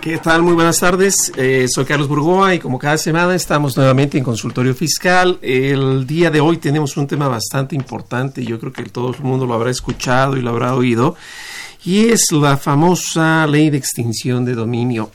¿Qué 0.00 0.16
tal? 0.16 0.42
Muy 0.42 0.54
buenas 0.54 0.80
tardes. 0.80 1.30
Eh, 1.36 1.66
soy 1.68 1.84
Carlos 1.84 2.08
Burgoa 2.08 2.54
y 2.54 2.58
como 2.58 2.78
cada 2.78 2.96
semana 2.96 3.34
estamos 3.34 3.76
nuevamente 3.76 4.16
en 4.16 4.24
consultorio 4.24 4.74
fiscal. 4.74 5.38
El 5.42 6.06
día 6.06 6.30
de 6.30 6.40
hoy 6.40 6.56
tenemos 6.56 6.96
un 6.96 7.06
tema 7.06 7.28
bastante 7.28 7.76
importante. 7.76 8.42
Yo 8.42 8.58
creo 8.58 8.72
que 8.72 8.84
todo 8.84 9.14
el 9.14 9.22
mundo 9.22 9.44
lo 9.44 9.52
habrá 9.52 9.70
escuchado 9.70 10.38
y 10.38 10.40
lo 10.40 10.50
habrá 10.50 10.74
oído. 10.74 11.16
Y 11.84 12.06
es 12.06 12.32
la 12.32 12.56
famosa 12.56 13.46
ley 13.46 13.68
de 13.68 13.76
extinción 13.76 14.46
de 14.46 14.54
dominio. 14.54 15.10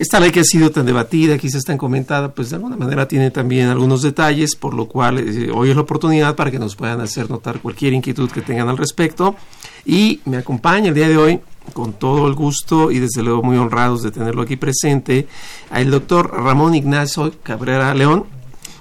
Esta 0.00 0.18
ley 0.18 0.32
que 0.32 0.40
ha 0.40 0.44
sido 0.44 0.70
tan 0.70 0.86
debatida, 0.86 1.38
quizás 1.38 1.64
tan 1.64 1.78
comentada, 1.78 2.32
pues 2.32 2.50
de 2.50 2.56
alguna 2.56 2.76
manera 2.76 3.06
tiene 3.06 3.30
también 3.30 3.68
algunos 3.68 4.02
detalles, 4.02 4.56
por 4.56 4.74
lo 4.74 4.86
cual 4.86 5.18
eh, 5.18 5.50
hoy 5.54 5.70
es 5.70 5.76
la 5.76 5.82
oportunidad 5.82 6.34
para 6.34 6.50
que 6.50 6.58
nos 6.58 6.74
puedan 6.74 7.00
hacer 7.00 7.30
notar 7.30 7.60
cualquier 7.60 7.92
inquietud 7.92 8.30
que 8.30 8.42
tengan 8.42 8.68
al 8.68 8.78
respecto. 8.78 9.36
Y 9.84 10.20
me 10.24 10.38
acompaña 10.38 10.88
el 10.88 10.94
día 10.94 11.08
de 11.08 11.16
hoy, 11.16 11.40
con 11.72 11.92
todo 11.92 12.26
el 12.26 12.34
gusto 12.34 12.90
y 12.90 12.98
desde 12.98 13.22
luego 13.22 13.42
muy 13.42 13.56
honrados 13.56 14.02
de 14.02 14.10
tenerlo 14.10 14.42
aquí 14.42 14.56
presente, 14.56 15.28
al 15.70 15.90
doctor 15.90 16.32
Ramón 16.32 16.74
Ignacio 16.74 17.32
Cabrera 17.42 17.94
León. 17.94 18.26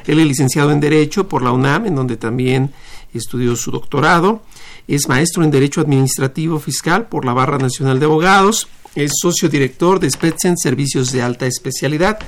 Él 0.05 0.19
es 0.19 0.27
licenciado 0.27 0.71
en 0.71 0.79
Derecho 0.79 1.27
por 1.27 1.41
la 1.41 1.52
UNAM, 1.52 1.85
en 1.85 1.95
donde 1.95 2.17
también 2.17 2.71
estudió 3.13 3.55
su 3.55 3.71
doctorado. 3.71 4.41
Es 4.88 5.09
maestro 5.09 5.44
en 5.44 5.52
Derecho 5.52 5.81
Administrativo 5.81 6.59
Fiscal 6.59 7.07
por 7.07 7.25
la 7.25 7.33
Barra 7.33 7.57
Nacional 7.57 7.99
de 7.99 8.05
Abogados. 8.05 8.67
Es 8.95 9.11
socio 9.22 9.49
director 9.49 9.99
de 9.99 10.09
Spetzen 10.09 10.57
Servicios 10.57 11.11
de 11.11 11.22
Alta 11.22 11.45
Especialidad. 11.45 12.19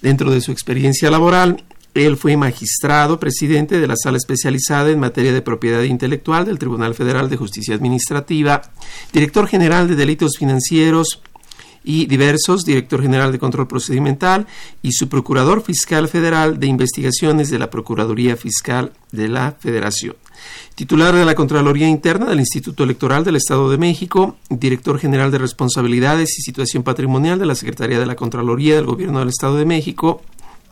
Dentro 0.00 0.30
de 0.30 0.40
su 0.40 0.52
experiencia 0.52 1.10
laboral, 1.10 1.62
él 1.98 2.16
fue 2.16 2.36
magistrado 2.36 3.20
presidente 3.20 3.80
de 3.80 3.86
la 3.86 3.96
Sala 3.96 4.16
Especializada 4.16 4.90
en 4.90 5.00
Materia 5.00 5.32
de 5.32 5.42
Propiedad 5.42 5.82
Intelectual 5.82 6.44
del 6.44 6.58
Tribunal 6.58 6.94
Federal 6.94 7.28
de 7.28 7.36
Justicia 7.36 7.74
Administrativa, 7.74 8.62
director 9.12 9.46
general 9.46 9.88
de 9.88 9.96
Delitos 9.96 10.36
Financieros 10.38 11.20
y 11.84 12.06
diversos, 12.06 12.64
director 12.64 13.00
general 13.00 13.32
de 13.32 13.38
Control 13.38 13.66
Procedimental 13.66 14.46
y 14.82 14.92
su 14.92 15.08
procurador 15.08 15.62
fiscal 15.62 16.08
federal 16.08 16.60
de 16.60 16.66
investigaciones 16.66 17.50
de 17.50 17.58
la 17.58 17.70
Procuraduría 17.70 18.36
Fiscal 18.36 18.92
de 19.10 19.28
la 19.28 19.52
Federación. 19.58 20.16
Titular 20.74 21.14
de 21.14 21.24
la 21.24 21.34
Contraloría 21.34 21.88
Interna 21.88 22.26
del 22.26 22.40
Instituto 22.40 22.84
Electoral 22.84 23.24
del 23.24 23.36
Estado 23.36 23.70
de 23.70 23.78
México, 23.78 24.36
director 24.50 24.98
general 24.98 25.30
de 25.30 25.38
Responsabilidades 25.38 26.38
y 26.38 26.42
Situación 26.42 26.82
Patrimonial 26.82 27.38
de 27.38 27.46
la 27.46 27.54
Secretaría 27.54 27.98
de 27.98 28.06
la 28.06 28.16
Contraloría 28.16 28.76
del 28.76 28.86
Gobierno 28.86 29.20
del 29.20 29.30
Estado 29.30 29.56
de 29.56 29.64
México, 29.64 30.22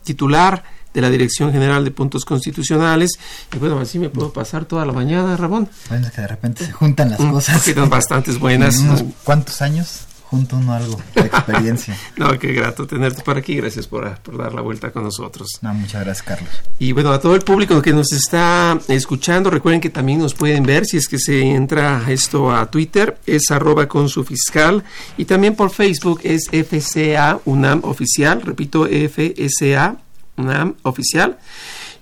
titular 0.04 0.64
de 0.96 1.02
la 1.02 1.10
Dirección 1.10 1.52
General 1.52 1.84
de 1.84 1.90
Puntos 1.90 2.24
Constitucionales. 2.24 3.10
Y 3.54 3.58
bueno, 3.58 3.78
así 3.78 3.98
me 3.98 4.08
puedo 4.08 4.32
pasar 4.32 4.64
toda 4.64 4.86
la 4.86 4.92
mañana, 4.94 5.36
Ramón. 5.36 5.68
Bueno, 5.90 6.06
es 6.06 6.12
que 6.12 6.22
de 6.22 6.26
repente 6.26 6.64
se 6.64 6.72
juntan 6.72 7.10
las 7.10 7.20
Mm, 7.20 7.30
cosas. 7.32 7.62
quedan 7.62 7.90
bastantes 7.90 8.38
buenas. 8.38 8.78
Unos 8.80 9.04
cuantos 9.24 9.60
años 9.60 10.06
junta 10.28 10.56
uno 10.56 10.72
algo 10.72 11.00
de 11.14 11.20
experiencia. 11.20 11.96
No, 12.16 12.36
qué 12.38 12.52
grato 12.52 12.84
tenerte 12.86 13.22
por 13.22 13.36
aquí. 13.36 13.54
Gracias 13.56 13.86
por, 13.86 14.18
por 14.20 14.36
dar 14.38 14.52
la 14.54 14.60
vuelta 14.60 14.90
con 14.90 15.04
nosotros. 15.04 15.48
No, 15.62 15.72
muchas 15.74 16.02
gracias, 16.04 16.26
Carlos. 16.26 16.50
Y 16.80 16.90
bueno, 16.92 17.12
a 17.12 17.20
todo 17.20 17.36
el 17.36 17.42
público 17.42 17.80
que 17.80 17.92
nos 17.92 18.10
está 18.12 18.76
escuchando, 18.88 19.50
recuerden 19.50 19.80
que 19.80 19.90
también 19.90 20.18
nos 20.18 20.34
pueden 20.34 20.64
ver 20.64 20.84
si 20.86 20.96
es 20.96 21.06
que 21.06 21.18
se 21.20 21.42
entra 21.42 22.02
esto 22.08 22.50
a 22.50 22.68
Twitter, 22.70 23.18
es 23.26 23.50
arroba 23.52 23.86
con 23.86 24.08
su 24.08 24.24
fiscal, 24.24 24.82
y 25.16 25.26
también 25.26 25.54
por 25.54 25.70
Facebook 25.70 26.20
es 26.24 26.48
FCA 26.50 27.38
UNAM 27.44 27.82
oficial, 27.84 28.42
repito, 28.42 28.86
FSA 28.86 29.96
UNAM 30.36 30.74
oficial. 30.82 31.38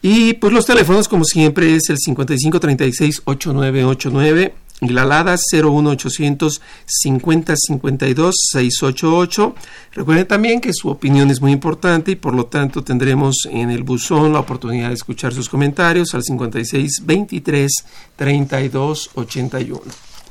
Y 0.02 0.34
pues 0.34 0.52
los 0.52 0.66
teléfonos, 0.66 1.08
como 1.08 1.24
siempre, 1.24 1.74
es 1.74 1.88
el 1.88 1.96
5536-8989 1.96 4.52
y 4.80 4.88
la 4.88 5.02
alada 5.02 5.36
01800 5.36 6.60
50 6.84 7.54
52 7.56 8.34
688. 8.52 9.54
Recuerden 9.92 10.26
también 10.26 10.60
que 10.60 10.72
su 10.72 10.88
opinión 10.88 11.30
es 11.30 11.40
muy 11.40 11.52
importante 11.52 12.12
y 12.12 12.16
por 12.16 12.34
lo 12.34 12.46
tanto 12.46 12.84
tendremos 12.84 13.48
en 13.50 13.70
el 13.70 13.82
buzón 13.82 14.32
la 14.32 14.40
oportunidad 14.40 14.88
de 14.88 14.94
escuchar 14.94 15.32
sus 15.32 15.48
comentarios 15.48 16.14
al 16.14 16.22
56 16.22 17.02
23 17.04 17.72
32 18.16 19.10
81. 19.14 19.80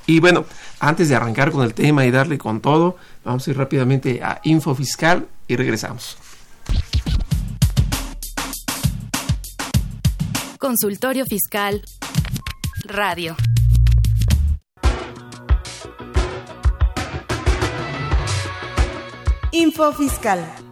Y 0.06 0.20
bueno, 0.20 0.46
antes 0.80 1.09
de 1.09 1.16
arrancar 1.16 1.52
con 1.52 1.64
el 1.64 1.74
tema 1.74 2.06
y 2.06 2.12
darle 2.12 2.38
con 2.38 2.59
todo, 2.59 2.97
vamos 3.24 3.47
a 3.47 3.52
ir 3.52 3.58
rápidamente 3.58 4.22
a 4.22 4.41
Info 4.44 4.75
Fiscal 4.75 5.28
y 5.47 5.56
regresamos. 5.56 6.18
Consultorio 10.63 11.25
Fiscal. 11.25 11.84
Radio. 12.85 13.35
Info 19.52 19.91
Fiscal. 19.91 20.62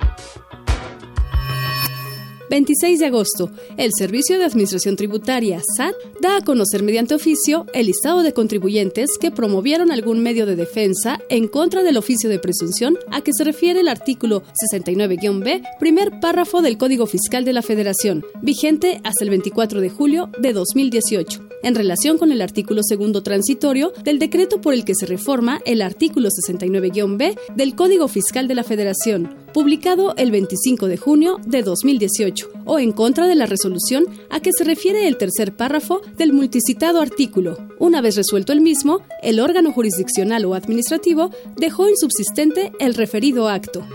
26 2.51 2.99
de 2.99 3.05
agosto, 3.05 3.49
el 3.77 3.91
Servicio 3.97 4.37
de 4.37 4.43
Administración 4.43 4.97
Tributaria, 4.97 5.61
SAT, 5.77 5.95
da 6.19 6.35
a 6.35 6.41
conocer 6.41 6.83
mediante 6.83 7.15
oficio 7.15 7.65
el 7.73 7.87
listado 7.87 8.23
de 8.23 8.33
contribuyentes 8.33 9.11
que 9.21 9.31
promovieron 9.31 9.89
algún 9.89 10.21
medio 10.21 10.45
de 10.45 10.57
defensa 10.57 11.21
en 11.29 11.47
contra 11.47 11.81
del 11.81 11.95
oficio 11.95 12.29
de 12.29 12.39
presunción 12.39 12.97
a 13.09 13.21
que 13.21 13.31
se 13.31 13.45
refiere 13.45 13.79
el 13.79 13.87
artículo 13.87 14.43
69-B, 14.69 15.63
primer 15.79 16.19
párrafo 16.19 16.61
del 16.61 16.77
Código 16.77 17.07
Fiscal 17.07 17.45
de 17.45 17.53
la 17.53 17.61
Federación, 17.61 18.25
vigente 18.41 18.99
hasta 19.05 19.23
el 19.23 19.29
24 19.29 19.79
de 19.79 19.89
julio 19.89 20.29
de 20.37 20.51
2018, 20.51 21.47
en 21.63 21.75
relación 21.75 22.17
con 22.17 22.33
el 22.33 22.41
artículo 22.41 22.81
segundo 22.83 23.23
transitorio 23.23 23.93
del 24.03 24.19
decreto 24.19 24.59
por 24.59 24.73
el 24.73 24.83
que 24.83 24.95
se 24.95 25.05
reforma 25.05 25.61
el 25.65 25.81
artículo 25.81 26.27
69-B 26.27 27.33
del 27.55 27.75
Código 27.75 28.09
Fiscal 28.09 28.49
de 28.49 28.55
la 28.55 28.65
Federación, 28.65 29.40
publicado 29.53 30.13
el 30.17 30.31
25 30.31 30.87
de 30.87 30.97
junio 30.97 31.39
de 31.45 31.63
2018, 31.63 32.49
o 32.65 32.79
en 32.79 32.91
contra 32.91 33.27
de 33.27 33.35
la 33.35 33.45
resolución 33.45 34.05
a 34.29 34.39
que 34.39 34.51
se 34.51 34.63
refiere 34.63 35.07
el 35.07 35.17
tercer 35.17 35.55
párrafo 35.55 36.01
del 36.17 36.33
multicitado 36.33 37.01
artículo. 37.01 37.57
Una 37.79 38.01
vez 38.01 38.15
resuelto 38.15 38.53
el 38.53 38.61
mismo, 38.61 39.01
el 39.21 39.39
órgano 39.39 39.71
jurisdiccional 39.71 40.45
o 40.45 40.53
administrativo 40.53 41.31
dejó 41.57 41.89
insubsistente 41.89 42.71
el 42.79 42.93
referido 42.93 43.49
acto. 43.49 43.85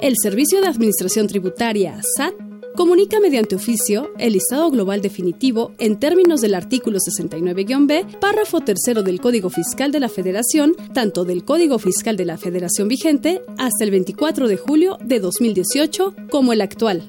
El 0.00 0.14
Servicio 0.22 0.60
de 0.60 0.68
Administración 0.68 1.26
Tributaria, 1.26 2.00
SAT, 2.16 2.34
comunica 2.76 3.18
mediante 3.18 3.56
oficio 3.56 4.12
el 4.18 4.34
listado 4.34 4.70
global 4.70 5.00
definitivo 5.00 5.72
en 5.78 5.98
términos 5.98 6.40
del 6.40 6.54
artículo 6.54 6.98
69-B, 6.98 8.18
párrafo 8.20 8.60
tercero 8.60 9.02
del 9.02 9.20
Código 9.20 9.50
Fiscal 9.50 9.90
de 9.90 10.00
la 10.00 10.08
Federación, 10.08 10.76
tanto 10.92 11.24
del 11.24 11.44
Código 11.44 11.78
Fiscal 11.78 12.16
de 12.16 12.26
la 12.26 12.36
Federación 12.36 12.88
vigente 12.88 13.42
hasta 13.58 13.82
el 13.82 13.90
24 13.90 14.46
de 14.46 14.56
julio 14.56 14.98
de 15.02 15.18
2018 15.20 16.14
como 16.30 16.52
el 16.52 16.60
actual. 16.60 17.02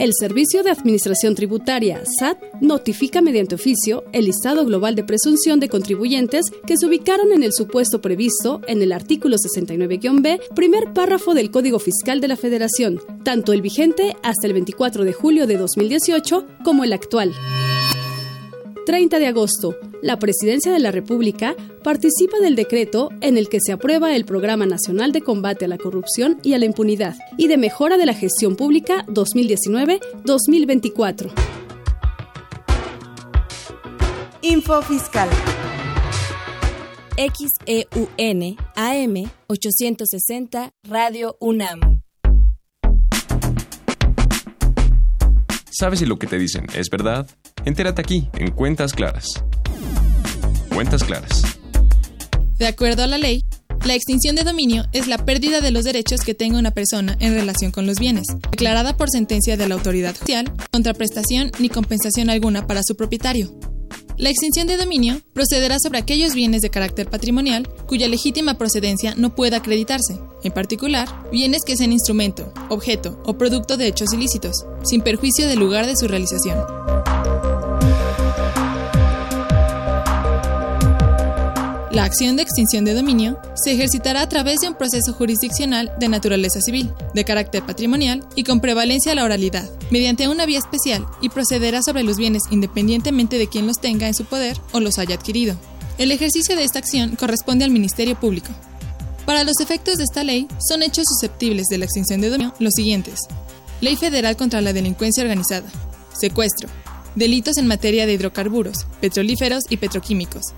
El 0.00 0.12
Servicio 0.18 0.62
de 0.62 0.70
Administración 0.70 1.34
Tributaria, 1.34 2.00
SAT, 2.18 2.38
notifica 2.62 3.20
mediante 3.20 3.56
oficio 3.56 4.02
el 4.14 4.24
listado 4.24 4.64
global 4.64 4.94
de 4.94 5.04
presunción 5.04 5.60
de 5.60 5.68
contribuyentes 5.68 6.46
que 6.66 6.78
se 6.78 6.86
ubicaron 6.86 7.32
en 7.32 7.42
el 7.42 7.52
supuesto 7.52 8.00
previsto 8.00 8.62
en 8.66 8.80
el 8.80 8.92
artículo 8.92 9.36
69-B, 9.36 10.40
primer 10.54 10.94
párrafo 10.94 11.34
del 11.34 11.50
Código 11.50 11.78
Fiscal 11.78 12.22
de 12.22 12.28
la 12.28 12.36
Federación, 12.36 12.98
tanto 13.24 13.52
el 13.52 13.60
vigente 13.60 14.16
hasta 14.22 14.46
el 14.46 14.54
24 14.54 15.04
de 15.04 15.12
julio 15.12 15.46
de 15.46 15.58
2018 15.58 16.46
como 16.64 16.82
el 16.84 16.94
actual. 16.94 17.34
30 18.86 19.18
de 19.18 19.26
agosto, 19.26 19.76
la 20.02 20.18
Presidencia 20.18 20.72
de 20.72 20.78
la 20.78 20.90
República 20.90 21.54
participa 21.84 22.40
del 22.40 22.56
decreto 22.56 23.10
en 23.20 23.36
el 23.36 23.48
que 23.48 23.60
se 23.60 23.72
aprueba 23.72 24.16
el 24.16 24.24
Programa 24.24 24.64
Nacional 24.66 25.12
de 25.12 25.20
Combate 25.20 25.66
a 25.66 25.68
la 25.68 25.78
Corrupción 25.78 26.40
y 26.42 26.54
a 26.54 26.58
la 26.58 26.64
Impunidad 26.64 27.14
y 27.36 27.46
de 27.48 27.56
Mejora 27.56 27.96
de 27.98 28.06
la 28.06 28.14
Gestión 28.14 28.56
Pública 28.56 29.04
2019-2024. 29.06 31.30
Info 34.42 34.82
Fiscal. 34.82 35.28
XEUN 37.16 38.56
AM 38.76 39.30
860 39.48 40.72
Radio 40.84 41.36
UNAM. 41.38 42.02
¿Sabes 45.70 46.00
si 46.00 46.06
lo 46.06 46.18
que 46.18 46.26
te 46.26 46.38
dicen 46.38 46.66
es 46.74 46.90
verdad? 46.90 47.28
Entérate 47.64 48.00
aquí, 48.00 48.28
en 48.34 48.50
Cuentas 48.52 48.92
Claras. 48.92 49.26
Cuentas 50.72 51.04
Claras. 51.04 51.42
De 52.58 52.66
acuerdo 52.66 53.02
a 53.02 53.06
la 53.06 53.18
ley, 53.18 53.44
la 53.84 53.94
extinción 53.94 54.36
de 54.36 54.44
dominio 54.44 54.84
es 54.92 55.06
la 55.08 55.24
pérdida 55.24 55.60
de 55.60 55.70
los 55.70 55.84
derechos 55.84 56.20
que 56.20 56.34
tenga 56.34 56.58
una 56.58 56.70
persona 56.70 57.16
en 57.20 57.34
relación 57.34 57.70
con 57.70 57.86
los 57.86 57.98
bienes, 57.98 58.26
declarada 58.50 58.96
por 58.96 59.10
sentencia 59.10 59.56
de 59.56 59.68
la 59.68 59.74
autoridad 59.74 60.14
judicial, 60.14 60.52
contra 60.70 60.94
prestación 60.94 61.50
ni 61.58 61.68
compensación 61.68 62.30
alguna 62.30 62.66
para 62.66 62.82
su 62.82 62.96
propietario. 62.96 63.50
La 64.16 64.28
extinción 64.28 64.66
de 64.66 64.76
dominio 64.76 65.18
procederá 65.32 65.78
sobre 65.78 65.98
aquellos 65.98 66.34
bienes 66.34 66.60
de 66.60 66.68
carácter 66.68 67.08
patrimonial 67.08 67.66
cuya 67.86 68.06
legítima 68.06 68.58
procedencia 68.58 69.14
no 69.16 69.34
pueda 69.34 69.56
acreditarse, 69.56 70.18
en 70.44 70.52
particular, 70.52 71.08
bienes 71.32 71.62
que 71.64 71.74
sean 71.74 71.92
instrumento, 71.92 72.52
objeto 72.68 73.22
o 73.24 73.38
producto 73.38 73.78
de 73.78 73.86
hechos 73.86 74.12
ilícitos, 74.12 74.66
sin 74.84 75.00
perjuicio 75.00 75.48
del 75.48 75.58
lugar 75.58 75.86
de 75.86 75.96
su 75.96 76.06
realización. 76.06 76.58
La 81.90 82.04
acción 82.04 82.36
de 82.36 82.42
extinción 82.42 82.84
de 82.84 82.94
dominio 82.94 83.36
se 83.56 83.72
ejercitará 83.72 84.22
a 84.22 84.28
través 84.28 84.60
de 84.60 84.68
un 84.68 84.76
proceso 84.76 85.12
jurisdiccional 85.12 85.90
de 85.98 86.08
naturaleza 86.08 86.60
civil, 86.60 86.92
de 87.14 87.24
carácter 87.24 87.66
patrimonial 87.66 88.24
y 88.36 88.44
con 88.44 88.60
prevalencia 88.60 89.10
a 89.10 89.16
la 89.16 89.24
oralidad, 89.24 89.68
mediante 89.90 90.28
una 90.28 90.46
vía 90.46 90.60
especial 90.60 91.04
y 91.20 91.30
procederá 91.30 91.82
sobre 91.82 92.04
los 92.04 92.16
bienes 92.16 92.44
independientemente 92.52 93.38
de 93.38 93.48
quien 93.48 93.66
los 93.66 93.80
tenga 93.80 94.06
en 94.06 94.14
su 94.14 94.24
poder 94.24 94.56
o 94.70 94.78
los 94.78 95.00
haya 95.00 95.16
adquirido. 95.16 95.56
El 95.98 96.12
ejercicio 96.12 96.54
de 96.54 96.62
esta 96.62 96.78
acción 96.78 97.16
corresponde 97.16 97.64
al 97.64 97.72
Ministerio 97.72 98.14
Público. 98.14 98.50
Para 99.26 99.42
los 99.42 99.58
efectos 99.58 99.96
de 99.96 100.04
esta 100.04 100.22
ley, 100.22 100.46
son 100.60 100.84
hechos 100.84 101.06
susceptibles 101.08 101.66
de 101.66 101.78
la 101.78 101.86
extinción 101.86 102.20
de 102.20 102.30
dominio 102.30 102.54
los 102.60 102.74
siguientes. 102.74 103.22
Ley 103.80 103.96
Federal 103.96 104.36
contra 104.36 104.60
la 104.60 104.72
Delincuencia 104.72 105.24
Organizada. 105.24 105.68
Secuestro. 106.12 106.68
Delitos 107.16 107.56
en 107.56 107.66
materia 107.66 108.06
de 108.06 108.12
hidrocarburos, 108.12 108.86
petrolíferos 109.00 109.64
y 109.68 109.78
petroquímicos, 109.78 110.54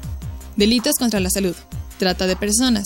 Delitos 0.56 0.96
contra 0.98 1.20
la 1.20 1.30
salud. 1.30 1.54
Trata 1.98 2.26
de 2.26 2.36
personas. 2.36 2.84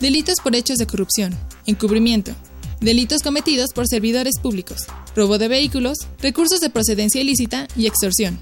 Delitos 0.00 0.36
por 0.42 0.56
hechos 0.56 0.78
de 0.78 0.86
corrupción. 0.86 1.34
Encubrimiento. 1.66 2.32
Delitos 2.80 3.22
cometidos 3.22 3.72
por 3.74 3.86
servidores 3.86 4.38
públicos. 4.40 4.86
Robo 5.14 5.38
de 5.38 5.48
vehículos. 5.48 5.98
Recursos 6.20 6.60
de 6.60 6.70
procedencia 6.70 7.20
ilícita 7.20 7.68
y 7.76 7.86
extorsión. 7.86 8.38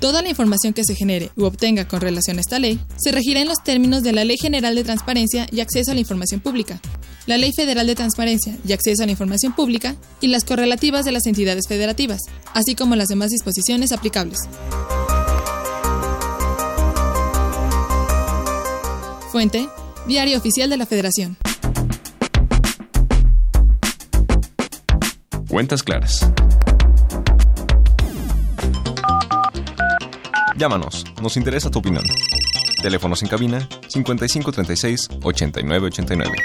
Toda 0.00 0.22
la 0.22 0.30
información 0.30 0.72
que 0.72 0.84
se 0.84 0.94
genere 0.94 1.30
u 1.36 1.44
obtenga 1.44 1.86
con 1.86 2.00
relación 2.00 2.38
a 2.38 2.40
esta 2.40 2.58
ley 2.58 2.80
se 2.96 3.12
regirá 3.12 3.40
en 3.40 3.48
los 3.48 3.62
términos 3.62 4.02
de 4.02 4.12
la 4.12 4.24
Ley 4.24 4.38
General 4.38 4.74
de 4.74 4.82
Transparencia 4.82 5.46
y 5.52 5.60
Acceso 5.60 5.90
a 5.90 5.94
la 5.94 6.00
Información 6.00 6.40
Pública, 6.40 6.80
la 7.26 7.36
Ley 7.36 7.52
Federal 7.52 7.86
de 7.86 7.94
Transparencia 7.94 8.56
y 8.66 8.72
Acceso 8.72 9.02
a 9.02 9.06
la 9.06 9.12
Información 9.12 9.54
Pública 9.54 9.96
y 10.22 10.28
las 10.28 10.44
correlativas 10.44 11.04
de 11.04 11.12
las 11.12 11.26
entidades 11.26 11.68
federativas, 11.68 12.20
así 12.54 12.74
como 12.74 12.96
las 12.96 13.08
demás 13.08 13.30
disposiciones 13.30 13.92
aplicables. 13.92 14.38
Fuente, 19.30 19.68
Diario 20.08 20.36
Oficial 20.38 20.68
de 20.68 20.76
la 20.76 20.86
Federación. 20.86 21.36
Cuentas 25.48 25.84
claras. 25.84 26.28
Llámanos, 30.56 31.04
nos 31.22 31.36
interesa 31.36 31.70
tu 31.70 31.78
opinión. 31.78 32.04
Teléfonos 32.82 33.22
en 33.22 33.28
cabina 33.28 33.68
5536 33.86 35.08
8989. 35.22 36.36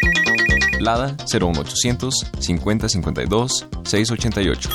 Lada 0.79 1.17
01800 1.31 2.13
5052 2.39 3.67
688. 3.83 4.69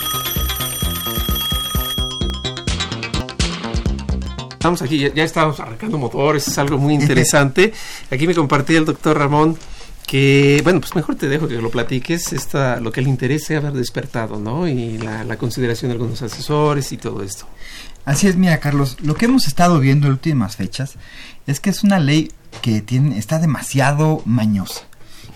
Estamos 4.60 4.82
aquí, 4.82 4.98
ya, 4.98 5.24
estamos 5.24 5.58
arrancando 5.58 5.96
motores, 5.96 6.46
es 6.46 6.58
algo 6.58 6.76
muy 6.76 6.92
interesante. 6.92 7.72
Aquí 8.10 8.26
me 8.26 8.34
compartía 8.34 8.76
el 8.76 8.84
doctor 8.84 9.16
Ramón 9.16 9.56
que, 10.06 10.60
bueno, 10.62 10.80
pues 10.80 10.94
mejor 10.94 11.14
te 11.14 11.30
dejo 11.30 11.48
que 11.48 11.54
lo 11.54 11.70
platiques, 11.70 12.34
esta, 12.34 12.78
lo 12.78 12.92
que 12.92 13.00
le 13.00 13.08
interese 13.08 13.56
haber 13.56 13.72
despertado, 13.72 14.38
¿no? 14.38 14.68
Y 14.68 14.98
la, 14.98 15.38
consideración 15.38 15.88
de 15.88 15.92
algunos 15.94 16.20
asesores 16.20 16.92
y 16.92 16.98
todo 16.98 17.22
esto. 17.22 17.46
Así 18.04 18.26
es, 18.28 18.36
mira, 18.36 18.60
Carlos, 18.60 18.98
lo 19.00 19.14
que 19.14 19.24
hemos 19.24 19.46
estado 19.46 19.80
viendo 19.80 20.08
en 20.08 20.12
últimas 20.12 20.56
fechas 20.56 20.96
es 21.46 21.58
que 21.58 21.70
es 21.70 21.82
una 21.82 21.98
ley 21.98 22.30
que 22.60 22.82
tiene, 22.82 23.16
está 23.16 23.38
demasiado 23.38 24.20
mañosa. 24.26 24.82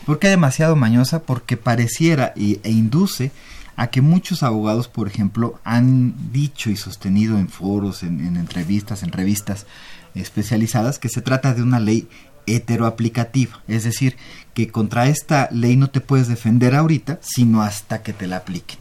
¿Por 0.04 0.18
qué 0.18 0.28
demasiado 0.28 0.76
mañosa? 0.76 1.22
Porque 1.22 1.56
pareciera 1.56 2.34
e 2.36 2.70
induce 2.70 3.30
a 3.76 3.88
que 3.88 4.00
muchos 4.00 4.42
abogados, 4.42 4.88
por 4.88 5.08
ejemplo, 5.08 5.60
han 5.64 6.32
dicho 6.32 6.70
y 6.70 6.76
sostenido 6.76 7.38
en 7.38 7.48
foros, 7.48 8.02
en, 8.02 8.36
entrevistas, 8.36 9.02
en 9.02 9.12
revistas 9.12 9.66
especializadas, 10.14 10.98
que 10.98 11.08
se 11.08 11.22
trata 11.22 11.54
de 11.54 11.62
una 11.62 11.80
ley 11.80 12.08
heteroaplicativa, 12.46 13.62
es 13.68 13.84
decir, 13.84 14.16
que 14.52 14.68
contra 14.68 15.08
esta 15.08 15.48
ley 15.50 15.76
no 15.76 15.88
te 15.88 16.00
puedes 16.00 16.28
defender 16.28 16.74
ahorita, 16.74 17.18
sino 17.22 17.62
hasta 17.62 18.02
que 18.02 18.12
te 18.12 18.26
la 18.26 18.36
apliquen. 18.38 18.78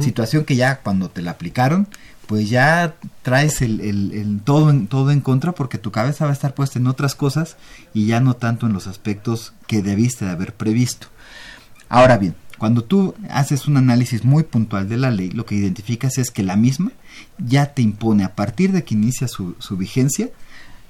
Situación 0.00 0.44
que 0.44 0.56
ya 0.56 0.80
cuando 0.80 1.08
te 1.08 1.22
la 1.22 1.32
aplicaron, 1.32 1.86
pues 2.26 2.50
ya 2.50 2.94
traes 3.22 3.62
el, 3.62 3.80
el, 3.80 4.40
todo, 4.44 4.70
en, 4.70 4.88
todo 4.88 5.12
en 5.12 5.20
contra 5.20 5.52
porque 5.52 5.78
tu 5.78 5.92
cabeza 5.92 6.24
va 6.24 6.32
a 6.32 6.34
estar 6.34 6.54
puesta 6.54 6.78
en 6.78 6.88
otras 6.88 7.14
cosas 7.14 7.56
y 7.94 8.06
ya 8.06 8.20
no 8.20 8.34
tanto 8.34 8.66
en 8.66 8.72
los 8.72 8.88
aspectos 8.88 9.52
que 9.68 9.82
debiste 9.82 10.24
de 10.24 10.32
haber 10.32 10.54
previsto. 10.54 11.06
Ahora 11.88 12.18
bien, 12.18 12.34
cuando 12.58 12.82
tú 12.84 13.14
haces 13.30 13.66
un 13.66 13.76
análisis 13.76 14.24
muy 14.24 14.42
puntual 14.44 14.88
de 14.88 14.96
la 14.96 15.10
ley, 15.10 15.30
lo 15.30 15.44
que 15.44 15.54
identificas 15.54 16.18
es 16.18 16.30
que 16.30 16.42
la 16.42 16.56
misma 16.56 16.92
ya 17.38 17.74
te 17.74 17.82
impone 17.82 18.24
a 18.24 18.34
partir 18.34 18.72
de 18.72 18.84
que 18.84 18.94
inicia 18.94 19.28
su, 19.28 19.54
vigencia 19.76 20.30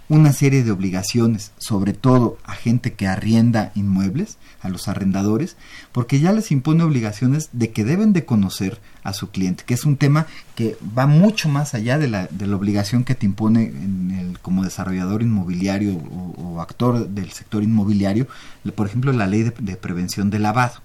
una 0.09 0.33
serie 0.33 0.63
de 0.63 0.71
obligaciones, 0.71 1.51
sobre 1.59 1.93
todo 1.93 2.39
a 2.45 2.53
gente 2.53 2.93
que 2.93 3.09
arrienda 3.09 3.73
inmuebles, 3.75 4.39
a 4.61 4.69
los 4.69 4.87
arrendadores, 4.87 5.57
porque 5.91 6.21
ya 6.21 6.33
les 6.33 6.53
impone 6.53 6.85
obligaciones 6.85 7.49
de 7.53 7.71
que 7.71 7.85
deben 7.85 8.13
de 8.13 8.25
conocer 8.25 8.81
a 9.03 9.13
su 9.13 9.31
cliente, 9.31 9.65
que 9.67 9.75
es 9.75 9.85
un 9.85 9.97
tema 9.97 10.27
que 10.55 10.77
va 10.97 11.09
mucho 11.09 11.49
más 11.49 11.75
allá 11.75 11.99
de 11.99 12.07
la, 12.07 12.29
de 12.29 12.47
la 12.47 12.55
obligación 12.55 13.03
que 13.03 13.17
te 13.17 13.27
impone 13.27 13.65
en 13.65 14.13
el, 14.13 14.39
como 14.39 14.63
desarrollador 14.63 15.23
inmobiliario 15.23 15.97
o, 15.97 16.61
actor 16.61 17.09
del 17.09 17.33
sector 17.33 17.65
inmobiliario, 17.65 18.29
por 18.77 18.87
ejemplo, 18.87 19.13
la 19.13 19.27
ley 19.27 19.43
de 19.43 19.77
prevención 19.77 20.31
de 20.31 20.39
lavado. 20.39 20.81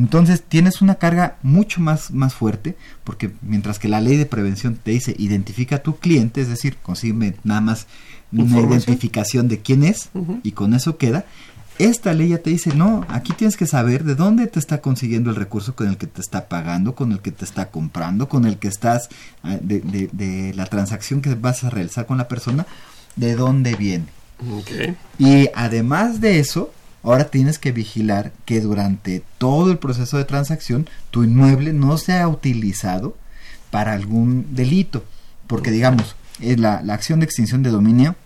Entonces 0.00 0.42
tienes 0.42 0.80
una 0.80 0.94
carga 0.94 1.36
mucho 1.42 1.82
más, 1.82 2.10
más 2.10 2.32
fuerte, 2.32 2.74
porque 3.04 3.32
mientras 3.42 3.78
que 3.78 3.86
la 3.86 4.00
ley 4.00 4.16
de 4.16 4.24
prevención 4.24 4.76
te 4.82 4.92
dice 4.92 5.14
identifica 5.18 5.76
a 5.76 5.82
tu 5.82 5.98
cliente, 5.98 6.40
es 6.40 6.48
decir, 6.48 6.78
consigue 6.82 7.34
nada 7.44 7.60
más 7.60 7.86
una 8.32 8.60
identificación 8.60 9.46
de 9.48 9.60
quién 9.60 9.84
es 9.84 10.08
y 10.42 10.52
con 10.52 10.72
eso 10.72 10.96
queda. 10.96 11.26
Esta 11.78 12.14
ley 12.14 12.28
ya 12.30 12.38
te 12.38 12.48
dice, 12.48 12.74
no, 12.74 13.04
aquí 13.10 13.34
tienes 13.34 13.58
que 13.58 13.66
saber 13.66 14.04
de 14.04 14.14
dónde 14.14 14.46
te 14.46 14.58
está 14.58 14.80
consiguiendo 14.80 15.28
el 15.28 15.36
recurso 15.36 15.76
con 15.76 15.88
el 15.88 15.98
que 15.98 16.06
te 16.06 16.22
está 16.22 16.48
pagando, 16.48 16.94
con 16.94 17.12
el 17.12 17.20
que 17.20 17.30
te 17.30 17.44
está 17.44 17.70
comprando, 17.70 18.26
con 18.26 18.46
el 18.46 18.58
que 18.58 18.68
estás, 18.68 19.10
ah, 19.42 19.58
de, 19.60 19.80
de, 20.12 20.54
la 20.54 20.64
transacción 20.64 21.20
que 21.20 21.34
vas 21.34 21.62
a 21.62 21.70
realizar 21.70 22.06
con 22.06 22.16
la 22.16 22.28
persona, 22.28 22.66
de 23.16 23.34
dónde 23.34 23.76
viene. 23.76 24.06
Y 25.18 25.48
además 25.54 26.22
de 26.22 26.38
eso, 26.38 26.72
Ahora 27.02 27.30
tienes 27.30 27.58
que 27.58 27.72
vigilar 27.72 28.32
que 28.44 28.60
durante 28.60 29.22
todo 29.38 29.70
el 29.70 29.78
proceso 29.78 30.18
de 30.18 30.24
transacción 30.24 30.88
tu 31.10 31.24
inmueble 31.24 31.72
no 31.72 31.96
sea 31.96 32.28
utilizado 32.28 33.16
para 33.70 33.92
algún 33.92 34.54
delito. 34.54 35.04
Porque 35.46 35.70
digamos, 35.70 36.14
la, 36.40 36.82
la 36.82 36.94
acción 36.94 37.20
de 37.20 37.26
extinción 37.26 37.62
de 37.62 37.70
dominio, 37.70 38.16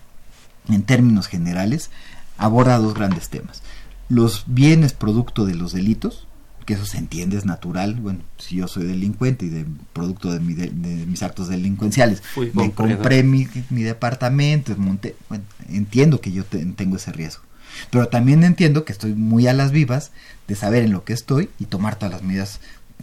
en 0.67 0.83
términos 0.83 1.27
generales, 1.27 1.89
aborda 2.37 2.77
dos 2.77 2.93
grandes 2.93 3.29
temas. 3.29 3.61
Los 4.09 4.43
bienes 4.47 4.93
producto 4.93 5.45
de 5.45 5.55
los 5.55 5.73
delitos, 5.73 6.27
que 6.65 6.73
eso 6.73 6.85
se 6.85 6.97
entiende, 6.97 7.37
es 7.37 7.45
natural. 7.45 7.95
Bueno, 7.95 8.19
si 8.37 8.57
yo 8.57 8.67
soy 8.67 8.85
delincuente 8.85 9.45
y 9.45 9.49
de 9.49 9.65
producto 9.93 10.31
de, 10.31 10.39
mis 10.39 11.23
actos 11.23 11.47
delincuenciales, 11.47 12.23
me 12.53 12.71
compré 12.71 13.23
mi, 13.23 13.47
mi, 13.69 13.83
departamento, 13.83 14.75
monté, 14.77 15.15
bueno, 15.29 15.43
entiendo 15.69 16.21
que 16.21 16.31
yo 16.31 16.43
tengo 16.43 16.97
ese 16.97 17.11
riesgo. 17.11 17.43
Pero 17.89 18.07
también 18.07 18.43
entiendo 18.43 18.85
que 18.85 18.93
estoy 18.93 19.13
muy 19.13 19.47
a 19.47 19.53
las 19.53 19.71
vivas 19.71 20.11
de 20.47 20.55
saber 20.55 20.83
en 20.83 20.91
lo 20.91 21.03
que 21.03 21.13
estoy 21.13 21.49
y 21.59 21.65
tomar 21.65 21.95
todas 21.95 22.13
las 22.13 22.23
medidas 22.23 22.59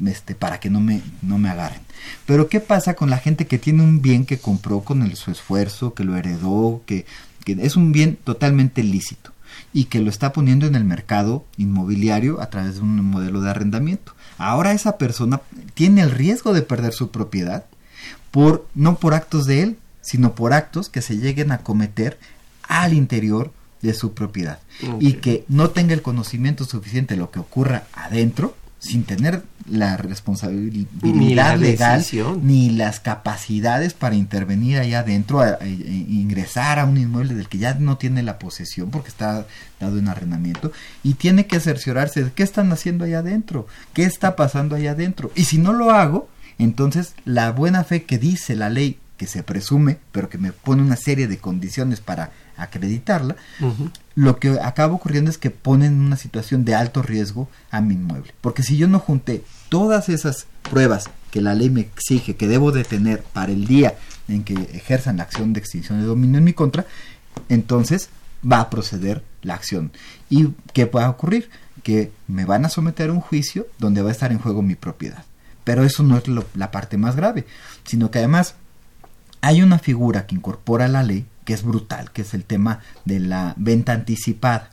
este, 0.07 0.35
para 0.35 0.59
que 0.61 0.71
no 0.71 0.81
me, 0.81 1.03
no 1.21 1.39
me 1.39 1.49
agarren. 1.49 1.81
Pero 2.27 2.49
¿qué 2.49 2.61
pasa 2.61 2.95
con 2.95 3.11
la 3.11 3.19
gente 3.19 3.47
que 3.47 3.59
tiene 3.59 3.83
un 3.83 4.03
bien 4.03 4.25
que 4.25 4.39
compró 4.39 4.81
con 4.81 5.15
su 5.17 5.31
esfuerzo, 5.31 5.95
que 5.95 6.05
lo 6.05 6.17
heredó, 6.17 6.83
que, 6.87 7.07
que 7.45 7.57
es 7.61 7.77
un 7.77 7.93
bien 7.93 8.17
totalmente 8.17 8.83
lícito 8.83 9.33
y 9.73 9.85
que 9.85 10.01
lo 10.01 10.11
está 10.11 10.33
poniendo 10.33 10.67
en 10.67 10.75
el 10.75 10.85
mercado 10.85 11.45
inmobiliario 11.57 12.41
a 12.41 12.51
través 12.51 12.77
de 12.77 12.81
un 12.81 13.05
modelo 13.05 13.41
de 13.41 13.51
arrendamiento? 13.51 14.15
Ahora 14.39 14.73
esa 14.73 14.99
persona 14.99 15.41
tiene 15.75 16.01
el 16.03 16.11
riesgo 16.11 16.53
de 16.53 16.63
perder 16.63 16.95
su 16.95 17.11
propiedad 17.11 17.67
por 18.31 18.67
no 18.75 18.97
por 18.97 19.15
actos 19.15 19.45
de 19.45 19.63
él, 19.63 19.79
sino 20.01 20.35
por 20.35 20.53
actos 20.53 20.89
que 20.89 21.03
se 21.03 21.19
lleguen 21.19 21.53
a 21.53 21.59
cometer 21.59 22.19
al 22.63 22.95
interior 22.95 23.53
de 23.83 23.95
su 23.95 24.15
propiedad. 24.15 24.61
Y 25.01 25.15
que 25.15 25.45
no 25.49 25.71
tenga 25.71 25.93
el 25.93 26.03
conocimiento 26.03 26.65
suficiente 26.65 27.15
de 27.15 27.21
lo 27.21 27.31
que 27.31 27.41
ocurra 27.41 27.85
adentro 27.93 28.57
sin 28.83 29.05
tener 29.05 29.45
la 29.71 29.97
responsabilidad 29.97 31.57
legal 31.57 32.05
ni 32.43 32.71
las 32.71 32.99
capacidades 32.99 33.95
para 33.95 34.17
intervenir 34.17 34.79
allá 34.79 35.01
adentro, 35.01 35.41
a, 35.41 35.59
ingresar 35.65 36.81
a 36.81 36.85
un 36.85 36.99
inmueble 36.99 37.35
del 37.35 37.49
que 37.49 37.59
ya 37.59 37.75
no 37.75 37.97
tiene 37.97 38.25
la 38.25 38.41
posesión 38.41 38.91
porque 38.91 39.11
está 39.11 39.47
dado 39.79 39.99
en 39.99 40.09
arrendamiento 40.09 40.73
y 41.05 41.15
tiene 41.15 41.47
que 41.47 41.61
cerciorarse 41.61 42.25
de 42.25 42.33
qué 42.33 42.43
están 42.43 42.73
haciendo 42.73 43.05
allá 43.05 43.21
adentro, 43.21 43.69
qué 43.93 44.03
está 44.03 44.35
pasando 44.35 44.75
allá 44.75 44.93
adentro. 44.93 45.31
Y 45.37 45.45
si 45.45 45.59
no 45.59 45.73
lo 45.73 45.93
hago, 45.93 46.29
entonces 46.59 47.15
la 47.25 47.53
buena 47.53 47.85
fe 47.85 48.03
que 48.03 48.19
dice 48.19 48.57
la 48.57 48.69
ley 48.69 48.99
que 49.17 49.29
se 49.29 49.45
presume, 49.45 49.99
pero 50.11 50.29
que 50.29 50.39
me 50.39 50.51
pone 50.51 50.83
una 50.83 50.97
serie 50.97 51.29
de 51.29 51.39
condiciones 51.39 52.01
para 52.01 52.33
acreditarla, 52.57 53.37
lo 54.15 54.39
que 54.39 54.59
acaba 54.61 54.95
ocurriendo 54.95 55.31
es 55.31 55.39
que 55.39 55.51
ponen 55.51 55.95
en 55.95 56.01
una 56.01 56.17
situación 56.17 56.65
de 56.65 56.75
alto 56.75 57.03
riesgo 57.03 57.49
a 57.71 57.81
mi 57.81 57.95
inmueble. 57.95 58.35
Porque 58.41 58.63
si 58.63 58.77
yo 58.77 58.89
no 58.89 58.99
junté 58.99 59.45
todas 59.69 60.09
esas 60.09 60.47
pruebas 60.63 61.09
que 61.31 61.41
la 61.41 61.55
ley 61.55 61.71
me 61.71 61.81
exige 61.81 62.37
que 62.37 62.49
debo 62.49 62.73
de 62.73 62.85
tener 62.85 63.23
para 63.23 63.53
el 63.53 63.67
día 63.67 63.95
en 64.29 64.45
que 64.45 64.55
ejerzan 64.75 65.17
la 65.17 65.25
acción 65.25 65.53
de 65.53 65.61
extinción 65.61 66.01
de 66.01 66.07
dominio 66.07 66.39
en 66.39 66.45
mi 66.45 66.53
contra, 66.53 66.87
entonces 67.49 68.11
va 68.51 68.61
a 68.61 68.71
proceder 68.71 69.25
la 69.43 69.55
acción. 69.55 69.93
¿Y 70.29 70.49
qué 70.73 70.87
puede 70.87 71.07
ocurrir? 71.07 71.49
Que 71.83 72.13
me 72.29 72.45
van 72.45 72.65
a 72.65 72.69
someter 72.69 73.11
a 73.11 73.13
un 73.13 73.21
juicio 73.21 73.67
donde 73.79 74.03
va 74.03 74.11
a 74.11 74.13
estar 74.13 74.33
en 74.33 74.39
juego 74.39 74.63
mi 74.63 74.75
propiedad. 74.75 75.25
Pero 75.65 75.85
eso 75.85 76.03
no 76.03 76.19
es 76.19 76.25
la 76.55 76.71
parte 76.71 76.97
más 76.97 77.17
grave, 77.17 77.47
sino 77.85 78.11
que 78.11 78.19
además 78.19 78.57
hay 79.41 79.63
una 79.63 79.79
figura 79.79 80.27
que 80.27 80.35
incorpora 80.35 80.89
la 80.89 81.03
ley 81.03 81.27
que 81.45 81.55
es 81.55 81.63
brutal, 81.63 82.11
que 82.13 82.23
es 82.23 82.35
el 82.35 82.45
tema 82.45 82.81
de 83.05 83.21
la 83.21 83.55
venta 83.57 83.93
anticipada. 83.93 84.71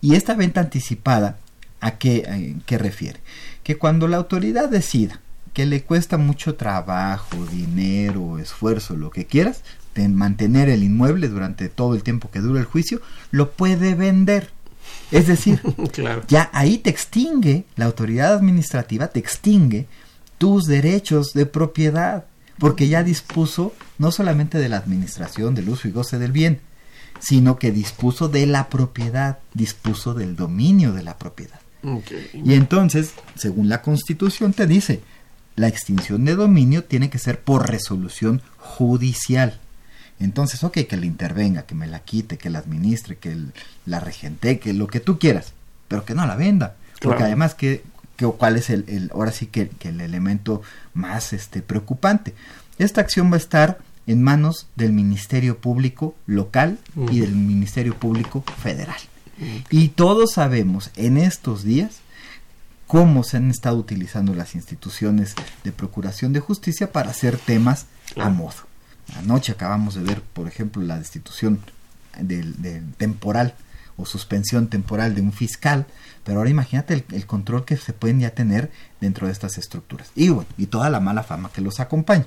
Y 0.00 0.14
esta 0.14 0.34
venta 0.34 0.60
anticipada, 0.60 1.38
¿a 1.80 1.98
qué, 1.98 2.56
qué 2.66 2.78
refiere? 2.78 3.20
Que 3.62 3.76
cuando 3.76 4.08
la 4.08 4.16
autoridad 4.16 4.68
decida 4.68 5.20
que 5.52 5.66
le 5.66 5.82
cuesta 5.82 6.18
mucho 6.18 6.54
trabajo, 6.54 7.44
dinero, 7.46 8.38
esfuerzo, 8.38 8.96
lo 8.96 9.10
que 9.10 9.26
quieras, 9.26 9.62
de 9.94 10.08
mantener 10.08 10.68
el 10.68 10.84
inmueble 10.84 11.28
durante 11.28 11.68
todo 11.68 11.94
el 11.94 12.04
tiempo 12.04 12.30
que 12.30 12.38
dura 12.38 12.60
el 12.60 12.66
juicio, 12.66 13.00
lo 13.32 13.50
puede 13.50 13.94
vender. 13.94 14.50
Es 15.10 15.26
decir, 15.26 15.60
ya 16.28 16.48
ahí 16.52 16.78
te 16.78 16.90
extingue, 16.90 17.64
la 17.74 17.86
autoridad 17.86 18.34
administrativa 18.34 19.08
te 19.08 19.18
extingue 19.18 19.86
tus 20.38 20.66
derechos 20.66 21.32
de 21.32 21.46
propiedad 21.46 22.26
porque 22.58 22.88
ya 22.88 23.02
dispuso 23.02 23.74
no 23.98 24.10
solamente 24.10 24.58
de 24.58 24.68
la 24.68 24.78
administración, 24.78 25.54
del 25.54 25.68
uso 25.68 25.88
y 25.88 25.92
goce 25.92 26.18
del 26.18 26.32
bien, 26.32 26.60
sino 27.20 27.58
que 27.58 27.72
dispuso 27.72 28.28
de 28.28 28.46
la 28.46 28.68
propiedad, 28.68 29.38
dispuso 29.54 30.14
del 30.14 30.36
dominio 30.36 30.92
de 30.92 31.02
la 31.02 31.18
propiedad. 31.18 31.60
Y 32.32 32.54
entonces, 32.54 33.12
según 33.36 33.68
la 33.68 33.82
Constitución, 33.82 34.52
te 34.52 34.66
dice, 34.66 35.00
la 35.56 35.68
extinción 35.68 36.24
de 36.24 36.34
dominio 36.34 36.84
tiene 36.84 37.08
que 37.10 37.18
ser 37.18 37.40
por 37.40 37.68
resolución 37.68 38.42
judicial. 38.56 39.58
Entonces, 40.20 40.64
ok, 40.64 40.78
que 40.88 40.96
le 40.96 41.06
intervenga, 41.06 41.62
que 41.62 41.76
me 41.76 41.86
la 41.86 42.00
quite, 42.00 42.36
que 42.36 42.50
la 42.50 42.58
administre, 42.58 43.16
que 43.16 43.36
la 43.86 44.00
regente, 44.00 44.58
que 44.58 44.72
lo 44.72 44.88
que 44.88 45.00
tú 45.00 45.18
quieras, 45.18 45.52
pero 45.86 46.04
que 46.04 46.14
no 46.14 46.26
la 46.26 46.36
venda. 46.36 46.76
Porque 47.00 47.22
además, 47.22 47.54
que 47.54 47.84
cuál 48.18 48.56
es 48.56 48.70
el, 48.70 49.10
ahora 49.14 49.32
sí 49.32 49.46
que, 49.46 49.70
el 49.80 50.00
elemento 50.00 50.62
más 50.94 51.32
este, 51.32 51.62
preocupante. 51.62 52.34
Esta 52.78 53.00
acción 53.00 53.30
va 53.30 53.34
a 53.34 53.38
estar 53.38 53.78
en 54.06 54.22
manos 54.22 54.66
del 54.76 54.92
Ministerio 54.92 55.58
Público 55.58 56.14
local 56.26 56.78
y 57.10 57.20
del 57.20 57.32
Ministerio 57.32 57.94
Público 57.94 58.42
federal. 58.62 58.98
Y 59.70 59.88
todos 59.88 60.32
sabemos 60.32 60.90
en 60.96 61.16
estos 61.16 61.62
días 61.62 62.00
cómo 62.86 63.22
se 63.22 63.36
han 63.36 63.50
estado 63.50 63.76
utilizando 63.76 64.34
las 64.34 64.54
instituciones 64.54 65.34
de 65.62 65.72
procuración 65.72 66.32
de 66.32 66.40
justicia 66.40 66.90
para 66.90 67.10
hacer 67.10 67.36
temas 67.36 67.86
a 68.16 68.30
modo. 68.30 68.56
Anoche 69.16 69.52
acabamos 69.52 69.94
de 69.94 70.02
ver, 70.02 70.22
por 70.22 70.48
ejemplo, 70.48 70.82
la 70.82 70.98
destitución 70.98 71.60
del 72.18 72.54
temporal 72.96 73.54
o 73.96 74.06
suspensión 74.06 74.68
temporal 74.68 75.14
de 75.14 75.20
un 75.20 75.32
fiscal, 75.32 75.86
pero 76.28 76.40
ahora 76.40 76.50
imagínate 76.50 77.06
el, 77.10 77.24
control 77.24 77.64
que 77.64 77.78
se 77.78 77.94
pueden 77.94 78.20
ya 78.20 78.34
tener 78.34 78.70
dentro 79.00 79.26
de 79.26 79.32
estas 79.32 79.56
estructuras. 79.56 80.10
Y 80.14 80.28
bueno, 80.28 80.46
y 80.58 80.66
toda 80.66 80.90
la 80.90 81.00
mala 81.00 81.22
fama 81.22 81.50
que 81.50 81.62
los 81.62 81.80
acompaña. 81.80 82.26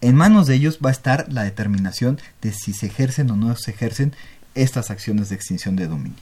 En 0.00 0.14
manos 0.14 0.46
de 0.46 0.54
ellos 0.54 0.78
va 0.78 0.90
a 0.90 0.92
estar 0.92 1.26
la 1.28 1.42
determinación 1.42 2.20
de 2.42 2.52
si 2.52 2.72
se 2.72 2.86
ejercen 2.86 3.28
o 3.32 3.36
no 3.36 3.56
se 3.56 3.72
ejercen 3.72 4.14
estas 4.54 4.92
acciones 4.92 5.30
de 5.30 5.34
extinción 5.34 5.74
de 5.74 5.88
dominio. 5.88 6.20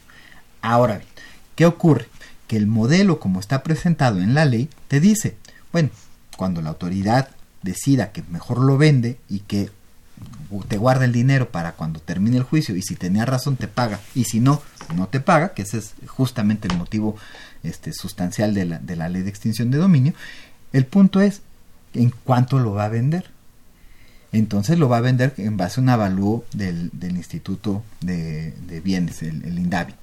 Ahora 0.62 0.96
bien, 0.96 1.10
¿qué 1.54 1.66
ocurre? 1.66 2.06
Que 2.46 2.56
el 2.56 2.66
modelo 2.66 3.20
como 3.20 3.40
está 3.40 3.62
presentado 3.62 4.22
en 4.22 4.32
la 4.32 4.46
ley 4.46 4.70
te 4.88 5.00
dice, 5.00 5.36
bueno, 5.70 5.90
cuando 6.38 6.62
la 6.62 6.70
autoridad 6.70 7.28
decida 7.60 8.10
que 8.10 8.22
mejor 8.30 8.62
lo 8.62 8.78
vende 8.78 9.18
y 9.28 9.40
que 9.40 9.68
te 10.62 10.76
guarda 10.78 11.04
el 11.04 11.12
dinero 11.12 11.50
para 11.50 11.72
cuando 11.72 12.00
termine 12.00 12.36
el 12.36 12.42
juicio 12.42 12.76
y 12.76 12.82
si 12.82 12.94
tenía 12.94 13.24
razón 13.24 13.56
te 13.56 13.68
paga 13.68 14.00
y 14.14 14.24
si 14.24 14.40
no, 14.40 14.62
no 14.94 15.08
te 15.08 15.20
paga, 15.20 15.54
que 15.54 15.62
ese 15.62 15.78
es 15.78 15.94
justamente 16.06 16.68
el 16.68 16.76
motivo 16.76 17.16
este, 17.62 17.92
sustancial 17.92 18.54
de 18.54 18.64
la, 18.66 18.78
de 18.78 18.96
la 18.96 19.08
ley 19.08 19.22
de 19.22 19.30
extinción 19.30 19.70
de 19.70 19.78
dominio. 19.78 20.14
El 20.72 20.86
punto 20.86 21.20
es 21.20 21.40
en 21.94 22.12
cuánto 22.24 22.58
lo 22.58 22.72
va 22.72 22.84
a 22.84 22.88
vender. 22.88 23.30
Entonces 24.32 24.78
lo 24.78 24.88
va 24.88 24.96
a 24.96 25.00
vender 25.00 25.32
en 25.36 25.56
base 25.56 25.78
a 25.78 25.82
un 25.82 25.88
avalúo 25.88 26.44
del, 26.52 26.90
del 26.92 27.16
Instituto 27.16 27.84
de, 28.00 28.52
Bienes, 28.82 29.22
el, 29.22 29.44
el 29.44 29.58
INDAVI. 29.60 29.94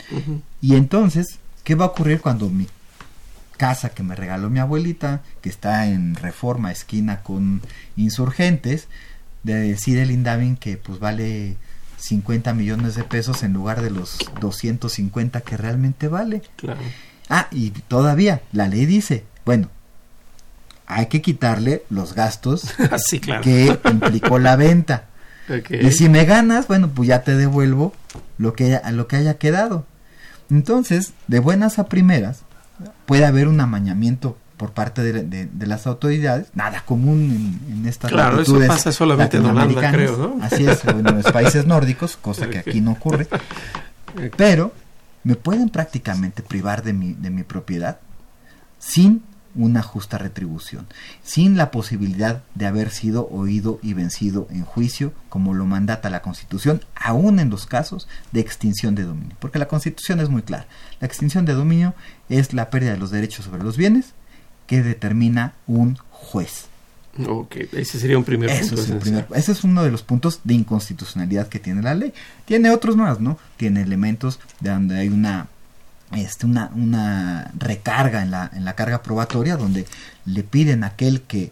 Y 0.61 0.75
entonces, 0.75 1.39
¿qué 1.65 1.75
va 1.75 1.85
a 1.85 1.89
ocurrir 1.89 2.21
cuando 2.21 2.49
mi 2.49 2.67
casa 3.57 3.89
que 3.89 4.01
me 4.01 4.15
regaló 4.15 4.49
mi 4.49 4.57
abuelita, 4.57 5.21
que 5.41 5.49
está 5.49 5.85
en 5.85 6.15
reforma 6.15 6.71
esquina 6.71 7.21
con 7.21 7.61
insurgentes, 7.95 8.87
de 9.43 9.55
decir 9.55 9.97
el 9.97 10.11
Indavin 10.11 10.55
que 10.55 10.77
pues 10.77 10.99
vale 10.99 11.57
50 11.97 12.53
millones 12.53 12.95
de 12.95 13.03
pesos 13.03 13.43
en 13.43 13.53
lugar 13.53 13.81
de 13.81 13.91
los 13.91 14.17
250 14.39 15.41
que 15.41 15.57
realmente 15.57 16.07
vale. 16.07 16.41
Claro. 16.55 16.79
Ah, 17.29 17.47
y 17.51 17.69
todavía 17.69 18.41
la 18.51 18.67
ley 18.67 18.85
dice, 18.85 19.23
bueno, 19.45 19.69
hay 20.85 21.05
que 21.05 21.21
quitarle 21.21 21.83
los 21.89 22.13
gastos 22.13 22.73
que 23.43 23.79
implicó 23.89 24.39
la 24.39 24.55
venta. 24.55 25.05
Y 25.69 25.91
si 25.91 26.07
me 26.07 26.25
ganas, 26.25 26.67
bueno, 26.67 26.89
pues 26.89 27.09
ya 27.09 27.23
te 27.23 27.35
devuelvo 27.35 27.93
lo 28.37 28.53
que, 28.53 28.79
lo 28.91 29.07
que 29.07 29.15
haya 29.17 29.37
quedado. 29.37 29.85
Entonces, 30.49 31.13
de 31.27 31.39
buenas 31.39 31.79
a 31.79 31.87
primeras, 31.87 32.41
puede 33.05 33.25
haber 33.25 33.47
un 33.47 33.59
amañamiento 33.59 34.37
por 34.61 34.73
parte 34.73 35.01
de, 35.01 35.65
las 35.65 35.87
autoridades, 35.87 36.49
nada 36.53 36.83
común 36.85 37.59
en, 37.67 37.79
en 37.79 37.87
estas 37.87 38.11
Claro, 38.11 38.39
eso 38.39 38.59
pasa 38.67 38.91
solamente 38.91 39.37
en 39.37 39.45
Holanda, 39.47 39.91
creo, 39.91 40.15
¿no? 40.17 40.43
Así 40.43 40.67
es, 40.67 40.85
en 40.85 41.03
los 41.03 41.31
países 41.33 41.65
nórdicos, 41.65 42.15
cosa 42.15 42.47
que 42.47 42.59
aquí 42.59 42.79
no 42.79 42.91
ocurre. 42.91 43.27
Pero 44.37 44.71
me 45.23 45.33
pueden 45.33 45.69
prácticamente 45.69 46.43
privar 46.43 46.83
de 46.83 46.93
mi, 46.93 47.13
de 47.13 47.31
mi 47.31 47.41
propiedad 47.41 48.01
sin 48.77 49.23
una 49.55 49.81
justa 49.81 50.19
retribución, 50.19 50.85
sin 51.23 51.57
la 51.57 51.71
posibilidad 51.71 52.43
de 52.53 52.67
haber 52.67 52.91
sido 52.91 53.27
oído 53.31 53.79
y 53.81 53.95
vencido 53.95 54.45
en 54.51 54.63
juicio, 54.63 55.11
como 55.29 55.55
lo 55.55 55.65
mandata 55.65 56.11
la 56.11 56.21
Constitución, 56.21 56.81
aún 56.93 57.39
en 57.39 57.49
los 57.49 57.65
casos 57.65 58.07
de 58.31 58.41
extinción 58.41 58.93
de 58.93 59.05
dominio. 59.05 59.35
Porque 59.39 59.57
la 59.57 59.67
Constitución 59.67 60.19
es 60.19 60.29
muy 60.29 60.43
clara. 60.43 60.67
La 60.99 61.07
extinción 61.07 61.45
de 61.45 61.55
dominio 61.55 61.95
es 62.29 62.53
la 62.53 62.69
pérdida 62.69 62.91
de 62.91 62.99
los 62.99 63.09
derechos 63.09 63.45
sobre 63.45 63.63
los 63.63 63.75
bienes 63.75 64.13
que 64.71 64.81
determina 64.81 65.51
un 65.67 65.97
juez. 66.11 66.67
Ok, 67.27 67.57
ese 67.73 67.99
sería 67.99 68.17
un 68.17 68.23
primer 68.23 68.57
punto. 68.57 69.35
ese 69.35 69.51
es 69.51 69.65
uno 69.65 69.83
de 69.83 69.91
los 69.91 70.01
puntos 70.01 70.39
de 70.45 70.53
inconstitucionalidad 70.53 71.49
que 71.49 71.59
tiene 71.59 71.81
la 71.81 71.93
ley. 71.93 72.13
Tiene 72.45 72.69
otros 72.69 72.95
más, 72.95 73.19
¿no? 73.19 73.37
Tiene 73.57 73.81
elementos 73.81 74.39
de 74.61 74.69
donde 74.69 74.97
hay 74.97 75.09
una 75.09 75.49
este, 76.15 76.45
una, 76.45 76.71
una 76.73 77.51
recarga 77.57 78.23
en 78.23 78.31
la, 78.31 78.49
en 78.53 78.63
la 78.63 78.73
carga 78.73 79.03
probatoria 79.03 79.57
donde 79.57 79.85
le 80.23 80.43
piden 80.43 80.85
a 80.85 80.87
aquel 80.87 81.23
que 81.23 81.51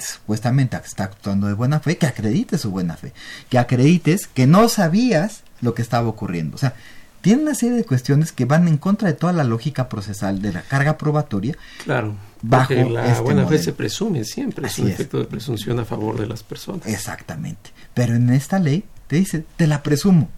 supuestamente 0.00 0.76
está 0.84 1.04
actuando 1.04 1.46
de 1.46 1.54
buena 1.54 1.78
fe 1.78 1.98
que 1.98 2.06
acredite 2.06 2.58
su 2.58 2.72
buena 2.72 2.96
fe, 2.96 3.12
que 3.48 3.58
acredites 3.58 4.26
que 4.26 4.48
no 4.48 4.68
sabías 4.68 5.44
lo 5.60 5.72
que 5.74 5.82
estaba 5.82 6.08
ocurriendo. 6.08 6.56
O 6.56 6.58
sea, 6.58 6.74
tiene 7.20 7.42
una 7.42 7.54
serie 7.54 7.76
de 7.76 7.84
cuestiones 7.84 8.32
que 8.32 8.44
van 8.44 8.66
en 8.68 8.76
contra 8.78 9.08
de 9.08 9.14
toda 9.14 9.32
la 9.32 9.44
lógica 9.44 9.88
procesal 9.88 10.40
de 10.40 10.52
la 10.52 10.62
carga 10.62 10.96
probatoria. 10.98 11.56
Claro. 11.84 12.14
Bajo 12.42 12.72
la 12.74 13.06
este 13.06 13.22
buena 13.22 13.46
fe 13.46 13.58
se 13.58 13.72
presume 13.72 14.24
siempre, 14.24 14.66
Así 14.66 14.80
es 14.82 14.86
un 14.86 14.92
efecto 14.92 15.18
de 15.18 15.24
presunción 15.26 15.78
a 15.78 15.84
favor 15.84 16.18
de 16.18 16.26
las 16.26 16.42
personas. 16.42 16.86
Exactamente. 16.86 17.70
Pero 17.92 18.14
en 18.14 18.30
esta 18.30 18.58
ley 18.58 18.84
te 19.08 19.16
dice, 19.16 19.44
te 19.56 19.66
la 19.66 19.82
presumo. 19.82 20.28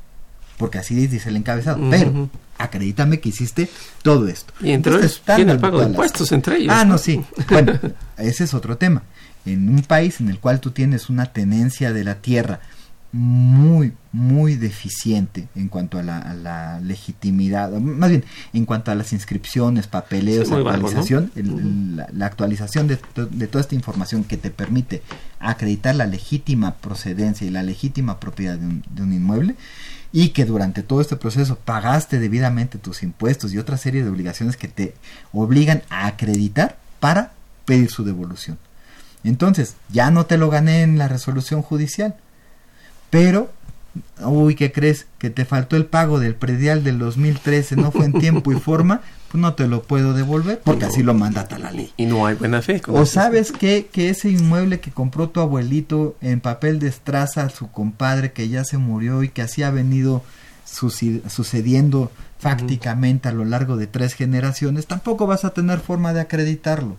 Porque 0.58 0.78
así 0.78 0.94
dice 1.06 1.28
el 1.28 1.36
encabezado. 1.36 1.78
Pero 1.90 2.28
acredítame 2.58 3.20
que 3.20 3.28
hiciste 3.30 3.68
todo 4.02 4.28
esto. 4.28 4.52
Y 4.60 4.70
entre 4.72 4.94
Entonces, 4.94 5.20
ellos 5.26 5.50
el 5.52 5.58
pago 5.60 5.78
de 5.78 5.84
las- 5.84 5.90
impuestos 5.90 6.32
entre 6.32 6.56
ellos. 6.58 6.72
Ah, 6.76 6.84
no, 6.84 6.98
sí. 6.98 7.24
Bueno, 7.48 7.72
ese 8.18 8.44
es 8.44 8.54
otro 8.54 8.76
tema. 8.76 9.02
En 9.44 9.68
un 9.68 9.82
país 9.82 10.20
en 10.20 10.28
el 10.28 10.38
cual 10.38 10.60
tú 10.60 10.70
tienes 10.70 11.08
una 11.10 11.26
tenencia 11.32 11.92
de 11.92 12.04
la 12.04 12.16
tierra 12.16 12.60
muy, 13.12 13.92
muy 14.12 14.54
deficiente 14.56 15.46
en 15.54 15.68
cuanto 15.68 15.98
a 15.98 16.02
la, 16.02 16.18
a 16.18 16.32
la 16.34 16.80
legitimidad, 16.80 17.70
más 17.72 18.08
bien 18.10 18.24
en 18.54 18.64
cuanto 18.64 18.90
a 18.90 18.94
las 18.94 19.12
inscripciones, 19.12 19.86
papeleos, 19.86 20.48
actualización, 20.86 21.30
el- 21.36 21.46
el- 21.58 21.96
la, 21.96 22.08
la 22.12 22.26
actualización 22.26 22.86
de, 22.88 22.96
to- 22.96 23.26
de 23.26 23.46
toda 23.48 23.60
esta 23.60 23.74
información 23.74 24.24
que 24.24 24.36
te 24.38 24.50
permite 24.50 25.02
acreditar 25.40 25.94
la 25.94 26.06
legítima 26.06 26.74
procedencia 26.76 27.46
y 27.46 27.50
la 27.50 27.62
legítima 27.62 28.18
propiedad 28.18 28.56
de 28.56 28.66
un, 28.66 28.82
de 28.94 29.02
un 29.02 29.12
inmueble 29.12 29.56
y 30.12 30.30
que 30.30 30.44
durante 30.46 30.82
todo 30.82 31.00
este 31.00 31.16
proceso 31.16 31.58
pagaste 31.62 32.18
debidamente 32.18 32.78
tus 32.78 33.02
impuestos 33.02 33.52
y 33.52 33.58
otra 33.58 33.76
serie 33.76 34.02
de 34.04 34.10
obligaciones 34.10 34.56
que 34.56 34.68
te 34.68 34.94
obligan 35.32 35.82
a 35.90 36.06
acreditar 36.06 36.78
para 37.00 37.32
pedir 37.66 37.90
su 37.90 38.04
devolución. 38.04 38.58
Entonces, 39.24 39.76
ya 39.90 40.10
no 40.10 40.26
te 40.26 40.36
lo 40.38 40.50
gané 40.50 40.82
en 40.82 40.98
la 40.98 41.08
resolución 41.08 41.62
judicial, 41.62 42.14
pero, 43.12 43.50
uy, 44.24 44.54
¿qué 44.54 44.72
crees? 44.72 45.04
Que 45.18 45.28
te 45.28 45.44
faltó 45.44 45.76
el 45.76 45.84
pago 45.84 46.18
del 46.18 46.34
predial 46.34 46.82
del 46.82 46.98
2013, 46.98 47.76
no 47.76 47.92
fue 47.92 48.06
en 48.06 48.14
tiempo 48.14 48.52
y 48.52 48.54
forma, 48.54 49.02
pues 49.30 49.38
no 49.42 49.52
te 49.52 49.68
lo 49.68 49.82
puedo 49.82 50.14
devolver 50.14 50.62
porque 50.64 50.86
así 50.86 51.02
lo 51.02 51.12
mandata 51.12 51.58
la 51.58 51.72
ley. 51.72 51.92
Y 51.98 52.06
no 52.06 52.24
hay 52.24 52.36
buena 52.36 52.62
fe. 52.62 52.80
O 52.86 53.04
sabes 53.04 53.52
qué? 53.52 53.90
que 53.92 54.08
ese 54.08 54.30
inmueble 54.30 54.80
que 54.80 54.90
compró 54.90 55.28
tu 55.28 55.40
abuelito 55.40 56.16
en 56.22 56.40
papel 56.40 56.78
de 56.78 56.88
estraza 56.88 57.42
a 57.42 57.50
su 57.50 57.70
compadre 57.70 58.32
que 58.32 58.48
ya 58.48 58.64
se 58.64 58.78
murió 58.78 59.22
y 59.22 59.28
que 59.28 59.42
así 59.42 59.62
ha 59.62 59.70
venido 59.70 60.24
sucediendo 60.64 62.10
fácticamente 62.38 63.28
a 63.28 63.32
lo 63.32 63.44
largo 63.44 63.76
de 63.76 63.88
tres 63.88 64.14
generaciones, 64.14 64.86
tampoco 64.86 65.26
vas 65.26 65.44
a 65.44 65.50
tener 65.50 65.80
forma 65.80 66.14
de 66.14 66.22
acreditarlo. 66.22 66.96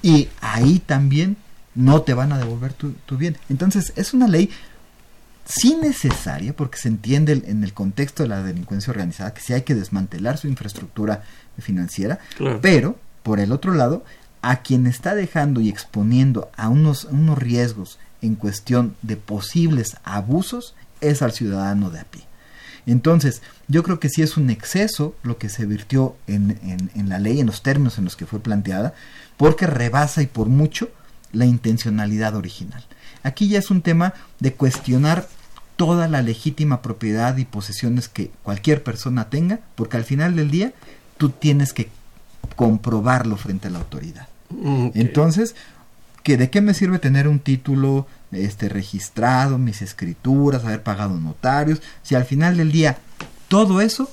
Y 0.00 0.30
ahí 0.40 0.78
también 0.78 1.36
no 1.74 2.00
te 2.00 2.14
van 2.14 2.32
a 2.32 2.38
devolver 2.38 2.72
tu, 2.72 2.92
tu 3.04 3.18
bien. 3.18 3.36
Entonces 3.50 3.92
es 3.96 4.14
una 4.14 4.28
ley 4.28 4.48
sí 5.44 5.76
necesaria 5.80 6.54
porque 6.54 6.78
se 6.78 6.88
entiende 6.88 7.32
en 7.46 7.64
el 7.64 7.72
contexto 7.74 8.22
de 8.22 8.28
la 8.28 8.42
delincuencia 8.42 8.90
organizada 8.90 9.34
que 9.34 9.40
sí 9.40 9.52
hay 9.52 9.62
que 9.62 9.74
desmantelar 9.74 10.38
su 10.38 10.46
infraestructura 10.48 11.22
financiera, 11.58 12.18
Claro. 12.36 12.60
pero 12.62 12.96
por 13.22 13.40
el 13.40 13.52
otro 13.52 13.74
lado, 13.74 14.04
a 14.40 14.62
quien 14.62 14.86
está 14.86 15.14
dejando 15.14 15.60
y 15.60 15.68
exponiendo 15.68 16.50
a 16.56 16.68
unos, 16.68 17.04
unos 17.04 17.38
riesgos 17.38 17.98
en 18.22 18.34
cuestión 18.36 18.94
de 19.02 19.16
posibles 19.16 19.96
abusos 20.04 20.74
es 21.00 21.22
al 21.22 21.32
ciudadano 21.32 21.90
de 21.90 22.00
a 22.00 22.04
pie. 22.04 22.22
Entonces, 22.86 23.42
yo 23.68 23.82
creo 23.84 24.00
que 24.00 24.08
sí 24.08 24.22
es 24.22 24.36
un 24.36 24.50
exceso 24.50 25.14
lo 25.22 25.38
que 25.38 25.48
se 25.48 25.66
virtió 25.66 26.16
en, 26.26 26.58
en- 26.64 26.90
en 26.94 27.08
la 27.08 27.18
ley, 27.20 27.38
en 27.40 27.46
los 27.46 27.62
términos 27.62 27.98
en 27.98 28.04
los 28.04 28.16
que 28.16 28.26
fue 28.26 28.40
planteada, 28.40 28.94
porque 29.36 29.66
rebasa 29.68 30.22
y 30.22 30.26
por 30.26 30.48
mucho 30.48 30.90
la 31.32 31.44
intencionalidad 31.46 32.34
original. 32.34 32.84
Aquí 33.22 33.48
ya 33.48 33.58
es 33.58 33.70
un 33.70 33.82
tema 33.82 34.14
de 34.40 34.54
cuestionar 34.54 35.28
toda 35.76 36.08
la 36.08 36.22
legítima 36.22 36.82
propiedad 36.82 37.36
y 37.36 37.44
posesiones 37.44 38.08
que 38.08 38.30
cualquier 38.42 38.82
persona 38.82 39.30
tenga, 39.30 39.60
porque 39.74 39.96
al 39.96 40.04
final 40.04 40.36
del 40.36 40.50
día 40.50 40.72
tú 41.16 41.30
tienes 41.30 41.72
que 41.72 41.88
comprobarlo 42.56 43.36
frente 43.36 43.68
a 43.68 43.70
la 43.70 43.78
autoridad. 43.78 44.28
Ok. 44.50 44.92
Entonces, 44.94 45.54
¿que 46.22 46.36
¿de 46.36 46.50
qué 46.50 46.60
me 46.60 46.74
sirve 46.74 46.98
tener 46.98 47.26
un 47.28 47.40
título 47.40 48.06
este, 48.30 48.68
registrado, 48.68 49.58
mis 49.58 49.82
escrituras, 49.82 50.64
haber 50.64 50.82
pagado 50.82 51.18
notarios, 51.18 51.80
si 52.02 52.14
al 52.14 52.24
final 52.24 52.56
del 52.56 52.72
día 52.72 52.98
todo 53.48 53.80
eso 53.80 54.10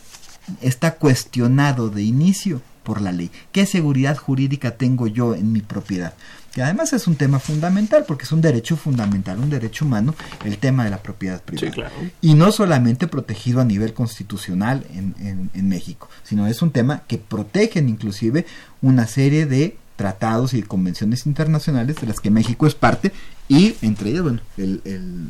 está 0.62 0.96
cuestionado 0.96 1.90
de 1.90 2.04
inicio 2.04 2.62
por 2.84 3.02
la 3.02 3.12
ley? 3.12 3.32
¿Qué 3.52 3.66
seguridad 3.66 4.18
jurídica 4.18 4.72
tengo 4.72 5.08
yo 5.08 5.36
en 5.36 5.52
mi 5.52 5.62
propiedad? 5.62 6.14
Que 6.54 6.64
además 6.64 6.94
es 6.94 7.08
un 7.08 7.16
tema 7.16 7.40
fundamental, 7.40 8.06
porque 8.08 8.24
es 8.26 8.32
un 8.32 8.42
derecho 8.42 8.76
fundamental, 8.76 9.38
un 9.40 9.50
derecho 9.50 9.86
humano, 9.86 10.16
el 10.44 10.58
tema 10.58 10.84
de 10.84 10.90
la 10.90 10.98
propiedad 10.98 11.42
privada. 11.44 11.68
Sí, 11.68 11.74
claro. 11.74 11.94
Y 12.22 12.34
no 12.34 12.52
solamente 12.52 13.08
protegido 13.08 13.62
a 13.62 13.66
nivel 13.66 13.94
constitucional 13.94 14.86
en, 14.94 15.14
en- 15.20 15.50
en 15.54 15.70
México, 15.70 16.10
sino 16.24 16.48
es 16.48 16.62
un 16.62 16.72
tema 16.72 17.04
que 17.08 17.18
protegen 17.20 17.88
inclusive 17.88 18.46
una 18.82 19.06
serie 19.08 19.46
de 19.46 19.78
tratados 19.96 20.54
y 20.54 20.64
convenciones 20.64 21.26
internacionales 21.26 21.98
de 22.02 22.08
las 22.08 22.20
que 22.20 22.32
México 22.32 22.66
es 22.66 22.74
parte 22.74 23.12
y 23.48 23.76
entre 23.82 24.10
ellas, 24.12 24.24
bueno, 24.24 24.40
el- 24.58 24.82
el- 24.86 25.28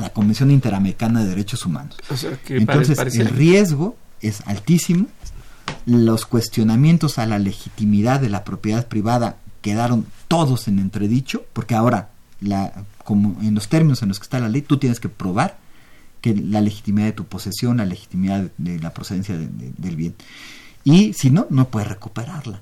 la 0.00 0.10
Convención 0.10 0.50
Interamericana 0.50 1.22
de 1.22 1.28
Derechos 1.30 1.64
Humanos. 1.66 1.96
O 2.10 2.16
sea, 2.16 2.32
que 2.44 2.56
Entonces, 2.56 2.98
el 3.16 3.28
riesgo 3.28 3.96
es 4.20 4.40
altísimo, 4.46 5.06
los 5.86 6.26
cuestionamientos 6.26 7.18
a 7.18 7.26
la 7.26 7.38
legitimidad 7.38 8.20
de 8.20 8.28
la 8.28 8.44
propiedad 8.44 8.86
privada 8.86 9.36
quedaron 9.62 10.06
todos 10.28 10.68
en 10.68 10.78
entredicho, 10.78 11.44
porque 11.52 11.74
ahora, 11.74 12.10
la, 12.40 12.72
como 13.04 13.40
en 13.42 13.54
los 13.54 13.68
términos 13.68 14.02
en 14.02 14.08
los 14.08 14.18
que 14.18 14.24
está 14.24 14.38
la 14.40 14.48
ley, 14.48 14.62
tú 14.62 14.78
tienes 14.78 15.00
que 15.00 15.08
probar 15.08 15.58
que 16.20 16.34
la 16.34 16.60
legitimidad 16.60 17.06
de 17.06 17.12
tu 17.12 17.24
posesión, 17.24 17.76
la 17.78 17.84
legitimidad 17.86 18.50
de 18.58 18.78
la 18.80 18.92
procedencia 18.92 19.36
de- 19.36 19.46
de- 19.48 19.72
del 19.76 19.96
bien. 19.96 20.14
Y 20.84 21.12
si 21.12 21.30
no, 21.30 21.46
no 21.50 21.68
puedes 21.68 21.88
recuperarla. 21.88 22.60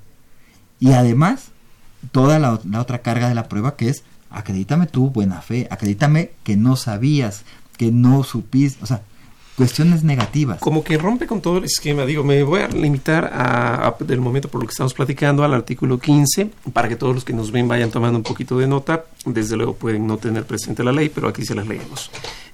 Y 0.81 0.93
además, 0.93 1.47
toda 2.13 2.39
la, 2.39 2.61
la 2.69 2.81
otra 2.81 2.99
carga 3.03 3.29
de 3.29 3.35
la 3.35 3.49
prueba 3.49 3.77
que 3.77 3.89
es, 3.89 4.03
acredítame 4.31 4.87
tu 4.87 5.11
buena 5.11 5.41
fe, 5.41 5.69
acredítame 5.71 6.33
que 6.45 6.57
no 6.57 6.77
sabías, 6.77 7.45
que 7.79 7.93
no 7.93 8.25
supiste, 8.25 8.83
o 8.83 8.87
sea, 8.87 9.03
cuestiones 9.57 10.05
negativas. 10.05 10.59
como 10.61 10.85
que 10.85 10.99
rompe 10.99 11.27
con 11.27 11.41
todo 11.41 11.59
el 11.59 11.65
esquema. 11.65 12.05
Digo, 12.05 12.23
me 12.23 12.43
voy 12.43 12.61
a 12.61 12.69
limitar 12.69 13.31
a, 13.33 13.95
del 14.01 14.21
momento 14.21 14.49
por 14.49 14.61
lo 14.61 14.67
que 14.67 14.73
estamos 14.73 14.95
platicando 14.95 15.45
al 15.45 15.55
artículo 15.55 15.99
15 15.99 16.51
para 16.73 16.89
que 16.89 16.97
todos 16.97 17.15
los 17.15 17.25
que 17.25 17.33
nos 17.33 17.51
ven 17.51 17.67
vayan 17.67 17.91
tomando 17.91 18.19
un 18.19 18.23
poquito 18.23 18.59
de 18.59 18.67
nota. 18.67 19.07
Desde 19.25 19.57
luego 19.57 19.75
pueden 19.75 20.07
no 20.07 20.19
tener 20.19 20.45
presente 20.45 20.85
la 20.85 20.93
ley, 20.93 21.09
pero 21.09 21.29
aquí 21.29 21.45
se 21.45 21.55
las 21.55 21.67
leemos. 21.67 22.11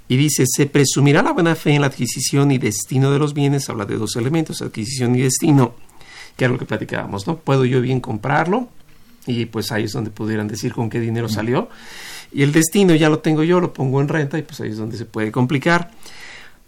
Y 0.09 0.17
dice, 0.17 0.45
se 0.47 0.67
presumirá 0.67 1.23
la 1.23 1.33
buena 1.33 1.55
fe 1.55 1.75
en 1.75 1.81
la 1.81 1.89
adquisición 1.89 2.51
y 2.53 2.59
destino 2.59 3.11
de 3.11 3.19
los 3.19 3.35
bienes. 3.35 3.69
Habla 3.69 3.85
de 3.85 3.97
dos 3.97 4.17
elementos, 4.17 4.63
adquisición 4.63 5.17
y 5.17 5.23
destino, 5.23 5.75
que 6.37 6.45
era 6.45 6.53
lo 6.53 6.59
que 6.59 6.67
platicábamos, 6.67 7.27
¿no? 7.27 7.37
Puedo 7.37 7.65
yo 7.65 7.81
bien 7.81 8.01
comprarlo 8.01 8.69
y 9.27 9.47
pues 9.47 9.71
ahí 9.73 9.85
es 9.85 9.93
donde 9.93 10.11
pudieran 10.11 10.49
decir 10.49 10.73
con 10.73 10.91
qué 10.91 11.01
dinero 11.01 11.29
salió. 11.29 11.69
Y 12.33 12.43
el 12.43 12.53
destino 12.53 12.95
ya 12.95 13.09
lo 13.09 13.19
tengo 13.19 13.43
yo, 13.43 13.61
lo 13.61 13.73
pongo 13.73 14.01
en 14.01 14.09
renta 14.09 14.39
y 14.39 14.43
pues 14.43 14.61
ahí 14.61 14.71
es 14.71 14.77
donde 14.77 14.97
se 14.97 15.05
puede 15.05 15.31
complicar. 15.31 15.91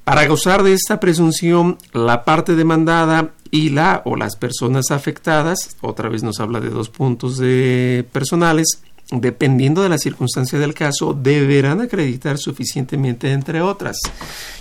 Para 0.04 0.26
gozar 0.26 0.62
de 0.62 0.74
esta 0.74 1.00
presunción, 1.00 1.78
la 1.94 2.24
parte 2.24 2.54
demandada 2.54 3.32
y 3.50 3.70
la 3.70 4.02
o 4.04 4.16
las 4.16 4.36
personas 4.36 4.90
afectadas, 4.90 5.76
otra 5.80 6.10
vez 6.10 6.22
nos 6.22 6.40
habla 6.40 6.60
de 6.60 6.68
dos 6.68 6.90
puntos 6.90 7.38
de 7.38 8.06
personales, 8.12 8.82
dependiendo 9.10 9.82
de 9.82 9.88
la 9.88 9.96
circunstancia 9.96 10.58
del 10.58 10.74
caso, 10.74 11.14
deberán 11.14 11.80
acreditar 11.80 12.36
suficientemente, 12.36 13.32
entre 13.32 13.62
otras. 13.62 13.96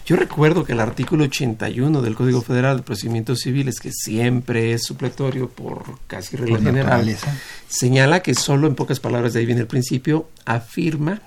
Yo 0.06 0.16
recuerdo 0.16 0.64
que 0.64 0.72
el 0.72 0.80
artículo 0.80 1.26
81 1.26 2.02
del 2.02 2.16
Código 2.16 2.42
Federal 2.42 2.78
de 2.78 2.84
Procedimientos 2.84 3.40
Civiles, 3.40 3.82
que 3.82 3.92
siempre 3.92 4.72
es 4.72 4.84
supletorio 4.84 5.50
por 5.50 5.84
casi 6.08 6.38
regla 6.38 6.60
general, 6.60 7.18
señala 7.68 8.22
que 8.22 8.34
solo 8.34 8.68
en 8.68 8.76
pocas 8.76 9.02
palabras, 9.02 9.34
de 9.34 9.42
ahí 9.42 9.46
viene 9.46 9.62
el 9.62 9.68
principio, 9.68 10.30
afirma 10.46 11.22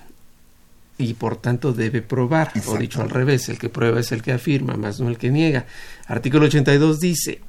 y 0.99 1.15
por 1.15 1.37
tanto 1.37 1.73
debe 1.73 2.03
probar, 2.03 2.53
o 2.67 2.77
dicho 2.79 3.03
al 3.03 3.11
revés, 3.11 3.49
el 3.49 3.59
que 3.59 3.69
prueba 3.69 4.01
es 4.01 4.13
el 4.13 4.23
que 4.23 4.33
afirma, 4.33 4.75
más 4.75 5.01
no 5.01 5.09
el 5.09 5.19
que 5.19 5.31
niega. 5.31 5.67
Artículo 6.07 6.47
82 6.47 7.01
dice, 7.01 7.41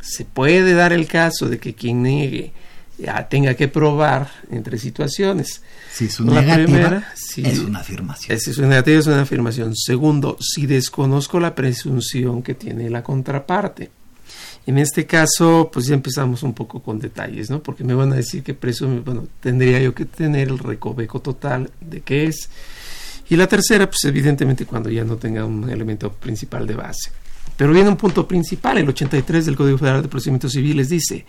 se 0.00 0.24
puede 0.24 0.74
dar 0.74 0.92
el 0.92 1.06
caso 1.06 1.48
de 1.48 1.58
que 1.58 1.74
quien 1.74 2.02
niegue 2.02 2.52
ya 2.98 3.28
tenga 3.28 3.54
que 3.54 3.68
probar 3.68 4.30
entre 4.50 4.78
situaciones. 4.78 5.62
Si 5.92 6.08
La 6.24 6.40
negativa 6.42 6.64
primera, 6.64 7.12
sí. 7.14 7.42
es 7.44 7.60
una 7.60 7.80
afirmación. 7.80 8.38
Si 8.38 8.52
su 8.52 8.62
negativa 8.62 8.98
es 8.98 9.06
una 9.06 9.22
afirmación. 9.22 9.76
Segundo, 9.76 10.36
si 10.40 10.66
desconozco 10.66 11.38
la 11.38 11.54
presunción 11.54 12.42
que 12.42 12.54
tiene 12.54 12.90
la 12.90 13.02
contraparte. 13.02 13.90
En 14.66 14.76
este 14.78 15.06
caso, 15.06 15.70
pues 15.72 15.86
ya 15.86 15.94
empezamos 15.94 16.42
un 16.42 16.52
poco 16.52 16.82
con 16.82 16.98
detalles, 16.98 17.48
¿no? 17.48 17.62
Porque 17.62 17.84
me 17.84 17.94
van 17.94 18.12
a 18.12 18.16
decir 18.16 18.42
que 18.42 18.52
presume, 18.52 19.00
bueno, 19.00 19.26
tendría 19.40 19.80
yo 19.80 19.94
que 19.94 20.04
tener 20.04 20.48
el 20.48 20.58
recoveco 20.58 21.20
total 21.20 21.70
de 21.80 22.02
qué 22.02 22.26
es. 22.26 22.50
Y 23.30 23.36
la 23.36 23.46
tercera, 23.46 23.88
pues 23.88 24.04
evidentemente 24.04 24.64
cuando 24.64 24.90
ya 24.90 25.04
no 25.04 25.16
tenga 25.16 25.44
un 25.44 25.68
elemento 25.68 26.12
principal 26.12 26.66
de 26.66 26.74
base. 26.74 27.10
Pero 27.56 27.72
viene 27.72 27.88
un 27.88 27.96
punto 27.96 28.26
principal, 28.26 28.78
el 28.78 28.88
83 28.88 29.46
del 29.46 29.56
Código 29.56 29.78
Federal 29.78 30.02
de 30.02 30.08
Procedimientos 30.08 30.52
Civiles 30.52 30.88
dice, 30.88 31.26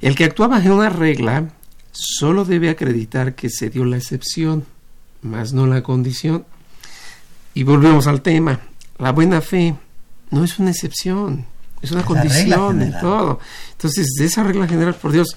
el 0.00 0.14
que 0.14 0.24
actúa 0.24 0.48
bajo 0.48 0.74
una 0.74 0.88
regla 0.88 1.50
solo 1.92 2.44
debe 2.44 2.70
acreditar 2.70 3.34
que 3.34 3.50
se 3.50 3.68
dio 3.68 3.84
la 3.84 3.96
excepción, 3.96 4.64
más 5.22 5.52
no 5.52 5.66
la 5.66 5.82
condición. 5.82 6.46
Y 7.52 7.64
volvemos 7.64 8.06
al 8.06 8.22
tema, 8.22 8.60
la 8.98 9.12
buena 9.12 9.40
fe 9.40 9.74
no 10.30 10.44
es 10.44 10.58
una 10.58 10.70
excepción, 10.70 11.44
es 11.82 11.90
una 11.90 12.04
condición 12.04 12.80
en 12.82 12.98
todo. 13.00 13.40
Entonces, 13.72 14.14
de 14.18 14.26
esa 14.26 14.44
regla 14.44 14.66
general, 14.66 14.94
por 14.94 15.12
Dios, 15.12 15.36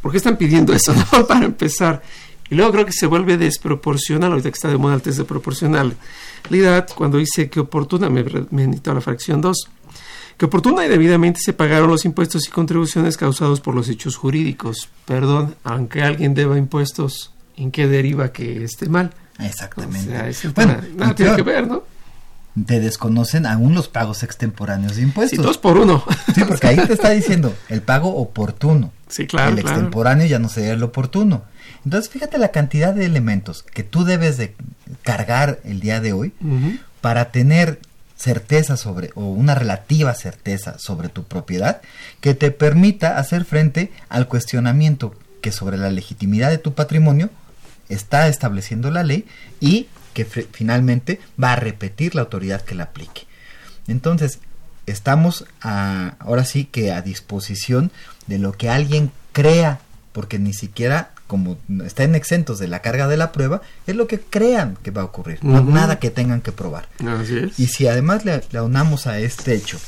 ¿por 0.00 0.10
qué 0.10 0.18
están 0.18 0.36
pidiendo 0.36 0.72
eso, 0.72 0.94
no? 1.12 1.26
Para 1.26 1.44
empezar. 1.44 2.02
Y 2.50 2.54
luego 2.54 2.72
creo 2.72 2.86
que 2.86 2.92
se 2.92 3.06
vuelve 3.06 3.36
desproporcional, 3.36 4.30
ahorita 4.30 4.50
que 4.50 4.54
está 4.54 4.68
de 4.68 4.78
moda 4.78 4.94
el 4.94 5.02
test 5.02 5.18
de 5.18 5.24
proporcionalidad, 5.24 6.88
cuando 6.94 7.18
dice 7.18 7.50
que 7.50 7.60
oportuna, 7.60 8.08
me, 8.08 8.24
me 8.50 8.80
a 8.84 8.94
la 8.94 9.00
fracción 9.00 9.40
2, 9.40 9.68
que 10.38 10.46
oportuna 10.46 10.86
y 10.86 10.88
debidamente 10.88 11.40
se 11.40 11.52
pagaron 11.52 11.90
los 11.90 12.04
impuestos 12.04 12.46
y 12.46 12.50
contribuciones 12.50 13.16
causados 13.16 13.60
por 13.60 13.74
los 13.74 13.88
hechos 13.88 14.16
jurídicos. 14.16 14.88
Perdón, 15.04 15.56
aunque 15.64 16.02
alguien 16.02 16.34
deba 16.34 16.56
impuestos, 16.56 17.32
¿en 17.56 17.72
qué 17.72 17.88
deriva 17.88 18.32
que 18.32 18.62
esté 18.62 18.88
mal? 18.88 19.12
Exactamente. 19.40 20.32
bueno, 20.54 20.76
nada 20.96 21.14
tiene 21.14 21.36
que 21.36 21.42
ver, 21.42 21.66
¿no? 21.66 21.82
Te 22.66 22.80
desconocen 22.80 23.46
aún 23.46 23.74
los 23.74 23.88
pagos 23.88 24.22
extemporáneos 24.22 24.96
de 24.96 25.02
impuestos. 25.02 25.38
Sí, 25.38 25.42
dos 25.42 25.58
por 25.58 25.76
uno. 25.76 26.04
Sí, 26.34 26.42
porque 26.46 26.68
ahí 26.68 26.76
te 26.86 26.92
está 26.92 27.10
diciendo 27.10 27.54
el 27.68 27.82
pago 27.82 28.14
oportuno. 28.16 28.92
Sí, 29.08 29.26
claro. 29.26 29.52
El 29.52 29.58
extemporáneo 29.58 30.26
ya 30.26 30.38
no 30.38 30.48
sería 30.48 30.72
el 30.72 30.82
oportuno. 30.82 31.44
Entonces, 31.84 32.10
fíjate 32.10 32.38
la 32.38 32.48
cantidad 32.48 32.94
de 32.94 33.06
elementos 33.06 33.62
que 33.62 33.82
tú 33.82 34.04
debes 34.04 34.36
de 34.36 34.54
cargar 35.02 35.60
el 35.64 35.80
día 35.80 36.00
de 36.00 36.12
hoy 36.12 36.32
para 37.00 37.30
tener 37.30 37.80
certeza 38.16 38.76
sobre 38.76 39.10
o 39.14 39.26
una 39.26 39.54
relativa 39.54 40.12
certeza 40.14 40.78
sobre 40.78 41.08
tu 41.08 41.24
propiedad 41.24 41.80
que 42.20 42.34
te 42.34 42.50
permita 42.50 43.16
hacer 43.16 43.44
frente 43.44 43.92
al 44.08 44.26
cuestionamiento 44.26 45.14
que 45.40 45.52
sobre 45.52 45.76
la 45.76 45.90
legitimidad 45.90 46.50
de 46.50 46.58
tu 46.58 46.74
patrimonio 46.74 47.30
está 47.88 48.26
estableciendo 48.26 48.90
la 48.90 49.04
ley 49.04 49.24
y 49.60 49.86
que 50.14 50.24
finalmente 50.24 51.20
va 51.42 51.52
a 51.52 51.56
repetir 51.56 52.16
la 52.16 52.22
autoridad 52.22 52.62
que 52.62 52.74
la 52.74 52.84
aplique. 52.84 53.28
Entonces, 53.86 54.40
estamos 54.90 55.44
ahora 55.60 56.44
sí 56.44 56.64
que 56.64 56.92
a 56.92 57.02
disposición 57.02 57.90
de 58.26 58.38
lo 58.38 58.52
que 58.52 58.70
alguien 58.70 59.10
crea, 59.32 59.80
porque 60.12 60.38
ni 60.38 60.52
siquiera 60.52 61.10
como 61.28 61.58
están 61.84 62.14
exentos 62.14 62.58
de 62.58 62.68
la 62.68 62.80
carga 62.80 63.06
de 63.06 63.18
la 63.18 63.32
prueba, 63.32 63.60
es 63.86 63.94
lo 63.94 64.08
que 64.08 64.18
crean 64.18 64.78
que 64.82 64.90
va 64.90 65.02
a 65.02 65.04
ocurrir, 65.04 65.38
no 65.42 65.62
nada 65.62 65.98
que 65.98 66.10
tengan 66.10 66.40
que 66.40 66.52
probar. 66.52 66.88
Y 67.58 67.66
si 67.66 67.86
además 67.86 68.24
le, 68.24 68.42
le 68.50 68.58
aunamos 68.58 69.06
a 69.06 69.18
este 69.20 69.54
hecho 69.54 69.78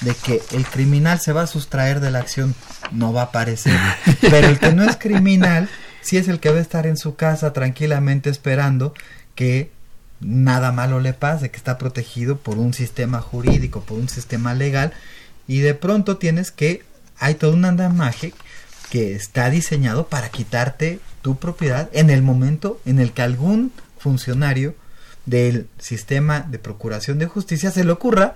de 0.00 0.14
que 0.14 0.42
el 0.52 0.66
criminal 0.66 1.20
se 1.20 1.32
va 1.32 1.42
a 1.42 1.46
sustraer 1.46 2.00
de 2.00 2.10
la 2.10 2.18
acción, 2.18 2.54
no 2.90 3.12
va 3.12 3.22
a 3.22 3.24
aparecer, 3.26 3.78
pero 4.20 4.48
el 4.48 4.58
que 4.58 4.72
no 4.72 4.82
es 4.82 4.96
criminal, 4.96 5.68
sí 6.02 6.16
es 6.16 6.28
el 6.28 6.40
que 6.40 6.50
va 6.50 6.58
a 6.58 6.62
estar 6.62 6.86
en 6.86 6.96
su 6.96 7.14
casa 7.14 7.52
tranquilamente 7.52 8.28
esperando 8.28 8.92
que 9.34 9.70
nada 10.20 10.72
malo 10.72 11.00
le 11.00 11.12
pase, 11.12 11.50
que 11.50 11.56
está 11.56 11.78
protegido 11.78 12.38
por 12.38 12.58
un 12.58 12.74
sistema 12.74 13.20
jurídico, 13.20 13.82
por 13.82 13.98
un 13.98 14.08
sistema 14.08 14.54
legal, 14.54 14.92
y 15.46 15.60
de 15.60 15.74
pronto 15.74 16.16
tienes 16.16 16.50
que, 16.50 16.82
hay 17.18 17.34
todo 17.34 17.52
un 17.52 17.64
andamaje 17.64 18.32
que 18.90 19.14
está 19.14 19.50
diseñado 19.50 20.08
para 20.08 20.30
quitarte 20.30 21.00
tu 21.22 21.36
propiedad 21.36 21.90
en 21.92 22.10
el 22.10 22.22
momento 22.22 22.80
en 22.86 22.98
el 22.98 23.12
que 23.12 23.22
algún 23.22 23.72
funcionario 23.98 24.74
del 25.26 25.66
sistema 25.78 26.40
de 26.40 26.58
procuración 26.58 27.18
de 27.18 27.26
justicia 27.26 27.70
se 27.70 27.84
le 27.84 27.92
ocurra 27.92 28.34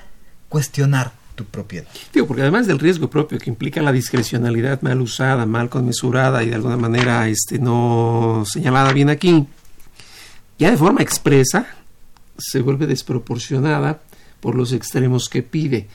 cuestionar 0.49 1.13
tu 1.35 1.47
propiedad. 1.47 1.89
Digo, 2.13 2.27
porque 2.27 2.43
además 2.43 2.67
del 2.67 2.79
riesgo 2.79 3.09
propio 3.09 3.39
que 3.39 3.49
implica 3.49 3.81
la 3.81 3.93
discrecionalidad 3.93 4.83
mal 4.83 5.01
usada, 5.01 5.47
mal 5.47 5.71
conmesurada 5.71 6.43
y 6.43 6.51
de 6.51 6.57
alguna 6.57 6.77
manera 6.77 7.27
este, 7.29 7.59
no 7.59 8.45
señalada 8.47 8.93
bien 8.93 9.09
aquí, 9.09 9.47
ya 10.59 10.71
de 10.71 10.77
forma 10.77 11.03
expresa 11.03 11.67
se 12.39 12.61
vuelve 12.61 12.87
desproporcionada 12.87 14.03
por 14.41 14.55
los 14.55 14.73
extremos 14.73 15.29
que 15.29 15.43
pide. 15.43 15.87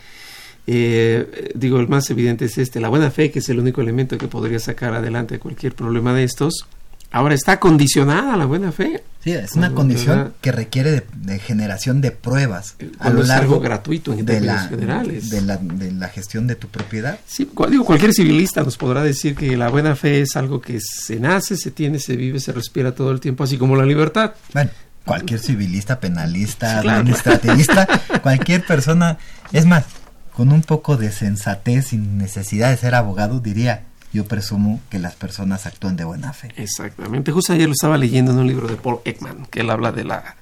Eh, 0.65 1.52
digo, 1.56 1.80
el 1.80 1.88
más 1.88 2.10
evidente 2.10 2.46
es 2.46 2.58
este, 2.58 2.80
la 2.80 2.89
buena 2.89 3.10
fe, 3.10 3.32
que 3.32 3.39
es 3.39 3.50
el 3.50 3.60
único 3.60 3.82
elemento 3.82 4.17
que 4.17 4.28
podría 4.28 4.60
sacar 4.60 4.93
adelante 4.93 5.39
cualquier 5.39 5.74
problema 5.74 6.13
de 6.13 6.24
estos. 6.24 6.65
Ahora 7.12 7.36
está 7.36 7.60
condicionada 7.60 8.36
la 8.36 8.46
buena 8.46 8.72
fe. 8.72 9.04
Sí, 9.24 9.32
es 9.32 9.54
una 9.54 9.72
condición 9.74 10.34
que 10.41 10.52
requiere 10.52 11.04
de, 11.15 11.39
generación 11.39 12.00
de 12.02 12.12
pruebas 12.12 12.76
a 13.00 13.10
lo 13.10 13.24
largo 13.24 13.60
gratuito 13.60 14.13
en 14.13 14.26
de 14.26 14.41
la, 14.41 14.60
generales. 14.67 15.30
De 15.30 15.41
la, 15.41 15.58
de 15.58 15.91
la 15.91 16.10
gestión 16.10 16.48
de 16.48 16.56
tu 16.56 16.67
propiedad. 16.67 17.20
Sí, 17.26 17.50
digo, 17.70 17.86
cualquier 17.86 18.13
civilista 18.13 18.63
nos 18.63 18.78
podrá 18.78 19.04
decir 19.04 19.36
que 19.36 19.58
la 19.58 19.70
buena 19.70 19.96
fe 19.96 20.22
es 20.22 20.36
algo 20.36 20.62
que 20.62 20.80
se 20.82 21.20
nace, 21.20 21.58
se 21.58 21.72
tiene, 21.72 22.00
se 22.00 22.15
vive, 22.15 22.39
se 22.39 22.52
respira 22.52 22.93
todo 22.93 23.12
el 23.12 23.20
tiempo, 23.20 23.43
así 23.43 23.58
como 23.58 23.76
la 23.76 23.86
libertad. 23.86 24.34
Bueno, 24.54 24.70
cualquier 25.04 25.39
civilista, 25.39 26.00
penalista, 26.00 26.80
administrativista, 26.80 27.88
cualquier 28.22 28.65
persona, 28.65 29.17
es 29.52 29.65
más, 29.65 29.86
con 30.34 30.52
un 30.52 30.62
poco 30.62 30.98
de 30.98 31.12
sensatez 31.12 31.88
sin 31.88 32.17
necesidad 32.17 32.70
de 32.70 32.78
ser 32.78 32.93
abogado, 32.93 33.39
diría, 33.39 33.87
yo 34.13 34.26
presumo 34.26 34.82
que 34.89 35.00
las 35.00 35.15
personas 35.15 35.65
actúan 35.65 35.96
de 35.96 36.04
buena 36.04 36.34
fe. 36.34 36.52
Exactamente. 36.56 37.32
Justo 37.32 37.54
ayer 37.54 37.67
lo 37.67 37.74
estaba 37.74 37.98
leyendo 37.98 38.32
en 38.32 38.39
un 38.39 38.48
libro 38.48 38.67
de 38.67 38.76
Paul 38.76 39.00
Ekman, 39.06 39.46
que 39.48 39.62
él 39.62 39.70
habla 39.70 39.91
de 39.91 40.04
la 40.04 40.36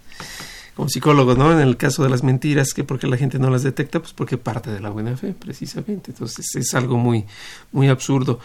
como 0.75 0.89
psicólogo, 0.89 1.35
¿no? 1.35 1.53
En 1.53 1.59
el 1.59 1.77
caso 1.77 2.03
de 2.03 2.09
las 2.09 2.21
mentiras, 2.21 2.73
que 2.73 2.83
porque 2.83 3.07
la 3.07 3.15
gente 3.15 3.39
no 3.39 3.49
las 3.49 3.63
detecta, 3.63 3.99
pues 4.01 4.11
porque 4.11 4.37
parte 4.37 4.71
de 4.71 4.81
la 4.81 4.89
buena 4.89 5.15
fe, 5.15 5.33
precisamente. 5.33 6.11
Entonces 6.11 6.53
es 6.55 6.73
algo 6.75 6.97
muy, 6.97 7.25
muy 7.71 7.87
absurdo. 7.87 8.39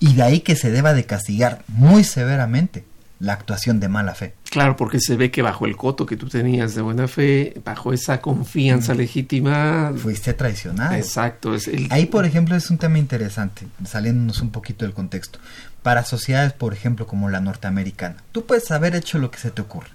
Y 0.00 0.14
de 0.14 0.22
ahí 0.22 0.40
que 0.40 0.56
se 0.56 0.70
deba 0.70 0.92
de 0.92 1.06
castigar 1.06 1.64
muy 1.68 2.02
severamente 2.02 2.84
la 3.20 3.32
actuación 3.32 3.80
de 3.80 3.88
mala 3.88 4.14
fe. 4.14 4.34
Claro, 4.50 4.76
porque 4.76 5.00
se 5.00 5.16
ve 5.16 5.30
que 5.30 5.42
bajo 5.42 5.66
el 5.66 5.76
coto 5.76 6.06
que 6.06 6.16
tú 6.16 6.28
tenías 6.28 6.74
de 6.74 6.82
buena 6.82 7.08
fe, 7.08 7.60
bajo 7.64 7.92
esa 7.92 8.20
confianza 8.20 8.94
legítima... 8.94 9.92
Fuiste 9.96 10.34
traicionado. 10.34 10.94
Exacto. 10.94 11.54
Es 11.54 11.68
Ahí, 11.90 12.06
por 12.06 12.24
ejemplo, 12.24 12.54
es 12.54 12.70
un 12.70 12.78
tema 12.78 12.98
interesante, 12.98 13.66
saliéndonos 13.84 14.40
un 14.40 14.50
poquito 14.50 14.84
del 14.84 14.94
contexto. 14.94 15.38
Para 15.82 16.04
sociedades, 16.04 16.52
por 16.52 16.72
ejemplo, 16.72 17.06
como 17.06 17.28
la 17.28 17.40
norteamericana, 17.40 18.16
tú 18.32 18.46
puedes 18.46 18.70
haber 18.70 18.94
hecho 18.94 19.18
lo 19.18 19.30
que 19.30 19.38
se 19.38 19.50
te 19.50 19.62
ocurre. 19.62 19.90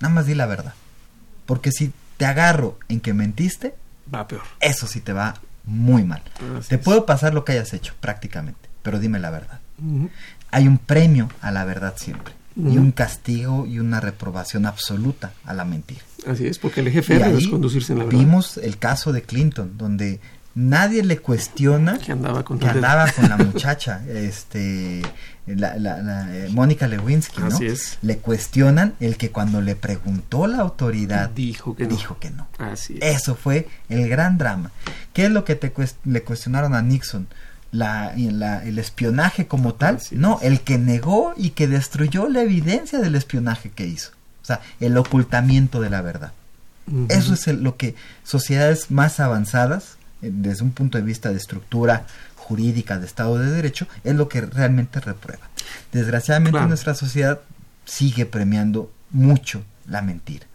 Nada 0.00 0.14
más 0.14 0.26
di 0.26 0.34
la 0.34 0.46
verdad. 0.46 0.74
Porque 1.46 1.72
si 1.72 1.92
te 2.16 2.26
agarro 2.26 2.78
en 2.88 3.00
que 3.00 3.14
mentiste... 3.14 3.74
Va 4.14 4.28
peor. 4.28 4.42
Eso 4.60 4.86
sí 4.86 5.00
te 5.00 5.12
va 5.12 5.34
muy 5.64 6.04
mal. 6.04 6.22
te 6.68 6.78
puedo 6.78 7.06
pasar 7.06 7.34
lo 7.34 7.44
que 7.44 7.52
hayas 7.52 7.72
hecho, 7.74 7.94
prácticamente, 8.00 8.68
pero 8.82 8.98
dime 8.98 9.18
la 9.18 9.30
verdad. 9.30 9.60
Hay 10.50 10.66
un 10.66 10.78
premio 10.78 11.28
a 11.40 11.50
la 11.50 11.64
verdad 11.64 11.94
siempre 11.96 12.38
y 12.58 12.76
un 12.76 12.90
castigo 12.90 13.66
y 13.66 13.78
una 13.78 14.00
reprobación 14.00 14.66
absoluta 14.66 15.32
a 15.44 15.54
la 15.54 15.64
mentira. 15.64 16.00
Así 16.26 16.46
es, 16.46 16.58
porque 16.58 16.80
el 16.80 16.90
jefe 16.90 17.16
es 17.16 17.46
conducirse 17.46 17.92
en 17.92 18.00
la 18.00 18.04
verdad. 18.06 18.18
Vimos 18.18 18.56
el 18.58 18.78
caso 18.78 19.12
de 19.12 19.22
Clinton, 19.22 19.78
donde 19.78 20.20
nadie 20.54 21.04
le 21.04 21.18
cuestiona 21.18 21.98
que 21.98 22.10
andaba 22.10 22.44
con, 22.44 22.58
la 22.58 23.36
muchacha, 23.38 24.02
este, 24.08 25.02
la, 25.46 26.34
eh, 26.34 26.48
Mónica 26.50 26.88
Lewinsky, 26.88 27.40
¿no? 27.40 27.46
Así 27.46 27.66
es. 27.66 27.98
Le 28.02 28.18
cuestionan 28.18 28.94
el 28.98 29.16
que 29.16 29.30
cuando 29.30 29.60
le 29.60 29.76
preguntó 29.76 30.48
la 30.48 30.58
autoridad 30.58 31.30
dijo 31.30 31.76
que 31.76 31.84
no. 31.84 31.90
Dijo 31.90 32.18
que 32.18 32.30
no. 32.30 32.48
Así 32.58 32.98
es. 33.00 33.18
Eso 33.22 33.36
fue 33.36 33.68
el 33.88 34.08
gran 34.08 34.36
drama. 34.36 34.72
¿Qué 35.12 35.26
es 35.26 35.30
lo 35.30 35.44
que 35.44 35.54
te 35.54 35.72
le 36.04 36.22
cuestionaron 36.24 36.74
a 36.74 36.82
Nixon? 36.82 37.28
La, 37.70 38.14
el 38.14 38.78
espionaje 38.78 39.46
como 39.46 39.74
tal, 39.74 39.98
no, 40.12 40.38
el 40.42 40.60
que 40.60 40.78
negó 40.78 41.34
y 41.36 41.50
que 41.50 41.68
destruyó 41.68 42.28
la 42.28 42.42
evidencia 42.42 42.98
del 42.98 43.14
espionaje 43.14 43.70
que 43.70 43.86
hizo, 43.86 44.12
o 44.42 44.44
sea, 44.44 44.60
el 44.80 44.96
ocultamiento 44.96 45.80
de 45.80 45.90
la 45.90 46.02
verdad. 46.02 46.32
Eso 47.10 47.34
es 47.34 47.46
lo 47.48 47.76
que 47.76 47.94
sociedades 48.24 48.90
más 48.90 49.20
avanzadas, 49.20 49.98
eh, 50.22 50.30
desde 50.32 50.64
un 50.64 50.70
punto 50.70 50.96
de 50.96 51.04
vista 51.04 51.28
de 51.28 51.36
estructura 51.36 52.06
jurídica, 52.36 52.98
de 52.98 53.04
Estado 53.04 53.38
de 53.38 53.50
Derecho, 53.50 53.86
es 54.04 54.14
lo 54.14 54.30
que 54.30 54.40
realmente 54.40 55.00
reprueba. 55.00 55.50
Desgraciadamente 55.92 56.60
nuestra 56.62 56.94
sociedad 56.94 57.40
sigue 57.84 58.24
premiando 58.24 58.90
mucho 59.10 59.62
la 59.86 60.00
mentira. 60.00 60.46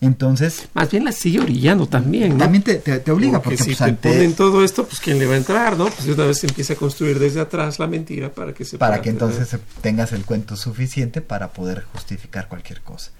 Entonces. 0.00 0.68
Más 0.74 0.90
bien 0.90 1.04
la 1.04 1.12
sigue 1.12 1.40
orillando 1.40 1.86
también, 1.86 2.32
¿no? 2.32 2.38
También 2.38 2.62
te, 2.62 2.76
te, 2.76 3.10
obliga, 3.10 3.40
porque, 3.40 3.56
si 3.56 3.74
pues, 3.74 3.78
te 3.78 3.92
ponen 3.94 4.34
todo 4.34 4.62
esto, 4.62 4.86
pues 4.86 5.00
¿quién 5.00 5.18
le 5.18 5.26
va 5.26 5.34
a 5.34 5.38
entrar, 5.38 5.76
no? 5.76 5.86
Pues 5.86 6.06
una 6.06 6.26
vez 6.26 6.38
se 6.38 6.46
empieza 6.46 6.74
a 6.74 6.76
construir 6.76 7.18
desde 7.18 7.40
atrás 7.40 7.78
la 7.78 7.86
mentira 7.86 8.30
para 8.30 8.52
que 8.52 8.64
se 8.64 8.76
Para 8.76 9.00
que 9.00 9.08
entonces 9.08 9.56
tengas 9.80 10.12
el 10.12 10.24
cuento 10.24 10.56
suficiente 10.56 11.22
para 11.22 11.48
poder 11.48 11.84
justificar 11.92 12.48
cualquier 12.48 12.82
cosa. 12.82 13.10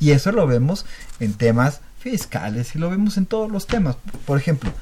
Y 0.00 0.12
eso 0.12 0.32
lo 0.32 0.46
vemos 0.46 0.86
en 1.20 1.34
temas 1.34 1.80
fiscales 1.98 2.74
y 2.74 2.78
lo 2.78 2.88
vemos 2.88 3.16
en 3.18 3.26
todos 3.26 3.50
los 3.50 3.66
temas. 3.66 3.96
Por 4.24 4.38
ejemplo, 4.38 4.72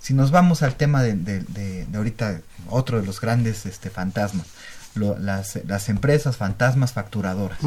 si 0.00 0.12
nos 0.12 0.30
vamos 0.30 0.62
al 0.62 0.76
tema 0.76 1.02
de, 1.02 1.14
de, 1.14 1.86
ahorita, 1.94 2.42
otro 2.68 3.00
de 3.00 3.06
los 3.06 3.20
grandes 3.20 3.64
este, 3.64 3.88
fantasmas, 3.88 4.46
las, 4.94 5.58
las 5.66 5.88
empresas 5.88 6.36
fantasmas 6.36 6.92
facturadoras. 6.92 7.58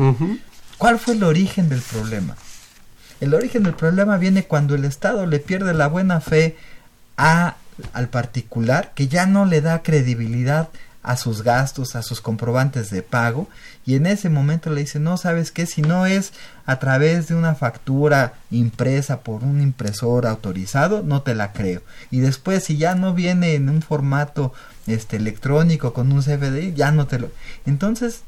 ¿Cuál 0.78 1.00
fue 1.00 1.16
el 1.16 1.24
origen 1.24 1.70
del 1.70 1.82
problema? 1.82 2.36
El 3.22 3.36
origen 3.36 3.64
del 3.64 3.76
problema 3.76 4.18
viene 4.18 4.46
cuando 4.46 4.74
el 4.74 4.84
Estado 4.84 5.28
le 5.28 5.40
pierde 5.40 5.76
la 5.76 5.88
buena 5.88 6.22
fe 6.22 6.58
a, 7.18 7.56
al 7.94 8.10
particular 8.10 8.94
que 8.96 9.08
ya 9.08 9.28
no 9.28 9.46
le 9.46 9.62
da 9.62 9.84
credibilidad 9.84 10.70
a 11.04 11.18
sus 11.18 11.44
gastos, 11.44 11.96
a 11.96 12.02
sus 12.02 12.20
comprobantes 12.20 12.90
de 12.90 13.04
pago 13.04 13.48
y 13.86 13.96
en 13.96 14.08
ese 14.08 14.30
momento 14.30 14.72
le 14.72 14.82
dice, 14.82 15.00
no, 15.00 15.18
sabes 15.18 15.52
qué, 15.52 15.68
si 15.68 15.84
no 15.84 16.08
es 16.08 16.34
a 16.66 16.80
través 16.80 17.28
de 17.28 17.36
una 17.36 17.54
factura 17.54 18.34
impresa 18.50 19.22
por 19.22 19.44
un 19.44 19.62
impresor 19.62 20.26
autorizado, 20.26 21.04
no 21.04 21.22
te 21.22 21.36
la 21.36 21.54
creo. 21.54 21.82
Y 22.10 22.22
después 22.22 22.64
si 22.64 22.78
ya 22.78 22.96
no 22.96 23.14
viene 23.14 23.54
en 23.54 23.70
un 23.70 23.84
formato 23.84 24.52
este 24.88 25.18
electrónico 25.18 25.94
con 25.94 26.12
un 26.12 26.22
CFDI, 26.22 26.74
ya 26.74 26.92
no 26.92 27.06
te 27.06 27.20
lo... 27.20 27.32
Entonces, 27.68 28.22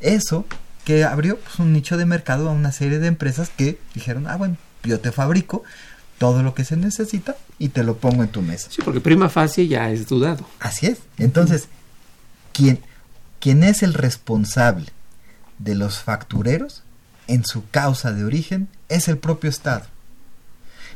eso 0.00 0.44
que 0.84 1.04
abrió 1.04 1.38
pues, 1.38 1.58
un 1.58 1.72
nicho 1.72 1.96
de 1.96 2.06
mercado 2.06 2.48
a 2.48 2.52
una 2.52 2.72
serie 2.72 2.98
de 2.98 3.08
empresas 3.08 3.50
que 3.50 3.78
dijeron, 3.94 4.26
ah, 4.26 4.36
bueno, 4.36 4.56
yo 4.82 5.00
te 5.00 5.12
fabrico 5.12 5.64
todo 6.18 6.42
lo 6.42 6.54
que 6.54 6.64
se 6.64 6.76
necesita 6.76 7.36
y 7.58 7.70
te 7.70 7.82
lo 7.82 7.96
pongo 7.96 8.22
en 8.22 8.28
tu 8.28 8.42
mesa. 8.42 8.68
Sí, 8.70 8.82
porque 8.84 9.00
prima 9.00 9.28
facie 9.28 9.66
ya 9.66 9.90
es 9.90 10.06
dudado. 10.06 10.46
Así 10.60 10.86
es. 10.86 10.98
Entonces, 11.18 11.68
¿quién, 12.52 12.80
quién 13.40 13.64
es 13.64 13.82
el 13.82 13.94
responsable 13.94 14.92
de 15.58 15.74
los 15.74 15.98
factureros 15.98 16.82
en 17.26 17.44
su 17.44 17.68
causa 17.70 18.12
de 18.12 18.24
origen 18.24 18.68
es 18.88 19.08
el 19.08 19.18
propio 19.18 19.50
Estado. 19.50 19.86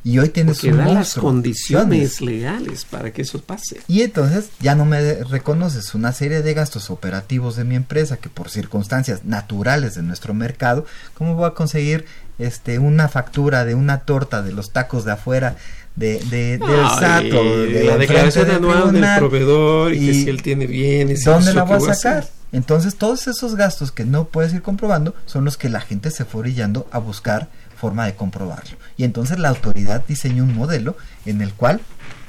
Y 0.04 0.18
hoy 0.18 0.28
tienes 0.28 0.60
Porque 0.60 0.76
da 0.76 0.86
las 0.88 1.14
condiciones 1.14 2.20
legales 2.20 2.84
para 2.84 3.12
que 3.12 3.22
eso 3.22 3.40
pase. 3.40 3.80
Y 3.88 4.02
entonces 4.02 4.50
ya 4.60 4.74
no 4.74 4.84
me 4.84 5.24
reconoces 5.24 5.94
una 5.94 6.12
serie 6.12 6.42
de 6.42 6.54
gastos 6.54 6.90
operativos 6.90 7.56
de 7.56 7.64
mi 7.64 7.74
empresa 7.74 8.16
que 8.16 8.28
por 8.28 8.50
circunstancias 8.50 9.24
naturales 9.24 9.94
de 9.94 10.02
nuestro 10.02 10.34
mercado, 10.34 10.86
¿cómo 11.14 11.34
voy 11.34 11.46
a 11.46 11.54
conseguir 11.54 12.04
este 12.38 12.78
una 12.78 13.08
factura 13.08 13.64
de 13.64 13.74
una 13.74 14.00
torta 14.00 14.42
de 14.42 14.52
los 14.52 14.72
tacos 14.72 15.04
de 15.04 15.12
afuera 15.12 15.56
de, 15.96 16.20
de 16.30 16.58
del 16.58 16.88
SAT 16.88 17.24
de 17.24 17.84
la 17.84 17.96
declaración 17.96 18.50
anual 18.50 18.92
del 18.92 19.04
proveedor 19.18 19.92
y, 19.92 20.06
que 20.06 20.14
si 20.14 20.28
él 20.28 20.42
tiene 20.42 20.66
bienes 20.66 21.24
¿dónde 21.24 21.52
la 21.52 21.64
voy 21.64 21.76
a 21.90 21.94
sacar? 21.94 22.28
Entonces 22.52 22.96
todos 22.96 23.26
esos 23.26 23.56
gastos 23.56 23.92
que 23.92 24.04
no 24.04 24.24
puedes 24.24 24.54
ir 24.54 24.62
comprobando 24.62 25.14
son 25.26 25.44
los 25.44 25.56
que 25.56 25.68
la 25.68 25.80
gente 25.80 26.10
se 26.10 26.24
fue 26.24 26.40
orillando 26.40 26.86
a 26.92 26.98
buscar 26.98 27.48
forma 27.78 28.06
de 28.06 28.14
comprobarlo. 28.14 28.76
Y 28.96 29.04
entonces 29.04 29.38
la 29.38 29.48
autoridad 29.48 30.04
diseñó 30.06 30.44
un 30.44 30.54
modelo 30.54 30.96
en 31.24 31.40
el 31.40 31.52
cual 31.54 31.80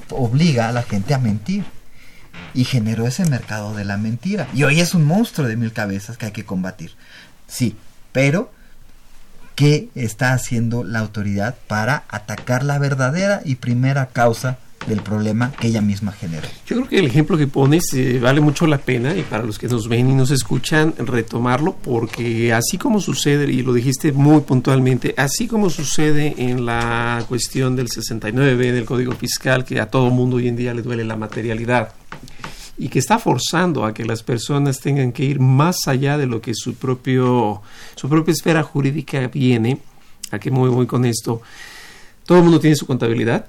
obliga 0.10 0.70
a 0.70 0.72
la 0.72 0.84
gente 0.84 1.14
a 1.14 1.20
mentir. 1.20 1.64
Y 2.54 2.64
generó 2.64 3.06
ese 3.06 3.26
mercado 3.26 3.76
de 3.76 3.86
la 3.86 3.98
mentira. 3.98 4.48
Y 4.54 4.64
hoy 4.64 4.80
es 4.80 4.94
un 4.94 5.04
monstruo 5.04 5.48
de 5.48 5.58
mil 5.58 5.74
cabezas 5.74 6.18
que 6.18 6.28
hay 6.28 6.32
que 6.32 6.46
combatir. 6.46 6.96
Sí, 7.48 7.76
pero 8.12 8.52
¿qué 9.56 9.90
está 9.94 10.34
haciendo 10.34 10.84
la 10.84 11.00
autoridad 11.00 11.56
para 11.68 12.06
atacar 12.08 12.64
la 12.64 12.80
verdadera 12.80 13.42
y 13.44 13.56
primera 13.56 14.08
causa 14.08 14.58
del 14.88 15.02
problema 15.02 15.52
que 15.52 15.68
ella 15.68 15.82
misma 15.82 16.12
genera. 16.12 16.48
Yo 16.65 16.78
creo 16.78 16.88
que 16.88 17.00
el 17.00 17.06
ejemplo 17.06 17.38
que 17.38 17.48
pones 17.48 17.94
eh, 17.94 18.20
vale 18.20 18.42
mucho 18.42 18.65
la 18.65 18.78
pena 18.78 19.15
y 19.15 19.24
para 19.24 19.44
los 19.44 19.60
que 19.60 19.68
nos 19.68 19.88
ven 19.88 20.10
y 20.10 20.13
nos 20.13 20.32
escuchan 20.32 20.94
retomarlo 20.98 21.76
porque 21.76 22.54
así 22.54 22.78
como 22.78 23.00
sucede, 23.02 23.52
y 23.52 23.62
lo 23.62 23.74
dijiste 23.74 24.12
muy 24.12 24.42
puntualmente, 24.42 25.13
así 25.18 25.48
como 25.48 25.70
sucede 25.70 26.36
en 26.38 26.65
la 26.65 27.24
cuestión 27.28 27.76
del 27.76 27.89
69 27.89 28.72
del 28.72 28.86
Código 28.86 29.13
Fiscal, 29.13 29.65
que 29.65 29.80
a 29.80 29.88
todo 29.88 30.10
mundo 30.10 30.38
hoy 30.38 30.48
en 30.48 30.56
día 30.56 30.74
le 30.74 30.82
duele 30.82 31.04
la 31.04 31.15
materialidad 31.15 31.94
y 32.78 32.88
que 32.88 33.00
está 33.00 33.20
forzando 33.20 33.86
a 33.86 33.94
que 33.94 34.06
las 34.06 34.24
personas 34.24 34.80
tengan 34.80 35.12
que 35.12 35.26
ir 35.26 35.39
más 35.39 35.88
allá 35.88 36.18
de 36.18 36.26
lo 36.26 36.42
que 36.42 36.54
su 36.56 36.76
propio 36.76 37.62
su 37.96 38.08
propia 38.08 38.32
esfera 38.32 38.63
jurídica 38.63 39.28
viene, 39.28 39.80
a 40.32 40.39
qué 40.39 40.50
muy 40.50 40.70
voy 40.70 40.88
con 40.88 41.06
esto. 41.06 41.42
Todo 42.26 42.38
el 42.38 42.44
mundo 42.46 42.60
tiene 42.60 42.76
su 42.78 42.86
contabilidad, 42.86 43.48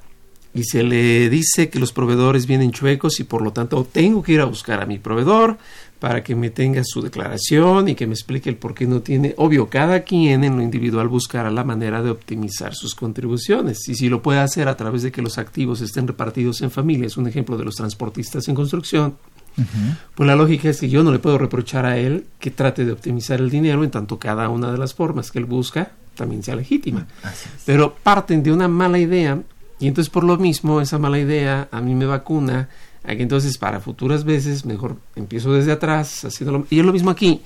y 0.52 0.64
se 0.64 0.82
le 0.82 1.28
dice 1.28 1.70
que 1.70 1.78
los 1.78 1.92
proveedores 1.92 2.46
vienen 2.46 2.72
chuecos 2.72 3.20
y 3.20 3.24
por 3.24 3.42
lo 3.42 3.52
tanto 3.52 3.86
tengo 3.90 4.22
que 4.22 4.32
ir 4.32 4.40
a 4.40 4.46
buscar 4.46 4.80
a 4.80 4.86
mi 4.86 4.98
proveedor 4.98 5.58
para 6.00 6.24
que 6.24 6.34
me 6.34 6.50
tenga 6.50 6.82
su 6.82 7.02
declaración 7.02 7.88
y 7.88 7.94
que 7.94 8.06
me 8.06 8.14
explique 8.14 8.48
el 8.48 8.56
por 8.56 8.74
qué 8.74 8.86
no 8.86 9.00
tiene. 9.00 9.34
Obvio, 9.36 9.68
cada 9.68 10.00
quien 10.00 10.42
en 10.44 10.56
lo 10.56 10.62
individual 10.62 11.08
buscará 11.08 11.50
la 11.50 11.62
manera 11.62 12.02
de 12.02 12.10
optimizar 12.10 12.74
sus 12.74 12.94
contribuciones 12.94 13.86
y 13.88 13.94
si 13.94 14.08
lo 14.08 14.22
puede 14.22 14.40
hacer 14.40 14.66
a 14.66 14.76
través 14.76 15.02
de 15.02 15.12
que 15.12 15.22
los 15.22 15.38
activos 15.38 15.82
estén 15.82 16.08
repartidos 16.08 16.62
en 16.62 16.70
familias, 16.70 17.16
un 17.16 17.28
ejemplo 17.28 17.56
de 17.56 17.64
los 17.64 17.76
transportistas 17.76 18.48
en 18.48 18.54
construcción, 18.54 19.16
pues 20.14 20.26
la 20.26 20.36
lógica 20.36 20.70
es 20.70 20.80
que 20.80 20.88
yo 20.88 21.04
no 21.04 21.12
le 21.12 21.18
puedo 21.18 21.36
reprochar 21.36 21.84
a 21.84 21.98
él 21.98 22.24
que 22.38 22.50
trate 22.50 22.84
de 22.84 22.92
optimizar 22.92 23.40
el 23.40 23.50
dinero 23.50 23.84
en 23.84 23.90
tanto 23.90 24.18
cada 24.18 24.48
una 24.48 24.72
de 24.72 24.78
las 24.78 24.94
formas 24.94 25.30
que 25.30 25.38
él 25.38 25.44
busca 25.44 25.92
también 26.14 26.42
sea 26.42 26.56
legítima. 26.56 27.06
Pero 27.66 27.94
parten 28.02 28.42
de 28.42 28.52
una 28.52 28.68
mala 28.68 28.98
idea 28.98 29.40
y 29.80 29.88
entonces 29.88 30.10
por 30.10 30.24
lo 30.24 30.36
mismo, 30.36 30.80
esa 30.80 30.98
mala 30.98 31.18
idea 31.18 31.68
a 31.72 31.80
mí 31.80 31.94
me 31.94 32.04
vacuna 32.04 32.68
a 33.02 33.16
que 33.16 33.22
entonces 33.22 33.56
para 33.56 33.80
futuras 33.80 34.24
veces 34.24 34.66
mejor 34.66 34.98
empiezo 35.16 35.52
desde 35.54 35.72
atrás 35.72 36.24
haciéndolo. 36.24 36.66
Y 36.68 36.80
es 36.80 36.84
lo 36.84 36.92
mismo 36.92 37.10
aquí. 37.10 37.40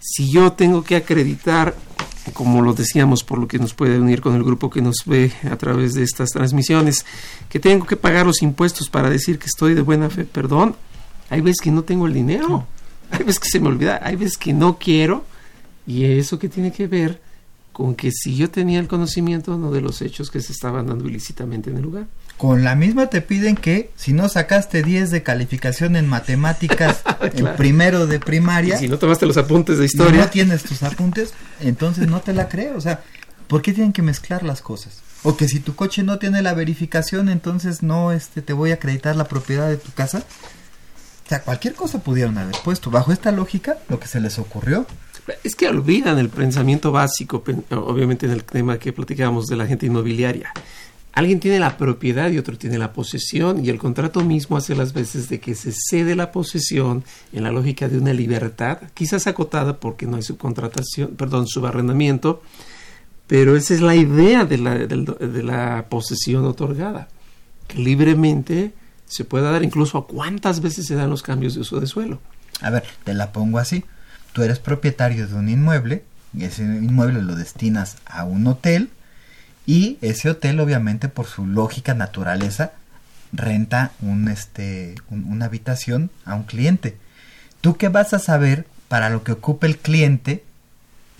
Si 0.00 0.30
yo 0.30 0.52
tengo 0.52 0.82
que 0.82 0.96
acreditar, 0.96 1.74
como 2.32 2.62
lo 2.62 2.72
decíamos, 2.72 3.22
por 3.22 3.38
lo 3.38 3.46
que 3.46 3.58
nos 3.58 3.74
puede 3.74 3.98
unir 3.98 4.22
con 4.22 4.34
el 4.34 4.42
grupo 4.42 4.70
que 4.70 4.80
nos 4.80 4.96
ve 5.04 5.30
a 5.50 5.56
través 5.56 5.92
de 5.92 6.02
estas 6.02 6.30
transmisiones, 6.30 7.04
que 7.50 7.60
tengo 7.60 7.86
que 7.86 7.96
pagar 7.96 8.24
los 8.24 8.40
impuestos 8.40 8.88
para 8.88 9.10
decir 9.10 9.38
que 9.38 9.46
estoy 9.46 9.74
de 9.74 9.82
buena 9.82 10.08
fe, 10.08 10.24
perdón, 10.24 10.76
hay 11.28 11.42
veces 11.42 11.60
que 11.62 11.70
no 11.70 11.82
tengo 11.82 12.06
el 12.06 12.14
dinero, 12.14 12.66
hay 13.10 13.20
veces 13.20 13.40
que 13.40 13.48
se 13.50 13.60
me 13.60 13.68
olvida, 13.68 14.00
hay 14.02 14.16
veces 14.16 14.38
que 14.38 14.54
no 14.54 14.78
quiero, 14.78 15.24
y 15.86 16.04
eso 16.04 16.38
que 16.38 16.48
tiene 16.48 16.72
que 16.72 16.86
ver 16.86 17.20
con 17.74 17.96
que 17.96 18.12
si 18.12 18.36
yo 18.36 18.50
tenía 18.50 18.78
el 18.78 18.86
conocimiento 18.86 19.58
no 19.58 19.72
de 19.72 19.80
los 19.80 20.00
hechos 20.00 20.30
que 20.30 20.40
se 20.40 20.52
estaban 20.52 20.86
dando 20.86 21.08
ilícitamente 21.08 21.70
en 21.70 21.76
el 21.76 21.82
lugar. 21.82 22.06
Con 22.38 22.62
la 22.62 22.76
misma 22.76 23.10
te 23.10 23.20
piden 23.20 23.56
que 23.56 23.90
si 23.96 24.12
no 24.12 24.28
sacaste 24.28 24.84
10 24.84 25.10
de 25.10 25.24
calificación 25.24 25.96
en 25.96 26.08
matemáticas 26.08 27.02
en 27.20 27.56
primero 27.56 28.06
de 28.06 28.20
primaria, 28.20 28.76
y 28.76 28.78
si 28.78 28.88
no 28.88 28.98
tomaste 28.98 29.26
los 29.26 29.36
apuntes 29.36 29.78
de 29.78 29.86
historia, 29.86 30.20
no 30.20 30.30
tienes 30.30 30.62
tus 30.62 30.84
apuntes, 30.84 31.34
entonces 31.60 32.06
no 32.06 32.20
te 32.20 32.32
la 32.32 32.48
creo, 32.48 32.76
o 32.76 32.80
sea, 32.80 33.02
¿por 33.48 33.60
qué 33.60 33.72
tienen 33.72 33.92
que 33.92 34.02
mezclar 34.02 34.44
las 34.44 34.62
cosas? 34.62 35.02
O 35.24 35.36
que 35.36 35.48
si 35.48 35.58
tu 35.58 35.74
coche 35.74 36.04
no 36.04 36.20
tiene 36.20 36.42
la 36.42 36.54
verificación, 36.54 37.28
entonces 37.28 37.82
no 37.82 38.12
este 38.12 38.40
te 38.40 38.52
voy 38.52 38.70
a 38.70 38.74
acreditar 38.74 39.16
la 39.16 39.24
propiedad 39.24 39.68
de 39.68 39.78
tu 39.78 39.90
casa. 39.90 40.18
O 40.18 41.28
sea, 41.28 41.42
cualquier 41.42 41.74
cosa 41.74 42.04
pudieron 42.04 42.38
haber 42.38 42.54
puesto. 42.62 42.90
Bajo 42.90 43.10
esta 43.10 43.32
lógica, 43.32 43.78
lo 43.88 43.98
que 43.98 44.06
se 44.06 44.20
les 44.20 44.38
ocurrió 44.38 44.86
es 45.42 45.54
que 45.54 45.68
olvidan 45.68 46.18
el 46.18 46.28
pensamiento 46.28 46.92
básico, 46.92 47.42
obviamente 47.70 48.26
en 48.26 48.32
el 48.32 48.44
tema 48.44 48.78
que 48.78 48.92
platicábamos 48.92 49.46
de 49.46 49.56
la 49.56 49.66
gente 49.66 49.86
inmobiliaria. 49.86 50.52
Alguien 51.12 51.38
tiene 51.38 51.60
la 51.60 51.76
propiedad 51.76 52.30
y 52.30 52.38
otro 52.38 52.58
tiene 52.58 52.76
la 52.76 52.92
posesión 52.92 53.64
y 53.64 53.70
el 53.70 53.78
contrato 53.78 54.24
mismo 54.24 54.56
hace 54.56 54.74
las 54.74 54.92
veces 54.92 55.28
de 55.28 55.38
que 55.38 55.54
se 55.54 55.72
cede 55.72 56.16
la 56.16 56.32
posesión 56.32 57.04
en 57.32 57.44
la 57.44 57.52
lógica 57.52 57.88
de 57.88 57.98
una 57.98 58.12
libertad, 58.12 58.78
quizás 58.94 59.28
acotada 59.28 59.78
porque 59.78 60.06
no 60.06 60.16
hay 60.16 60.22
subcontratación, 60.22 61.14
perdón, 61.14 61.46
subarrendamiento, 61.46 62.42
pero 63.28 63.54
esa 63.54 63.74
es 63.74 63.80
la 63.80 63.94
idea 63.94 64.44
de 64.44 64.58
la, 64.58 64.74
de 64.76 65.42
la 65.44 65.86
posesión 65.88 66.44
otorgada, 66.46 67.08
que 67.68 67.78
libremente 67.78 68.72
se 69.06 69.24
pueda 69.24 69.52
dar 69.52 69.62
incluso 69.62 69.98
a 69.98 70.06
cuántas 70.08 70.60
veces 70.60 70.84
se 70.86 70.96
dan 70.96 71.10
los 71.10 71.22
cambios 71.22 71.54
de 71.54 71.60
uso 71.60 71.78
de 71.78 71.86
suelo. 71.86 72.18
A 72.60 72.70
ver, 72.70 72.82
te 73.04 73.14
la 73.14 73.30
pongo 73.30 73.58
así 73.58 73.84
tú 74.34 74.42
eres 74.42 74.58
propietario 74.58 75.26
de 75.28 75.34
un 75.34 75.48
inmueble 75.48 76.02
y 76.36 76.44
ese 76.44 76.64
inmueble 76.64 77.22
lo 77.22 77.36
destinas 77.36 77.96
a 78.04 78.24
un 78.24 78.46
hotel 78.48 78.90
y 79.64 79.96
ese 80.02 80.28
hotel 80.28 80.58
obviamente 80.60 81.08
por 81.08 81.26
su 81.26 81.46
lógica 81.46 81.94
naturaleza 81.94 82.72
renta 83.32 83.92
un 84.02 84.28
este 84.28 84.96
una 85.08 85.46
habitación 85.46 86.10
a 86.24 86.34
un 86.34 86.42
cliente. 86.42 86.96
¿Tú 87.60 87.76
qué 87.76 87.88
vas 87.88 88.12
a 88.12 88.18
saber 88.18 88.66
para 88.88 89.08
lo 89.08 89.22
que 89.22 89.32
ocupe 89.32 89.68
el 89.68 89.78
cliente 89.78 90.44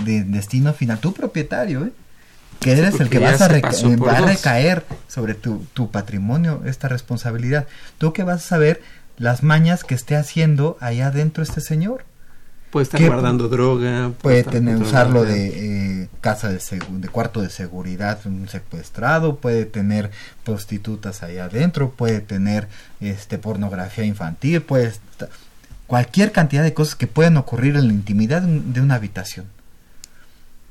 de 0.03 0.25
destino 0.25 0.75
final? 0.75 0.99
Tu 0.99 1.15
propietario, 1.15 1.87
¿eh? 1.87 1.93
que 2.59 2.73
eres 2.73 2.99
el 2.99 3.09
que 3.09 3.21
vas 3.21 3.41
a 3.41 3.49
va 3.49 4.19
a 4.19 4.21
recaer 4.23 4.85
sobre 5.07 5.35
tu, 5.35 5.65
tu 5.73 5.93
patrimonio 5.93 6.63
esta 6.67 6.89
responsabilidad. 6.89 7.69
¿Tú 7.99 8.13
qué 8.13 8.25
vas 8.25 8.45
a 8.45 8.49
saber 8.49 8.83
las 9.19 9.45
mañas 9.45 9.85
que 9.85 9.95
esté 9.95 10.17
haciendo 10.17 10.77
allá 10.81 11.07
adentro 11.07 11.45
este 11.45 11.61
señor? 11.61 12.05
Puede 12.75 12.83
estar 12.87 13.07
guardando 13.07 13.49
droga. 13.49 14.11
Puede, 14.21 14.43
tener, 14.43 14.75
usarlo 14.79 15.23
de 15.23 16.03
eh, 16.03 16.09
casa 16.21 16.49
de, 16.49 16.59
de 16.59 17.09
cuarto 17.09 17.41
de 17.41 17.49
seguridad, 17.49 18.19
un 18.25 18.49
secuestrado, 18.49 19.37
puede 19.37 19.65
tener 19.65 20.11
prostitutas 20.43 21.23
ahí 21.23 21.39
adentro, 21.39 21.91
puede 21.91 22.21
tener 22.21 22.67
este 22.99 23.39
pornografía 23.39 24.05
infantil, 24.05 24.61
puede 24.61 24.93
cualquier 25.87 26.33
cantidad 26.33 26.65
de 26.65 26.75
cosas 26.75 26.97
que 26.97 27.07
pueden 27.07 27.37
ocurrir 27.37 27.77
en 27.77 27.87
la 27.87 27.93
intimidad 27.93 28.43
de 28.43 28.81
una 28.81 28.97
habitación. 28.97 29.47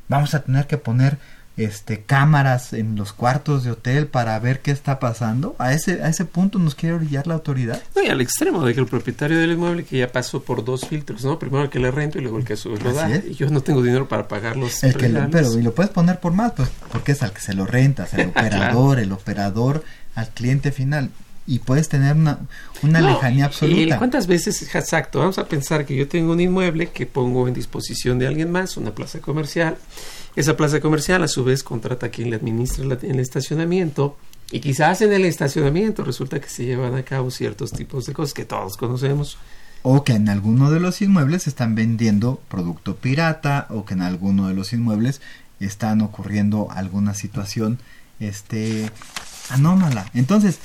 Vamos 0.09 0.33
a 0.33 0.41
tener 0.41 0.67
que 0.67 0.77
poner 0.77 1.17
este 1.55 2.01
cámaras 2.01 2.73
en 2.73 2.95
los 2.95 3.13
cuartos 3.13 3.63
de 3.63 3.71
hotel 3.71 4.07
para 4.07 4.39
ver 4.39 4.61
qué 4.61 4.71
está 4.71 4.99
pasando 4.99 5.55
a 5.59 5.73
ese 5.73 6.01
a 6.01 6.09
ese 6.09 6.25
punto 6.25 6.57
nos 6.57 6.73
quiere 6.73 6.95
orillar 6.95 7.27
la 7.27 7.35
autoridad 7.35 7.81
no 7.95 8.01
y 8.01 8.07
al 8.07 8.21
extremo 8.21 8.65
de 8.65 8.73
que 8.73 8.79
el 8.79 8.87
propietario 8.87 9.37
del 9.37 9.51
inmueble 9.51 9.83
que 9.83 9.99
ya 9.99 10.11
pasó 10.11 10.41
por 10.41 10.65
dos 10.65 10.87
filtros 10.87 11.23
no 11.23 11.37
primero 11.37 11.63
el 11.63 11.69
que 11.69 11.77
le 11.77 11.91
rento 11.91 12.17
y 12.17 12.21
luego 12.21 12.39
el 12.39 12.45
que 12.45 12.55
sube 12.55 12.79
lo 12.79 12.93
da. 12.93 13.17
y 13.17 13.35
yo 13.35 13.49
no 13.51 13.61
tengo 13.61 13.83
dinero 13.83 14.07
para 14.07 14.27
pagarlos 14.27 14.83
el 14.83 14.95
que 14.95 15.09
pero 15.31 15.57
y 15.59 15.61
lo 15.61 15.75
puedes 15.75 15.91
poner 15.91 16.19
por 16.19 16.33
más 16.33 16.53
pues 16.53 16.69
porque 16.91 17.11
es 17.11 17.21
al 17.21 17.31
que 17.33 17.41
se 17.41 17.53
lo 17.53 17.67
rentas 17.67 18.13
el 18.15 18.29
operador 18.29 18.97
el 18.97 19.11
operador 19.11 19.83
al 20.15 20.29
cliente 20.29 20.71
final. 20.71 21.09
Y 21.45 21.59
puedes 21.59 21.89
tener 21.89 22.15
una, 22.15 22.39
una 22.83 23.01
No, 23.01 23.09
lejanía 23.09 23.39
¿Y 23.39 23.47
absoluta. 23.47 23.97
cuántas 23.97 24.27
veces, 24.27 24.61
exacto, 24.73 25.19
vamos 25.19 25.37
a 25.37 25.45
pensar 25.45 25.85
que 25.85 25.93
yo 25.93 26.07
tengo 26.07 26.31
un 26.31 26.39
inmueble 26.39 26.91
que 26.91 27.05
pongo 27.05 27.49
en 27.49 27.53
disposición 27.53 28.17
de 28.17 28.27
alguien 28.27 28.49
más, 28.49 28.77
una 28.77 28.95
plaza 28.95 29.19
comercial. 29.19 29.75
Esa 30.35 30.57
plaza 30.57 30.79
comercial 30.79 31.23
a 31.23 31.27
su 31.27 31.43
vez 31.43 31.63
contrata 31.63 32.07
a 32.07 32.09
quien 32.09 32.29
le 32.29 32.37
administra 32.37 32.85
la- 32.85 32.97
el 33.01 33.19
estacionamiento 33.19 34.17
y 34.51 34.59
quizás 34.59 35.01
en 35.01 35.13
el 35.13 35.25
estacionamiento 35.25 36.03
resulta 36.03 36.39
que 36.39 36.49
se 36.49 36.65
llevan 36.65 36.95
a 36.95 37.03
cabo 37.03 37.29
ciertos 37.31 37.71
tipos 37.71 38.05
de 38.05 38.13
cosas 38.13 38.33
que 38.33 38.45
todos 38.45 38.75
conocemos. 38.77 39.37
O 39.83 40.03
que 40.03 40.13
en 40.13 40.29
alguno 40.29 40.71
de 40.71 40.79
los 40.79 41.01
inmuebles 41.01 41.45
están 41.47 41.75
vendiendo 41.75 42.41
producto 42.49 42.95
pirata 42.95 43.67
o 43.69 43.85
que 43.85 43.93
en 43.95 44.01
alguno 44.01 44.47
de 44.47 44.53
los 44.53 44.73
inmuebles 44.73 45.21
están 45.59 46.01
ocurriendo 46.01 46.67
alguna 46.71 47.13
situación 47.13 47.79
este 48.19 48.89
anómala. 49.49 50.09
Entonces, 50.13 50.59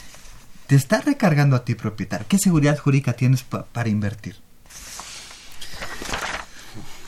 te 0.66 0.76
está 0.76 1.00
recargando 1.00 1.56
a 1.56 1.64
ti 1.64 1.74
propietario. 1.74 2.26
¿Qué 2.28 2.38
seguridad 2.38 2.78
jurídica 2.78 3.14
tienes 3.14 3.42
pa- 3.42 3.64
para 3.66 3.88
invertir? 3.88 4.36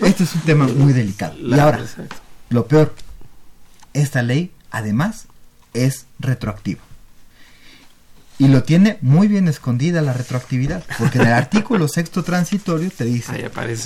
Este 0.01 0.25
es 0.25 0.35
un 0.35 0.41
tema 0.43 0.67
muy 0.67 0.93
delicado. 0.93 1.35
y 1.39 1.59
ahora, 1.59 1.79
exacto. 1.81 2.17
Lo 2.51 2.67
peor, 2.67 2.95
esta 3.95 4.23
ley 4.23 4.53
además 4.71 5.27
es 5.75 6.07
retroactiva. 6.19 6.81
Y 8.39 8.49
lo 8.49 8.63
tiene 8.63 8.97
muy 9.03 9.29
bien 9.29 9.49
escondida 9.49 10.01
la 10.01 10.15
retroactividad, 10.15 10.83
porque 10.99 11.19
en 11.19 11.27
el 11.27 11.33
artículo 11.35 11.89
sexto 11.89 12.23
transitorio 12.25 12.91
te 12.91 13.05
dice, 13.05 13.33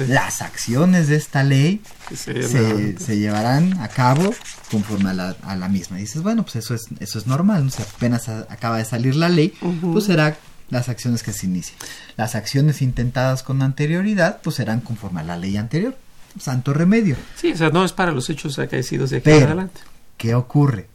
las 0.06 0.42
acciones 0.42 1.08
de 1.08 1.16
esta 1.16 1.42
ley 1.42 1.82
se- 2.14 2.16
se, 2.48 2.98
se 3.00 3.18
llevarán 3.18 3.80
a 3.80 3.88
cabo 3.88 4.32
conforme 4.70 5.10
a 5.10 5.12
la, 5.14 5.36
a 5.42 5.56
la 5.56 5.68
misma. 5.68 5.98
Y 5.98 6.02
dices, 6.02 6.22
bueno, 6.22 6.44
pues 6.44 6.54
eso 6.56 6.72
es, 6.74 6.84
eso 7.00 7.18
es 7.18 7.26
normal, 7.26 7.66
¿no? 7.66 7.72
apenas 7.96 8.28
a- 8.28 8.46
acaba 8.48 8.78
de 8.78 8.84
salir 8.84 9.16
la 9.16 9.28
ley, 9.28 9.54
pues 9.92 10.04
será 10.04 10.36
las 10.70 10.88
acciones 10.88 11.24
que 11.24 11.32
se 11.32 11.46
inicien. 11.46 11.76
Las 12.16 12.36
acciones 12.36 12.80
intentadas 12.80 13.42
con 13.42 13.60
anterioridad, 13.60 14.40
pues 14.40 14.54
serán 14.56 14.80
conforme 14.82 15.20
a 15.20 15.24
la 15.24 15.36
ley 15.36 15.56
anterior. 15.56 15.98
Santo 16.38 16.72
remedio. 16.72 17.16
Sí, 17.36 17.52
o 17.52 17.56
sea, 17.56 17.70
no 17.70 17.84
es 17.84 17.92
para 17.92 18.12
los 18.12 18.28
hechos 18.30 18.58
acaecidos 18.58 19.10
de 19.10 19.18
aquí 19.18 19.24
Pero, 19.24 19.38
en 19.38 19.44
adelante. 19.44 19.80
¿qué 20.16 20.34
ocurre? 20.34 20.88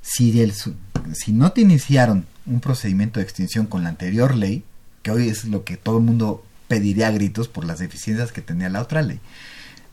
Si, 0.00 0.40
el 0.40 0.52
si 0.52 1.32
no 1.32 1.52
te 1.52 1.60
iniciaron 1.60 2.26
un 2.46 2.60
procedimiento 2.60 3.20
de 3.20 3.24
extinción 3.24 3.66
con 3.66 3.82
la 3.82 3.90
anterior 3.90 4.34
ley, 4.34 4.64
que 5.02 5.10
hoy 5.10 5.28
es 5.28 5.44
lo 5.44 5.64
que 5.64 5.76
todo 5.76 5.98
el 5.98 6.04
mundo 6.04 6.44
pediría 6.68 7.08
a 7.08 7.12
gritos 7.12 7.48
por 7.48 7.64
las 7.64 7.78
deficiencias 7.78 8.32
que 8.32 8.40
tenía 8.40 8.68
la 8.68 8.80
otra 8.80 9.02
ley, 9.02 9.20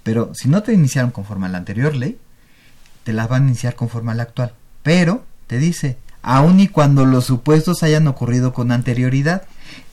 pero 0.04 0.32
si 0.34 0.50
no 0.50 0.64
te 0.64 0.74
iniciaron 0.74 1.12
conforme 1.12 1.46
a 1.46 1.50
la 1.50 1.58
anterior 1.58 1.96
ley, 1.96 2.18
te 3.04 3.14
las 3.14 3.30
van 3.30 3.44
a 3.44 3.48
iniciar 3.48 3.76
conforme 3.76 4.12
a 4.12 4.16
la 4.16 4.24
actual. 4.24 4.54
Pero 4.82 5.26
te 5.48 5.58
dice, 5.58 5.98
aun 6.22 6.60
y 6.60 6.68
cuando 6.68 7.06
los 7.06 7.26
supuestos 7.26 7.84
hayan 7.84 8.08
ocurrido 8.08 8.54
con 8.54 8.72
anterioridad. 8.72 9.44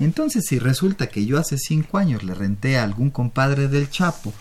Entonces, 0.00 0.44
si 0.46 0.58
resulta 0.58 1.08
que 1.08 1.26
yo 1.26 1.38
hace 1.38 1.58
cinco 1.58 1.98
años 1.98 2.22
le 2.22 2.34
renté 2.34 2.78
a 2.78 2.84
algún 2.84 3.10
compadre 3.10 3.68
del 3.68 3.90
Chapo 3.90 4.32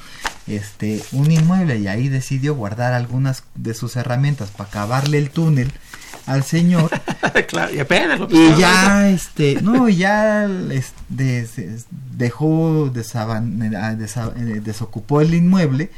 este 0.47 1.01
un 1.12 1.31
inmueble 1.31 1.77
y 1.79 1.88
ahí 1.88 2.08
decidió 2.10 2.53
guardar 2.55 2.93
algunas 2.93 3.43
de 3.55 3.73
sus 3.73 3.95
herramientas 3.95 4.49
para 4.51 4.69
cavarle 4.69 5.17
el 5.17 5.29
túnel 5.31 5.71
al 6.25 6.43
señor. 6.43 6.89
Claro, 7.49 7.73
y 7.73 7.79
apenas 7.79 8.17
lo 8.19 8.27
y 8.31 8.55
ya 8.58 9.10
este 9.10 9.62
no 9.62 9.89
ya 9.89 10.47
dejó 12.15 12.89
desaban- 12.93 13.62
eh, 13.62 13.97
desa- 13.97 14.34
eh, 14.38 14.62
desocupó 14.63 15.19
el 15.21 15.34
inmueble 15.34 15.91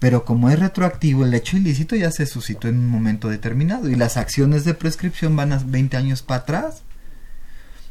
pero 0.00 0.24
como 0.24 0.50
es 0.50 0.58
retroactivo 0.58 1.24
el 1.24 1.32
hecho 1.34 1.56
ilícito 1.56 1.94
ya 1.96 2.10
se 2.10 2.26
suscitó 2.26 2.68
en 2.68 2.78
un 2.78 2.88
momento 2.88 3.28
determinado 3.28 3.88
y 3.88 3.94
las 3.94 4.16
acciones 4.16 4.64
de 4.64 4.74
prescripción 4.74 5.36
van 5.36 5.52
a 5.52 5.58
20 5.64 5.96
años 5.96 6.22
para 6.22 6.40
atrás. 6.40 6.82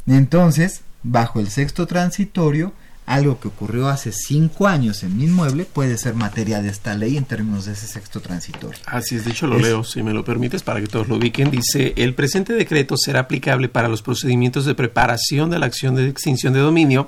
Entonces 0.07 0.81
bajo 1.03 1.39
el 1.39 1.49
sexto 1.49 1.87
transitorio 1.87 2.73
algo 3.05 3.39
que 3.39 3.47
ocurrió 3.47 3.87
hace 3.89 4.11
cinco 4.11 4.67
años 4.67 5.03
en 5.03 5.15
mi 5.17 5.25
inmueble 5.25 5.65
puede 5.65 5.97
ser 5.97 6.15
materia 6.15 6.61
de 6.61 6.69
esta 6.69 6.95
ley 6.95 7.17
en 7.17 7.25
términos 7.25 7.65
de 7.65 7.73
ese 7.73 7.85
sexto 7.87 8.19
transitorio 8.19 8.79
Así 8.87 9.15
es, 9.15 9.25
de 9.25 9.31
hecho 9.31 9.45
lo 9.47 9.57
Es- 9.57 9.61
leo, 9.63 9.83
si 9.83 10.01
me 10.01 10.11
lo 10.13 10.25
permites, 10.25 10.63
para 10.63 10.81
que 10.81 10.87
todos 10.87 11.07
lo 11.07 11.17
ubiquen. 11.17 11.51
Dice, 11.51 11.93
el 11.97 12.15
presente 12.15 12.53
decreto 12.53 12.95
será 12.97 13.21
aplicable 13.21 13.69
para 13.69 13.87
los 13.87 14.01
procedimientos 14.01 14.65
de 14.65 14.73
preparación 14.75 15.49
de 15.49 15.59
la 15.59 15.65
acción 15.67 15.95
de 15.95 16.07
extinción 16.07 16.53
de 16.53 16.59
dominio 16.59 17.07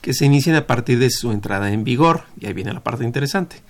que 0.00 0.14
se 0.14 0.24
inician 0.26 0.56
a 0.56 0.66
partir 0.66 0.98
de 0.98 1.10
su 1.10 1.30
entrada 1.32 1.72
en 1.72 1.84
vigor. 1.84 2.24
Y 2.40 2.46
ahí 2.46 2.52
viene 2.52 2.72
la 2.72 2.82
parte 2.82 3.04
interesante. 3.04 3.62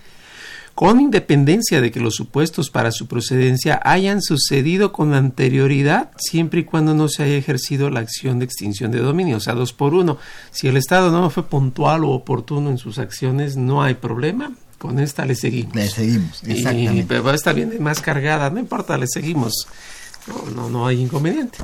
Con 0.77 1.01
independencia 1.01 1.81
de 1.81 1.91
que 1.91 2.01
los 2.01 2.17
supuestos 2.17 2.69
para 2.69 2.93
su 2.93 3.07
procedencia 3.07 3.81
hayan 3.83 4.21
sucedido 4.21 4.93
con 4.93 5.15
anterioridad, 5.15 6.11
siempre 6.19 6.61
y 6.61 6.65
cuando 6.65 6.93
no 6.93 7.09
se 7.09 7.23
haya 7.23 7.37
ejercido 7.37 7.89
la 7.89 8.01
acción 8.01 8.39
de 8.39 8.45
extinción 8.45 8.93
de 8.93 8.99
dominio, 8.99 9.39
o 9.39 9.41
sea, 9.41 9.55
dos 9.55 9.73
por 9.73 9.95
uno. 9.95 10.19
Si 10.51 10.69
el 10.69 10.77
Estado 10.77 11.11
no 11.11 11.31
fue 11.31 11.45
puntual 11.49 12.05
o 12.05 12.11
oportuno 12.11 12.69
en 12.69 12.77
sus 12.77 12.99
acciones, 12.99 13.57
no 13.57 13.83
hay 13.83 13.95
problema. 13.95 14.53
Con 14.77 14.99
esta 14.99 15.25
le 15.25 15.35
seguimos. 15.35 15.75
le 15.75 15.89
seguimos 15.89 16.43
Y, 16.47 16.53
exactamente 16.53 17.07
pero 17.09 17.31
esta 17.31 17.55
viene 17.55 17.79
más 17.79 18.03
cargada, 18.03 18.51
no 18.51 18.61
importa, 18.61 18.99
le 18.99 19.07
seguimos. 19.07 19.67
No, 20.27 20.51
no, 20.55 20.69
no 20.69 20.87
hay 20.87 21.01
inconveniente. 21.01 21.57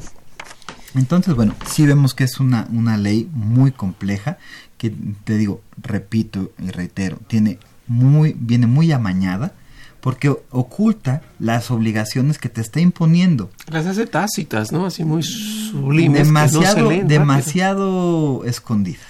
Entonces, 0.94 1.34
bueno, 1.34 1.54
sí 1.66 1.84
vemos 1.84 2.14
que 2.14 2.24
es 2.24 2.40
una, 2.40 2.66
una 2.72 2.96
ley 2.96 3.28
muy 3.34 3.72
compleja, 3.72 4.38
que 4.78 4.90
te 5.24 5.36
digo, 5.36 5.60
repito 5.76 6.52
y 6.58 6.70
reitero, 6.70 7.18
tiene 7.26 7.58
muy, 7.92 8.34
viene 8.38 8.66
muy 8.66 8.90
amañada, 8.90 9.52
porque 10.00 10.30
oculta 10.50 11.22
las 11.38 11.70
obligaciones 11.70 12.38
que 12.38 12.48
te 12.48 12.60
está 12.60 12.80
imponiendo. 12.80 13.50
Las 13.70 13.86
hace 13.86 14.06
tácitas, 14.06 14.72
¿no? 14.72 14.86
Así 14.86 15.04
muy 15.04 15.22
sublimes. 15.22 16.26
demasiado, 16.26 16.90
no 16.90 18.42
leen 18.42 18.48
escondidas. 18.48 19.06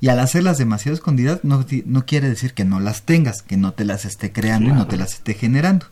Y 0.00 0.08
al 0.08 0.20
hacerlas 0.20 0.58
demasiado 0.58 0.94
escondidas 0.94 1.40
no, 1.42 1.66
quiere 2.06 2.28
decir 2.28 2.54
que 2.54 2.64
no 2.64 2.80
las 2.80 3.02
tengas, 3.02 3.42
que 3.42 3.56
no 3.56 3.72
te 3.72 3.84
las 3.84 4.04
esté 4.04 4.32
creando 4.32 4.70
y 4.70 4.72
no 4.72 4.86
te 4.86 4.96
las 4.96 5.14
esté 5.14 5.34
generando. 5.34 5.86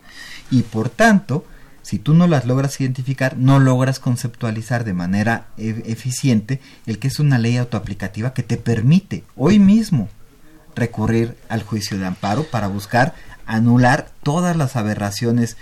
Y 0.51 0.63
por 0.63 0.89
tanto, 0.89 1.45
si 1.83 1.99
tú 1.99 2.15
no 2.15 2.27
las 2.27 2.47
logras 2.47 2.81
identificar, 2.81 3.37
no 3.37 3.59
logras 3.59 3.99
conceptualizar 3.99 4.85
de 4.85 4.95
manera 4.95 5.49
e- 5.59 5.83
eficiente 5.87 6.61
el 6.87 6.99
que 6.99 7.09
es 7.09 7.19
una 7.19 7.39
ley 7.39 7.57
autoaplicativa 7.57 8.33
que 8.33 8.43
te 8.43 8.57
permite 8.57 9.25
hoy 9.37 9.59
mismo 9.59 10.09
recurrir 10.75 11.37
al 11.49 11.63
juicio 11.63 11.99
de 11.99 12.07
amparo 12.07 12.45
para 12.45 12.69
buscar 12.69 13.15
anular 13.47 14.11
todas 14.23 14.57
las 14.57 14.77
aberraciones 14.77 15.57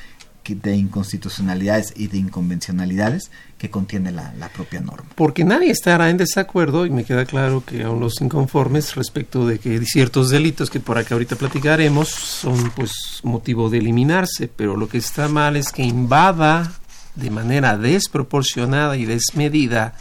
de 0.45 0.75
inconstitucionalidades 0.75 1.95
y 1.97 2.09
de 2.09 2.19
inconvencionalidades 2.19 3.31
que 3.59 3.71
contiene 3.71 4.11
la, 4.11 4.35
la 4.39 4.49
propia 4.49 4.81
norma. 4.81 5.09
Porque 5.15 5.45
nadie 5.45 5.71
estará 5.71 6.11
en 6.11 6.17
desacuerdo, 6.17 6.85
y 6.85 6.91
me 6.91 7.05
queda 7.05 7.25
claro 7.27 7.65
que 7.65 7.85
aún 7.85 8.01
los 8.01 8.21
inconformes 8.21 8.97
respecto 8.97 9.47
de 9.47 9.61
que 9.61 9.85
ciertos 9.85 10.31
delitos 10.31 10.69
que 10.69 10.81
por 10.81 10.99
acá 10.99 11.15
ahorita 11.15 11.37
platicaremos 11.37 12.09
son 12.09 12.71
pues 12.73 13.21
motivo 13.23 13.71
de 13.71 13.79
eliminarse, 13.79 14.49
pero 14.49 14.77
lo 14.77 14.89
que 14.89 14.99
está 14.99 15.29
mal 15.29 15.57
es 15.57 15.71
que 15.71 15.83
invada 15.83 16.73
de 17.15 17.31
manera 17.31 17.79
desproporcionada 17.79 18.97
y 18.97 19.05
desmedida 19.05 19.95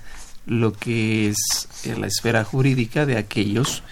lo 0.45 0.73
que 0.73 1.29
es 1.29 1.67
eh, 1.83 1.95
la 1.97 2.07
esfera 2.07 2.43
jurídica 2.43 3.05
de 3.05 3.17
aquellos 3.17 3.83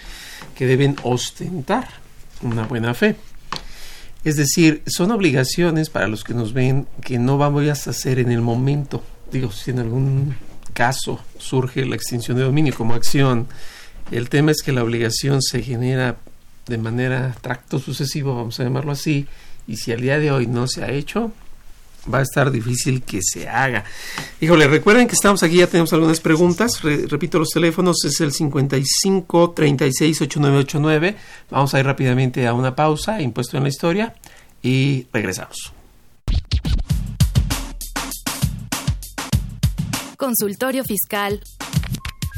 que 0.60 0.66
deben 0.66 0.94
ostentar 1.04 1.88
una 2.42 2.66
buena 2.66 2.92
fe. 2.92 3.16
Es 4.24 4.36
decir, 4.36 4.82
son 4.86 5.10
obligaciones 5.10 5.88
para 5.88 6.06
los 6.06 6.22
que 6.22 6.34
nos 6.34 6.52
ven 6.52 6.86
que 7.02 7.18
no 7.18 7.38
vamos 7.38 7.66
a 7.66 7.90
hacer 7.90 8.18
en 8.18 8.30
el 8.30 8.42
momento. 8.42 9.02
Digo, 9.32 9.50
si 9.52 9.70
en 9.70 9.78
algún 9.78 10.36
caso 10.74 11.18
surge 11.38 11.86
la 11.86 11.96
extinción 11.96 12.36
de 12.36 12.42
dominio 12.42 12.74
como 12.74 12.92
acción, 12.92 13.46
el 14.10 14.28
tema 14.28 14.50
es 14.50 14.60
que 14.60 14.72
la 14.72 14.84
obligación 14.84 15.40
se 15.40 15.62
genera 15.62 16.18
de 16.66 16.76
manera 16.76 17.34
tracto 17.40 17.78
sucesivo, 17.78 18.36
vamos 18.36 18.60
a 18.60 18.64
llamarlo 18.64 18.92
así, 18.92 19.26
y 19.66 19.78
si 19.78 19.92
al 19.92 20.02
día 20.02 20.18
de 20.18 20.30
hoy 20.30 20.46
no 20.46 20.68
se 20.68 20.84
ha 20.84 20.90
hecho, 20.90 21.32
va 22.12 22.18
a 22.18 22.22
estar 22.22 22.50
difícil 22.50 23.02
que 23.02 23.20
se 23.22 23.48
haga. 23.48 23.84
Híjole, 24.40 24.66
recuerden 24.68 25.06
que 25.06 25.14
estamos 25.14 25.42
aquí, 25.42 25.56
ya 25.58 25.66
tenemos 25.66 25.92
algunas 25.92 26.20
preguntas. 26.20 26.82
Re- 26.82 27.06
repito, 27.06 27.38
los 27.38 27.50
teléfonos 27.50 28.04
es 28.04 28.20
el 28.20 28.32
55 28.32 29.52
36 29.52 30.20
8989. 30.22 31.16
Vamos 31.50 31.74
a 31.74 31.80
ir 31.80 31.86
rápidamente 31.86 32.46
a 32.46 32.54
una 32.54 32.74
pausa, 32.74 33.20
impuesto 33.22 33.56
en 33.56 33.62
la 33.64 33.68
historia, 33.68 34.14
y 34.62 35.06
regresamos. 35.12 35.72
Consultorio 40.16 40.84
Fiscal 40.84 41.40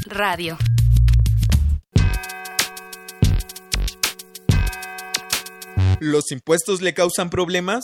Radio. 0.07 0.57
¿Los 5.99 6.31
impuestos 6.31 6.81
le 6.81 6.93
causan 6.93 7.29
problemas? 7.29 7.83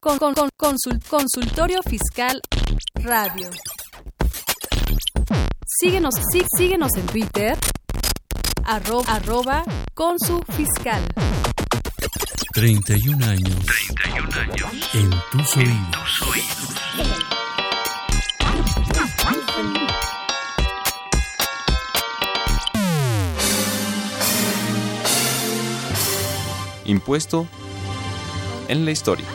Con, 0.00 0.18
con, 0.18 0.34
con 0.34 0.48
consul- 0.56 1.02
Consultorio 1.08 1.80
Fiscal 1.82 2.40
Radio. 2.94 3.50
Síguenos, 5.66 6.14
sí- 6.32 6.44
síguenos 6.56 6.90
en 6.96 7.06
Twitter, 7.06 7.56
arro- 8.64 9.04
arroba 9.08 9.64
consu 9.94 10.42
fiscal. 10.56 11.02
31 12.52 13.24
años. 13.24 13.64
En 14.94 15.10
tus 15.30 15.56
oídos. 15.56 16.20
Impuesto 26.84 27.46
en 28.68 28.84
la 28.84 28.90
historia. 28.90 29.26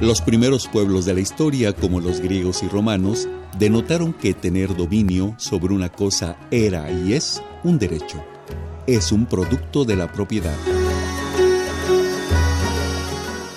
Los 0.00 0.20
primeros 0.20 0.68
pueblos 0.68 1.06
de 1.06 1.14
la 1.14 1.20
historia, 1.20 1.72
como 1.72 2.00
los 2.00 2.20
griegos 2.20 2.62
y 2.62 2.68
romanos, 2.68 3.26
denotaron 3.58 4.12
que 4.12 4.34
tener 4.34 4.76
dominio 4.76 5.34
sobre 5.38 5.72
una 5.72 5.90
cosa 5.90 6.36
era 6.50 6.90
y 6.90 7.14
es 7.14 7.42
un 7.64 7.78
derecho. 7.78 8.22
Es 8.86 9.10
un 9.10 9.24
producto 9.24 9.86
de 9.86 9.96
la 9.96 10.12
propiedad. 10.12 10.54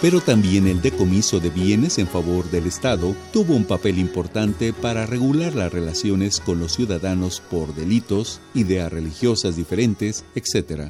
Pero 0.02 0.22
también 0.22 0.66
el 0.68 0.82
decomiso 0.82 1.42
de 1.42 1.50
bienes 1.50 1.98
en 1.98 2.08
favor 2.08 2.50
del 2.50 2.68
Estado 2.68 3.14
tuvo 3.34 3.54
un 3.54 3.66
papel 3.66 4.00
importante 4.00 4.72
para 4.72 5.06
regular 5.06 5.56
las 5.56 5.74
relaciones 5.74 6.40
con 6.40 6.58
los 6.58 6.72
ciudadanos 6.72 7.42
por 7.52 7.76
delitos, 7.76 8.40
ideas 8.54 8.90
religiosas 8.94 9.58
diferentes, 9.58 10.24
etc. 10.36 10.90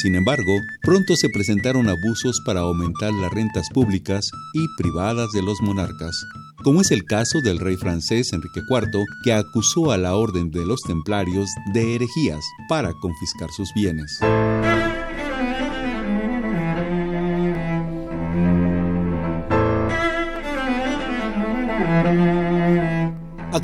Sin 0.00 0.14
embargo, 0.14 0.60
pronto 0.82 1.16
se 1.16 1.28
presentaron 1.28 1.88
abusos 1.88 2.40
para 2.46 2.60
aumentar 2.60 3.12
las 3.12 3.32
rentas 3.32 3.68
públicas 3.74 4.30
y 4.54 4.68
privadas 4.76 5.32
de 5.32 5.42
los 5.42 5.60
monarcas, 5.60 6.14
como 6.62 6.82
es 6.82 6.92
el 6.92 7.04
caso 7.04 7.40
del 7.42 7.58
rey 7.58 7.76
francés 7.76 8.32
Enrique 8.32 8.60
IV, 8.70 9.04
que 9.24 9.32
acusó 9.32 9.90
a 9.90 9.98
la 9.98 10.14
Orden 10.14 10.52
de 10.52 10.64
los 10.64 10.82
Templarios 10.82 11.50
de 11.74 11.96
herejías 11.96 12.44
para 12.68 12.92
confiscar 12.92 13.50
sus 13.50 13.74
bienes. 13.74 14.20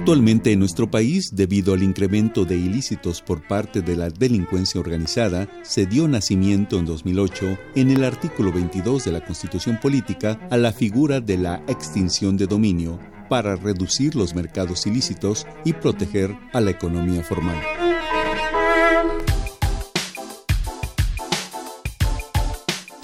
Actualmente 0.05 0.53
en 0.53 0.59
nuestro 0.59 0.91
país, 0.91 1.35
debido 1.35 1.73
al 1.73 1.83
incremento 1.83 2.45
de 2.45 2.59
ilícitos 2.59 3.23
por 3.23 3.49
parte 3.49 3.81
de 3.81 3.97
la 3.97 4.11
delincuencia 4.11 4.79
organizada, 4.79 5.49
se 5.63 5.87
dio 5.87 6.07
nacimiento 6.07 6.79
en 6.79 6.85
2008, 6.85 7.59
en 7.75 7.91
el 7.91 8.05
artículo 8.05 8.53
22 8.53 9.07
de 9.07 9.13
la 9.13 9.25
Constitución 9.25 9.79
Política, 9.81 10.39
a 10.51 10.59
la 10.59 10.73
figura 10.73 11.23
de 11.23 11.39
la 11.39 11.65
extinción 11.69 12.37
de 12.37 12.47
dominio 12.47 13.01
para 13.31 13.57
reducir 13.57 14.15
los 14.15 14.35
mercados 14.35 14.87
ilícitos 14.87 15.47
y 15.65 15.73
proteger 15.73 16.37
a 16.53 16.61
la 16.61 16.73
economía 16.73 17.25
formal. 17.25 17.57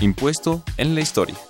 Impuesto 0.01 0.63
en 0.77 0.95
la 0.95 1.01
historia. 1.01 1.50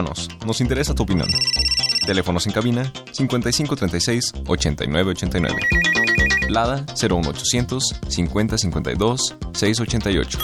Llámanos, 0.00 0.30
nos 0.46 0.62
interesa 0.62 0.94
tu 0.94 1.02
opinión. 1.02 1.28
Teléfonos 2.06 2.46
en 2.46 2.54
cabina 2.54 2.90
5536 3.12 4.32
8989. 4.46 5.60
Lada 6.48 6.86
01800 6.98 8.00
5052 8.08 9.36
688. 9.52 10.38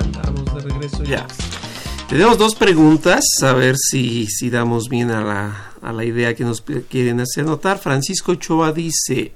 Estamos 0.00 0.54
de 0.54 0.60
regreso 0.60 1.04
ya. 1.04 1.24
Tenemos 2.08 2.36
dos 2.36 2.56
preguntas, 2.56 3.22
a 3.42 3.52
ver 3.52 3.76
si, 3.78 4.26
si 4.26 4.50
damos 4.50 4.88
bien 4.88 5.12
a 5.12 5.20
la, 5.20 5.70
a 5.82 5.92
la 5.92 6.04
idea 6.04 6.34
que 6.34 6.42
nos 6.42 6.62
quieren 6.62 7.20
hacer 7.20 7.44
notar. 7.44 7.78
Francisco 7.78 8.32
Ochoa 8.32 8.72
dice, 8.72 9.30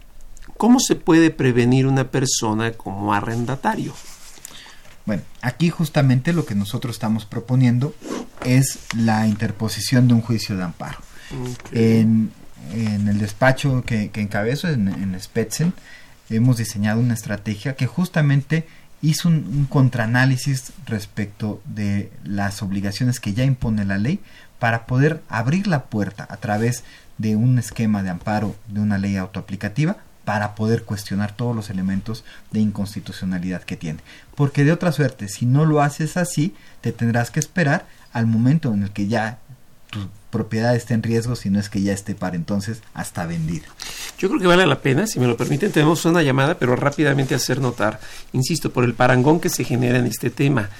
¿cómo 0.56 0.80
se 0.80 0.96
puede 0.96 1.30
prevenir 1.30 1.86
una 1.86 2.10
persona 2.10 2.72
como 2.72 3.14
arrendatario? 3.14 3.92
Bueno, 5.06 5.22
aquí 5.40 5.70
justamente 5.70 6.32
lo 6.32 6.46
que 6.46 6.54
nosotros 6.54 6.94
estamos 6.96 7.24
proponiendo 7.24 7.94
es 8.44 8.78
la 8.96 9.26
interposición 9.26 10.08
de 10.08 10.14
un 10.14 10.20
juicio 10.20 10.56
de 10.56 10.62
amparo. 10.62 10.98
En, 11.72 12.30
en 12.72 13.08
el 13.08 13.18
despacho 13.18 13.82
que, 13.84 14.10
que 14.10 14.20
encabezo, 14.20 14.68
en, 14.68 14.88
en 14.88 15.18
Spetzen, 15.20 15.72
hemos 16.30 16.58
diseñado 16.58 17.00
una 17.00 17.14
estrategia 17.14 17.74
que 17.74 17.86
justamente 17.86 18.66
hizo 19.00 19.28
un, 19.28 19.34
un 19.34 19.66
contraanálisis 19.66 20.72
respecto 20.86 21.60
de 21.64 22.12
las 22.24 22.62
obligaciones 22.62 23.18
que 23.18 23.34
ya 23.34 23.44
impone 23.44 23.84
la 23.84 23.98
ley 23.98 24.20
para 24.58 24.86
poder 24.86 25.22
abrir 25.28 25.66
la 25.66 25.84
puerta 25.84 26.26
a 26.30 26.36
través 26.36 26.84
de 27.18 27.34
un 27.34 27.58
esquema 27.58 28.02
de 28.02 28.10
amparo 28.10 28.54
de 28.68 28.80
una 28.80 28.98
ley 28.98 29.16
autoaplicativa 29.16 29.96
para 30.24 30.54
poder 30.54 30.84
cuestionar 30.84 31.34
todos 31.34 31.54
los 31.54 31.70
elementos 31.70 32.24
de 32.50 32.60
inconstitucionalidad 32.60 33.62
que 33.62 33.76
tiene. 33.76 34.00
Porque 34.34 34.64
de 34.64 34.72
otra 34.72 34.92
suerte, 34.92 35.28
si 35.28 35.46
no 35.46 35.64
lo 35.64 35.82
haces 35.82 36.16
así, 36.16 36.54
te 36.80 36.92
tendrás 36.92 37.30
que 37.30 37.40
esperar 37.40 37.86
al 38.12 38.26
momento 38.26 38.72
en 38.72 38.84
el 38.84 38.90
que 38.90 39.08
ya 39.08 39.38
tu 39.90 40.08
propiedad 40.30 40.74
esté 40.74 40.94
en 40.94 41.02
riesgo, 41.02 41.36
si 41.36 41.50
no 41.50 41.60
es 41.60 41.68
que 41.68 41.82
ya 41.82 41.92
esté 41.92 42.14
para 42.14 42.36
entonces 42.36 42.82
hasta 42.94 43.26
vendida. 43.26 43.66
Yo 44.18 44.28
creo 44.28 44.40
que 44.40 44.46
vale 44.46 44.66
la 44.66 44.80
pena, 44.80 45.06
si 45.06 45.20
me 45.20 45.26
lo 45.26 45.36
permiten, 45.36 45.70
tenemos 45.70 46.04
una 46.06 46.22
llamada, 46.22 46.58
pero 46.58 46.74
rápidamente 46.76 47.34
hacer 47.34 47.60
notar, 47.60 48.00
insisto, 48.32 48.72
por 48.72 48.84
el 48.84 48.94
parangón 48.94 49.40
que 49.40 49.50
se 49.50 49.64
genera 49.64 49.98
en 49.98 50.06
este 50.06 50.30
tema. 50.30 50.70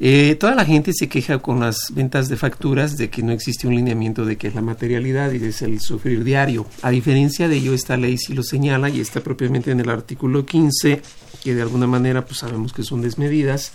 Eh, 0.00 0.34
toda 0.34 0.54
la 0.54 0.64
gente 0.64 0.92
se 0.92 1.08
queja 1.08 1.38
con 1.38 1.60
las 1.60 1.92
ventas 1.94 2.28
de 2.28 2.36
facturas 2.36 2.96
de 2.96 3.08
que 3.08 3.22
no 3.22 3.32
existe 3.32 3.68
un 3.68 3.76
lineamiento 3.76 4.24
de 4.24 4.36
qué 4.36 4.48
es 4.48 4.54
la 4.54 4.62
materialidad 4.62 5.30
y 5.32 5.44
es 5.44 5.62
el 5.62 5.80
sufrir 5.80 6.24
diario. 6.24 6.66
A 6.82 6.90
diferencia 6.90 7.46
de 7.46 7.56
ello, 7.56 7.72
esta 7.72 7.96
ley 7.96 8.18
sí 8.18 8.34
lo 8.34 8.42
señala 8.42 8.88
y 8.88 9.00
está 9.00 9.20
propiamente 9.20 9.70
en 9.70 9.80
el 9.80 9.88
artículo 9.88 10.44
15, 10.44 11.00
que 11.42 11.54
de 11.54 11.62
alguna 11.62 11.86
manera 11.86 12.24
pues 12.24 12.38
sabemos 12.38 12.72
que 12.72 12.82
son 12.82 13.00
desmedidas, 13.02 13.72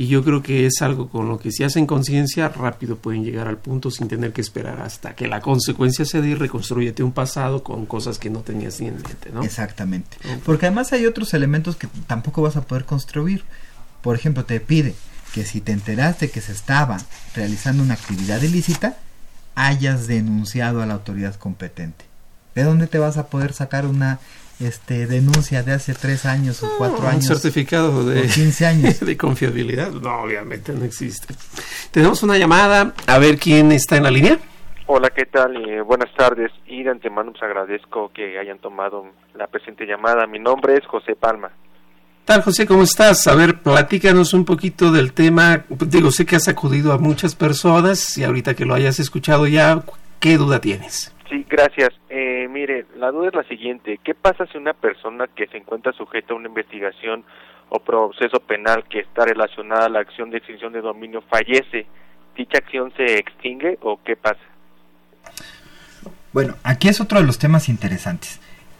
y 0.00 0.06
yo 0.06 0.24
creo 0.24 0.44
que 0.44 0.64
es 0.64 0.80
algo 0.80 1.08
con 1.08 1.28
lo 1.28 1.40
que 1.40 1.50
si 1.50 1.64
hacen 1.64 1.84
conciencia 1.84 2.48
rápido 2.48 2.96
pueden 2.96 3.24
llegar 3.24 3.48
al 3.48 3.58
punto 3.58 3.90
sin 3.90 4.06
tener 4.06 4.32
que 4.32 4.40
esperar 4.40 4.80
hasta 4.80 5.16
que 5.16 5.26
la 5.26 5.40
consecuencia 5.40 6.04
se 6.04 6.22
dé 6.22 6.28
y 6.28 6.34
reconstruyete 6.36 7.02
un 7.02 7.10
pasado 7.10 7.64
con 7.64 7.84
cosas 7.84 8.20
que 8.20 8.30
no 8.30 8.40
tenías 8.42 8.80
ni 8.80 8.86
en 8.86 8.94
mente, 8.94 9.30
¿no? 9.34 9.42
Exactamente. 9.42 10.16
Porque 10.44 10.66
además 10.66 10.92
hay 10.92 11.04
otros 11.04 11.34
elementos 11.34 11.74
que 11.74 11.88
tampoco 12.06 12.42
vas 12.42 12.56
a 12.56 12.62
poder 12.62 12.84
construir. 12.84 13.42
Por 14.00 14.14
ejemplo, 14.14 14.44
te 14.44 14.60
pide 14.60 14.94
que 15.34 15.44
si 15.44 15.60
te 15.60 15.72
enteraste 15.72 16.30
que 16.30 16.40
se 16.40 16.52
estaba 16.52 16.98
realizando 17.34 17.82
una 17.82 17.94
actividad 17.94 18.42
ilícita, 18.42 18.96
hayas 19.54 20.06
denunciado 20.06 20.82
a 20.82 20.86
la 20.86 20.94
autoridad 20.94 21.34
competente. 21.34 22.04
¿De 22.54 22.64
dónde 22.64 22.86
te 22.86 22.98
vas 22.98 23.18
a 23.18 23.28
poder 23.28 23.52
sacar 23.52 23.86
una 23.86 24.18
este, 24.60 25.06
denuncia 25.06 25.62
de 25.62 25.72
hace 25.72 25.94
tres 25.94 26.26
años 26.26 26.62
o 26.62 26.68
cuatro 26.78 27.06
años. 27.06 27.28
Un 27.28 27.36
certificado 27.36 28.04
de, 28.04 28.22
15 28.22 28.66
años. 28.66 29.00
de 29.00 29.16
confiabilidad. 29.16 29.90
No, 29.92 30.22
obviamente 30.22 30.72
no 30.72 30.84
existe. 30.84 31.34
Tenemos 31.90 32.22
una 32.22 32.36
llamada. 32.38 32.92
A 33.06 33.18
ver 33.18 33.38
quién 33.38 33.72
está 33.72 33.96
en 33.96 34.04
la 34.04 34.10
línea. 34.10 34.38
Hola, 34.86 35.10
¿qué 35.10 35.26
tal? 35.26 35.56
Eh, 35.68 35.80
buenas 35.82 36.12
tardes. 36.16 36.50
Y 36.66 36.82
de 36.82 36.90
antemano 36.90 37.32
pues 37.32 37.42
agradezco 37.42 38.10
que 38.12 38.38
hayan 38.38 38.58
tomado 38.58 39.06
la 39.34 39.46
presente 39.46 39.84
llamada. 39.86 40.26
Mi 40.26 40.38
nombre 40.38 40.74
es 40.74 40.86
José 40.86 41.14
Palma. 41.14 41.50
Tal, 42.28 42.42
José? 42.42 42.66
¿Cómo 42.66 42.82
estás? 42.82 43.26
A 43.26 43.34
ver, 43.34 43.62
platícanos 43.62 44.34
un 44.34 44.44
poquito 44.44 44.92
del 44.92 45.14
tema. 45.14 45.64
Digo, 45.70 46.10
sé 46.10 46.26
que 46.26 46.36
has 46.36 46.46
acudido 46.46 46.92
a 46.92 46.98
muchas 46.98 47.34
personas 47.34 48.18
y 48.18 48.24
ahorita 48.24 48.54
que 48.54 48.66
lo 48.66 48.74
hayas 48.74 49.00
escuchado 49.00 49.46
ya, 49.46 49.80
¿qué 50.20 50.36
duda 50.36 50.60
tienes? 50.60 51.14
Sí, 51.30 51.46
gracias. 51.48 51.88
Eh, 52.10 52.46
mire, 52.50 52.84
la 52.98 53.10
duda 53.12 53.28
es 53.28 53.34
la 53.34 53.44
siguiente. 53.44 53.98
¿Qué 54.04 54.14
pasa 54.14 54.44
si 54.52 54.58
una 54.58 54.74
persona 54.74 55.26
que 55.34 55.46
se 55.46 55.56
encuentra 55.56 55.94
sujeta 55.94 56.34
a 56.34 56.36
una 56.36 56.48
investigación 56.48 57.24
o 57.70 57.78
proceso 57.78 58.40
penal 58.40 58.84
que 58.90 58.98
está 59.00 59.24
relacionada 59.24 59.86
a 59.86 59.88
la 59.88 60.00
acción 60.00 60.28
de 60.28 60.36
extinción 60.36 60.74
de 60.74 60.82
dominio 60.82 61.22
fallece? 61.22 61.86
¿Dicha 62.36 62.58
acción 62.58 62.92
se 62.94 63.16
extingue 63.16 63.78
o 63.80 63.98
qué 64.04 64.16
pasa? 64.16 64.40
Bueno, 66.34 66.56
aquí 66.62 66.88
es 66.88 67.00
otro 67.00 67.20
de 67.20 67.24
los 67.24 67.38
temas 67.38 67.70
interesantes. 67.70 68.38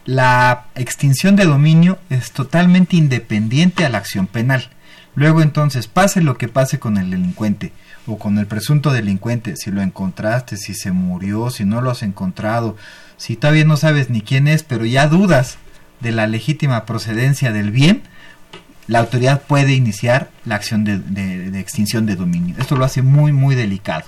La 0.09 0.65
extinción 0.73 1.35
de 1.35 1.45
dominio 1.45 1.99
es 2.09 2.31
totalmente 2.31 2.95
independiente 2.95 3.85
a 3.85 3.89
la 3.89 3.99
acción 3.99 4.25
penal. 4.25 4.67
Luego 5.13 5.43
entonces, 5.43 5.85
pase 5.85 6.23
lo 6.23 6.35
que 6.35 6.47
pase 6.47 6.79
con 6.79 6.97
el 6.97 7.11
delincuente, 7.11 7.73
o 8.07 8.17
con 8.17 8.39
el 8.39 8.47
presunto 8.47 8.91
delincuente, 8.91 9.55
si 9.55 9.69
lo 9.69 9.83
encontraste, 9.83 10.57
si 10.57 10.73
se 10.73 10.91
murió, 10.91 11.51
si 11.51 11.63
no 11.63 11.79
lo 11.81 11.91
has 11.91 12.01
encontrado, 12.01 12.75
si 13.17 13.35
todavía 13.35 13.65
no 13.65 13.77
sabes 13.77 14.09
ni 14.09 14.21
quién 14.21 14.47
es, 14.47 14.63
pero 14.63 14.83
ya 14.83 15.05
dudas 15.05 15.59
de 15.99 16.11
la 16.11 16.25
legítima 16.25 16.87
procedencia 16.87 17.51
del 17.51 17.69
bien, 17.69 18.01
la 18.87 18.97
autoridad 19.01 19.43
puede 19.43 19.73
iniciar 19.73 20.31
la 20.43 20.55
acción 20.55 20.85
de, 20.85 20.97
de, 20.97 21.59
extinción 21.59 22.07
de 22.07 22.15
dominio. 22.15 22.55
Esto 22.57 22.75
lo 22.75 22.83
hace 22.83 23.03
muy, 23.03 23.31
muy 23.31 23.53
delicado. 23.53 24.05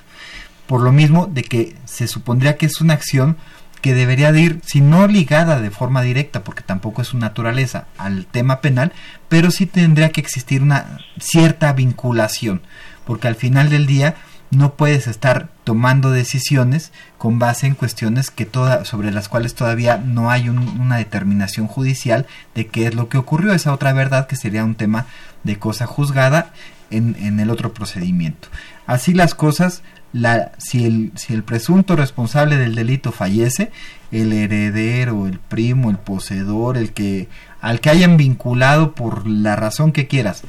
Por 0.65 0.81
lo 0.81 0.91
mismo 0.91 1.27
de 1.27 1.43
que 1.43 1.75
se 1.85 2.07
supondría 2.07 2.57
que 2.57 2.65
es 2.65 2.81
una 2.81 2.95
acción 2.95 3.37
que 3.81 3.93
debería 3.93 4.31
de 4.31 4.41
ir, 4.41 4.61
si 4.65 4.79
no 4.81 5.07
ligada 5.07 5.59
de 5.59 5.71
forma 5.71 6.01
directa, 6.01 6.43
porque 6.43 6.63
tampoco 6.63 7.01
es 7.01 7.09
su 7.09 7.17
naturaleza, 7.17 7.85
al 7.97 8.25
tema 8.25 8.61
penal, 8.61 8.93
pero 9.27 9.51
sí 9.51 9.65
tendría 9.65 10.11
que 10.11 10.21
existir 10.21 10.61
una 10.61 10.99
cierta 11.19 11.73
vinculación 11.73 12.61
porque 13.05 13.27
al 13.27 13.35
final 13.35 13.69
del 13.69 13.87
día 13.87 14.15
no 14.51 14.75
puedes 14.75 15.07
estar 15.07 15.49
tomando 15.63 16.11
decisiones 16.11 16.91
con 17.17 17.39
base 17.39 17.67
en 17.67 17.75
cuestiones 17.75 18.31
que 18.31 18.45
toda, 18.45 18.85
sobre 18.85 19.11
las 19.11 19.29
cuales 19.29 19.55
todavía 19.55 19.97
no 19.97 20.29
hay 20.29 20.49
una 20.49 20.97
determinación 20.97 21.67
judicial 21.67 22.25
de 22.53 22.67
qué 22.67 22.87
es 22.87 22.95
lo 22.95 23.07
que 23.07 23.17
ocurrió, 23.17 23.53
esa 23.53 23.73
otra 23.73 23.93
verdad 23.93 24.27
que 24.27 24.35
sería 24.35 24.65
un 24.65 24.75
tema 24.75 25.07
de 25.43 25.57
cosa 25.57 25.85
juzgada 25.85 26.53
en, 26.89 27.15
en 27.19 27.39
el 27.39 27.49
otro 27.49 27.73
procedimiento. 27.73 28.49
Así 28.87 29.13
las 29.13 29.35
cosas, 29.35 29.83
la, 30.13 30.51
si, 30.57 30.85
el, 30.85 31.11
si 31.15 31.33
el 31.33 31.43
presunto 31.43 31.95
responsable 31.95 32.57
del 32.57 32.75
delito 32.75 33.11
fallece, 33.11 33.71
el 34.11 34.33
heredero, 34.33 35.27
el 35.27 35.39
primo, 35.39 35.89
el 35.89 35.97
poseedor, 35.97 36.77
el 36.77 36.91
que 36.91 37.29
al 37.61 37.79
que 37.79 37.89
hayan 37.89 38.17
vinculado 38.17 38.93
por 38.93 39.27
la 39.27 39.55
razón 39.55 39.91
que 39.91 40.07
quieras, 40.07 40.43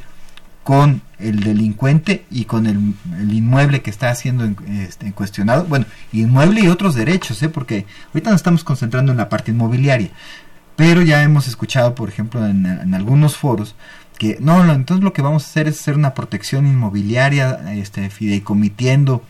con 0.64 1.02
el 1.18 1.40
delincuente 1.40 2.24
y 2.30 2.44
con 2.44 2.66
el, 2.66 2.94
inmueble 3.32 3.82
que 3.82 3.90
está 3.90 4.14
siendo 4.14 4.48
este, 4.68 5.12
cuestionado. 5.12 5.64
Bueno, 5.64 5.86
inmueble 6.12 6.62
y 6.62 6.68
otros 6.68 6.94
derechos, 6.94 7.42
¿eh? 7.42 7.48
porque 7.48 7.86
ahorita 8.08 8.30
nos 8.30 8.40
estamos 8.40 8.64
concentrando 8.64 9.12
en 9.12 9.18
la 9.18 9.28
parte 9.28 9.50
inmobiliaria. 9.50 10.10
Pero 10.76 11.02
ya 11.02 11.22
hemos 11.22 11.48
escuchado, 11.48 11.94
por 11.94 12.08
ejemplo, 12.08 12.46
en, 12.46 12.64
en 12.64 12.94
algunos 12.94 13.36
foros, 13.36 13.74
que 14.18 14.38
no, 14.40 14.72
entonces 14.72 15.04
lo 15.04 15.12
que 15.12 15.22
vamos 15.22 15.44
a 15.44 15.46
hacer 15.46 15.68
es 15.68 15.80
hacer 15.80 15.96
una 15.96 16.14
protección 16.14 16.66
inmobiliaria, 16.66 17.74
este, 17.74 18.08
fideicomitiendo 18.08 19.22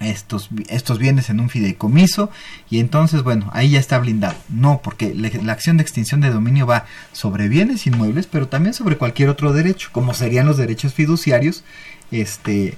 estos, 0.00 0.48
estos 0.68 0.98
bienes 0.98 1.30
en 1.30 1.40
un 1.40 1.48
fideicomiso 1.48 2.30
y 2.70 2.80
entonces, 2.80 3.22
bueno, 3.22 3.50
ahí 3.52 3.70
ya 3.70 3.80
está 3.80 3.98
blindado. 3.98 4.36
No, 4.48 4.80
porque 4.82 5.14
la, 5.14 5.52
acción 5.52 5.76
de 5.76 5.82
extinción 5.82 6.20
de 6.20 6.30
dominio 6.30 6.66
va 6.66 6.86
sobre 7.12 7.48
bienes 7.48 7.86
inmuebles, 7.86 8.26
pero 8.26 8.48
también 8.48 8.74
sobre 8.74 8.96
cualquier 8.96 9.28
otro 9.28 9.52
derecho, 9.52 9.88
como 9.92 10.14
serían 10.14 10.46
los 10.46 10.56
derechos 10.56 10.94
fiduciarios 10.94 11.64
este 12.10 12.74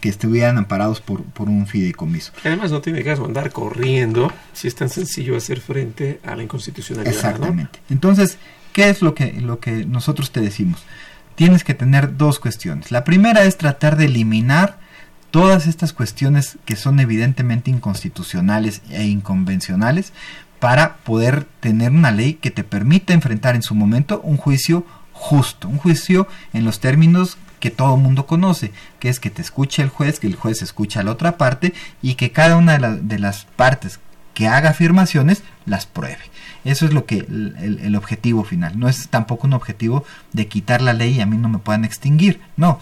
que 0.00 0.08
estuvieran 0.08 0.58
amparados 0.58 1.00
por, 1.00 1.22
por 1.22 1.48
un 1.48 1.66
fideicomiso. 1.66 2.32
Además 2.44 2.70
no 2.70 2.80
tiene 2.80 3.04
caso 3.04 3.24
andar 3.24 3.52
corriendo 3.52 4.32
si 4.52 4.68
es 4.68 4.74
tan 4.74 4.88
sencillo 4.88 5.36
hacer 5.36 5.60
frente 5.60 6.20
a 6.24 6.34
la 6.34 6.42
inconstitucionalidad. 6.42 7.14
Exactamente. 7.14 7.78
Entonces, 7.88 8.38
¿qué 8.72 8.88
es 8.88 9.02
lo 9.02 9.14
que, 9.14 9.32
lo 9.34 9.60
que 9.60 9.84
nosotros 9.86 10.32
te 10.32 10.40
decimos? 10.40 10.82
Tienes 11.34 11.62
que 11.62 11.74
tener 11.74 12.16
dos 12.16 12.40
cuestiones. 12.40 12.90
La 12.90 13.04
primera 13.04 13.44
es 13.44 13.58
tratar 13.58 13.96
de 13.96 14.06
eliminar 14.06 14.80
todas 15.30 15.66
estas 15.66 15.92
cuestiones 15.92 16.58
que 16.64 16.76
son 16.76 17.00
evidentemente 17.00 17.70
inconstitucionales 17.70 18.82
e 18.90 19.04
inconvencionales 19.04 20.12
para 20.58 20.96
poder 20.96 21.44
tener 21.60 21.92
una 21.92 22.10
ley 22.10 22.34
que 22.34 22.50
te 22.50 22.64
permita 22.64 23.12
enfrentar 23.12 23.54
en 23.54 23.62
su 23.62 23.74
momento 23.74 24.20
un 24.22 24.36
juicio 24.36 24.84
justo, 25.12 25.68
un 25.68 25.78
juicio 25.78 26.26
en 26.52 26.64
los 26.64 26.80
términos 26.80 27.38
que 27.60 27.70
todo 27.70 27.96
mundo 27.96 28.26
conoce, 28.26 28.72
que 29.00 29.08
es 29.08 29.20
que 29.20 29.30
te 29.30 29.42
escuche 29.42 29.82
el 29.82 29.88
juez, 29.88 30.20
que 30.20 30.28
el 30.28 30.36
juez 30.36 30.62
escucha 30.62 31.00
a 31.00 31.02
la 31.02 31.12
otra 31.12 31.36
parte 31.36 31.74
y 32.02 32.14
que 32.14 32.30
cada 32.30 32.56
una 32.56 32.78
de, 32.78 33.18
las 33.18 33.44
partes 33.56 33.98
que 34.34 34.46
haga 34.46 34.70
afirmaciones 34.70 35.42
las 35.66 35.86
pruebe. 35.86 36.22
Eso 36.64 36.86
es 36.86 36.92
lo 36.92 37.04
que 37.04 37.18
el, 37.18 37.80
el, 37.82 37.96
objetivo 37.96 38.44
final. 38.44 38.78
No 38.78 38.88
es 38.88 39.08
tampoco 39.08 39.46
un 39.46 39.54
objetivo 39.54 40.04
de 40.32 40.46
quitar 40.46 40.82
la 40.82 40.92
ley 40.92 41.16
y 41.16 41.20
a 41.20 41.26
mí 41.26 41.36
no 41.36 41.48
me 41.48 41.58
puedan 41.58 41.84
extinguir. 41.84 42.40
No, 42.56 42.80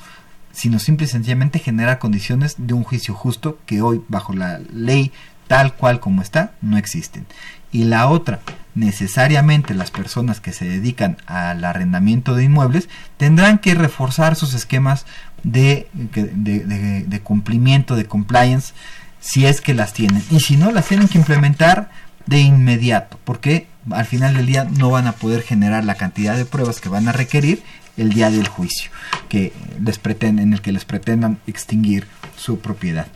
sino 0.57 0.79
simple 0.79 1.05
y 1.05 1.09
sencillamente 1.09 1.59
generar 1.59 1.99
condiciones 1.99 2.55
de 2.57 2.73
un 2.73 2.83
juicio 2.83 3.13
justo 3.13 3.59
que 3.67 3.83
hoy 3.83 4.01
bajo 4.09 4.33
la 4.33 4.59
ley 4.73 5.13
tal 5.49 5.75
cual 5.75 6.01
como 6.01 6.23
está 6.23 6.53
no 6.63 6.79
existen. 6.79 7.27
Y 7.73 7.85
la 7.85 8.09
otra, 8.09 8.41
necesariamente 8.75 9.75
las 9.75 9.91
personas 9.91 10.41
que 10.41 10.55
se 10.55 10.65
dedican 10.65 11.19
al 11.27 11.63
arrendamiento 11.63 12.35
de 12.35 12.45
inmuebles 12.45 12.89
tendrán 13.19 13.59
que 13.59 13.75
reforzar 13.75 14.35
sus 14.35 14.55
esquemas 14.55 15.05
de, 15.43 15.89
de, 15.93 17.21
cumplimiento, 17.23 17.95
de 17.95 18.07
compliance, 18.07 18.73
si 19.21 19.45
es 19.45 19.61
que 19.61 19.75
las 19.75 19.93
tienen. 19.93 20.23
Y 20.31 20.41
si 20.41 20.57
no, 20.57 20.73
las 20.73 20.89
tienen 20.89 21.09
que 21.09 21.19
implementar 21.19 21.91
de 22.25 22.41
inmediato, 22.41 23.21
porque 23.25 23.67
al 23.91 24.07
final 24.07 24.35
del 24.35 24.47
día 24.47 24.65
no 24.65 24.89
van 24.89 25.07
a 25.07 25.13
poder 25.13 25.43
generar 25.43 25.85
la 25.85 25.97
cantidad 25.97 26.35
de 26.35 26.47
pruebas 26.47 26.81
que 26.81 26.89
van 26.89 27.09
a 27.09 27.13
requerir 27.13 27.63
el 27.97 28.11
día 28.11 28.31
del 28.31 28.49
juicio 28.49 28.91
que 29.29 29.53
les 29.83 29.99
pretenden, 29.99 30.49
en 30.49 30.53
el 30.55 30.63
que 30.63 30.73
les 30.73 30.85
pretendan 30.85 31.39
extinguir 31.47 32.07
su 32.37 32.59
propiedad. 32.59 33.07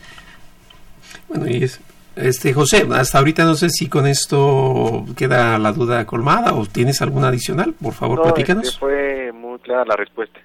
Bueno, 1.27 1.47
y 1.47 1.63
es, 1.63 1.79
este 2.15 2.53
José, 2.53 2.87
hasta 2.93 3.19
ahorita 3.19 3.45
no 3.45 3.55
sé 3.55 3.69
si 3.69 3.87
con 3.87 4.05
esto 4.05 5.05
queda 5.15 5.57
la 5.57 5.71
duda 5.71 6.05
colmada 6.05 6.53
o 6.53 6.65
tienes 6.65 7.01
alguna 7.01 7.29
adicional, 7.29 7.73
por 7.73 7.93
favor, 7.93 8.19
no, 8.19 8.23
platícanos. 8.23 8.67
Este 8.67 8.79
fue 8.79 9.31
muy 9.31 9.59
clara 9.59 9.85
la 9.85 9.95
respuesta. 9.95 10.39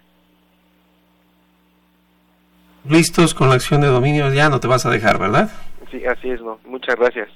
Listos 2.88 3.34
con 3.34 3.48
la 3.48 3.56
acción 3.56 3.80
de 3.80 3.88
dominio, 3.88 4.32
ya 4.32 4.48
no 4.48 4.60
te 4.60 4.68
vas 4.68 4.86
a 4.86 4.90
dejar, 4.90 5.18
¿verdad? 5.18 5.50
Sí, 5.90 6.04
así 6.06 6.30
es, 6.30 6.40
no. 6.40 6.60
Muchas 6.66 6.94
gracias. 6.96 7.28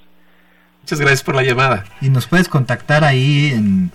Muchas 0.81 0.99
gracias 0.99 1.23
por 1.23 1.35
la 1.35 1.43
llamada. 1.43 1.83
Y 1.99 2.09
nos 2.09 2.27
puedes 2.27 2.47
contactar 2.47 3.03
ahí 3.03 3.51
en 3.53 3.91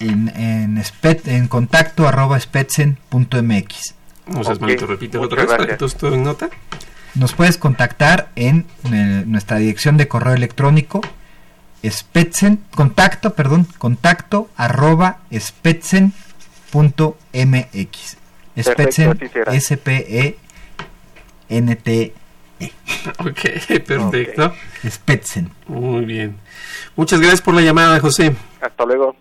en, 0.00 0.28
en, 0.36 0.82
en 1.26 1.48
contacto 1.48 2.06
arroba 2.06 2.38
spetzen.mx. 2.38 3.94
No 4.26 4.44
seas 4.44 4.56
okay. 4.56 4.60
malito, 4.60 4.86
repite 4.86 5.18
otra 5.18 5.42
vez 5.42 5.50
para 5.50 5.66
que 5.66 5.74
todo 5.74 5.86
esté 5.86 6.08
en 6.08 6.24
nota. 6.24 6.50
Nos 7.14 7.32
puedes 7.32 7.56
contactar 7.56 8.30
en, 8.36 8.66
en, 8.84 9.30
nuestra 9.30 9.58
dirección 9.58 9.96
de 9.96 10.08
correo 10.08 10.34
electrónico 10.34 11.00
spetzen, 11.90 12.64
contacto, 12.74 13.34
perdón, 13.34 13.66
contacto 13.78 14.48
arroba 14.56 15.18
spetzen.mx. 15.32 16.16
Spetzen, 18.58 19.18
S-P-E-N-T-E. 19.46 20.38
-E. 22.06 22.12
Ok, 23.18 23.40
perfecto. 23.84 24.46
Okay. 24.46 24.90
Spetzen. 24.90 25.50
Muy 25.68 26.06
bien. 26.06 26.36
Muchas 26.96 27.20
gracias 27.20 27.42
por 27.42 27.54
la 27.54 27.60
llamada, 27.60 28.00
José. 28.00 28.34
Hasta 28.60 28.86
luego. 28.86 29.14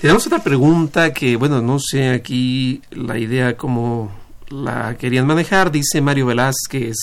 Tenemos 0.00 0.26
otra 0.26 0.42
pregunta 0.42 1.12
que, 1.12 1.36
bueno, 1.36 1.62
no 1.62 1.78
sé 1.78 2.10
aquí 2.10 2.82
la 2.90 3.18
idea 3.18 3.56
como 3.56 4.10
la 4.48 4.96
querían 4.96 5.28
manejar. 5.28 5.70
Dice 5.70 6.00
Mario 6.00 6.26
Velázquez, 6.26 6.96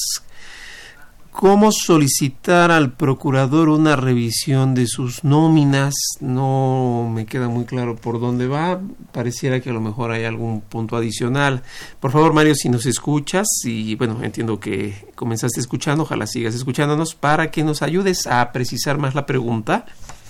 ¿cómo 1.32 1.72
solicitar 1.72 2.72
al 2.72 2.92
procurador 2.92 3.70
una 3.70 3.96
revisión 3.96 4.76
de 4.76 4.86
sus 4.86 5.24
nóminas? 5.24 5.94
No 6.20 7.10
me 7.10 7.26
queda 7.26 7.48
muy 7.48 7.64
claro 7.64 7.96
por 7.96 8.20
dónde 8.20 8.48
va. 8.48 8.82
Pareciera 9.14 9.62
que 9.62 9.70
a 9.70 9.74
lo 9.74 9.80
mejor 9.80 10.12
hay 10.12 10.26
algún 10.26 10.60
punto 10.60 10.98
adicional. 10.98 11.64
Por 12.02 12.12
favor, 12.12 12.34
Mario, 12.34 12.54
si 12.56 12.68
nos 12.68 12.86
escuchas, 12.86 13.48
y 13.64 13.96
bueno, 13.96 14.22
entiendo 14.22 14.60
que 14.60 15.08
comenzaste 15.16 15.62
escuchando, 15.62 16.04
ojalá 16.04 16.28
sigas 16.28 16.54
escuchándonos, 16.54 17.16
para 17.16 17.50
que 17.50 17.64
nos 17.64 17.82
ayudes 17.82 18.28
a 18.28 18.52
precisar 18.52 18.98
más 18.98 19.16
la 19.16 19.26
pregunta 19.26 19.86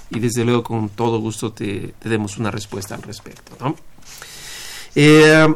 y 0.09 0.19
desde 0.19 0.45
luego 0.45 0.63
con 0.63 0.89
todo 0.89 1.19
gusto 1.19 1.51
te, 1.51 1.93
demos 2.03 2.37
una 2.37 2.51
respuesta 2.51 2.95
al 2.95 3.01
respecto. 3.01 3.75
Eh, 4.97 5.53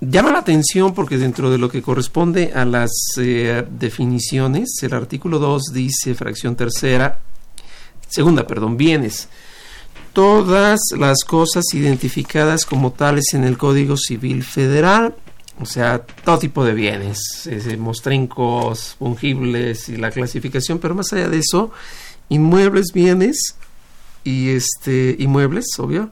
llama 0.00 0.32
la 0.32 0.38
atención 0.38 0.94
porque 0.94 1.18
dentro 1.18 1.50
de 1.50 1.58
lo 1.58 1.68
que 1.68 1.82
corresponde 1.82 2.52
a 2.54 2.64
las 2.64 2.90
eh, 3.18 3.66
definiciones, 3.70 4.78
el 4.82 4.94
artículo 4.94 5.38
2 5.38 5.62
dice, 5.74 6.14
fracción 6.14 6.56
tercera, 6.56 7.20
segunda, 8.08 8.46
perdón, 8.46 8.76
bienes. 8.76 9.28
Todas 10.14 10.80
las 10.98 11.22
cosas 11.24 11.64
identificadas 11.74 12.64
como 12.64 12.92
tales 12.92 13.34
en 13.34 13.44
el 13.44 13.58
Código 13.58 13.96
Civil 13.96 14.42
Federal, 14.42 15.14
o 15.60 15.66
sea, 15.66 15.98
todo 15.98 16.38
tipo 16.38 16.64
de 16.64 16.72
bienes, 16.72 17.46
eh, 17.46 17.76
mostrincos, 17.76 18.96
fungibles 18.98 19.88
y 19.90 19.96
la 19.96 20.10
clasificación, 20.10 20.78
pero 20.78 20.94
más 20.94 21.12
allá 21.12 21.28
de 21.28 21.38
eso, 21.38 21.72
inmuebles, 22.30 22.92
bienes 22.94 23.56
y 24.28 24.50
este 24.50 25.16
inmuebles, 25.18 25.66
obvio, 25.78 26.10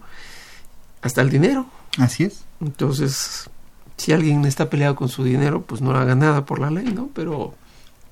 hasta 1.03 1.21
el 1.21 1.29
dinero. 1.29 1.67
Así 1.99 2.25
es. 2.25 2.45
Entonces, 2.63 3.51
si 3.99 4.13
alguien 4.13 4.47
está 4.47 4.71
peleado 4.71 4.97
con 4.97 5.11
su 5.11 5.23
dinero, 5.23 5.63
pues 5.63 5.83
no 5.83 5.91
haga 5.91 6.15
nada 6.15 6.47
por 6.47 6.59
la 6.59 6.71
ley, 6.71 6.87
¿no? 6.87 7.11
Pero 7.15 7.55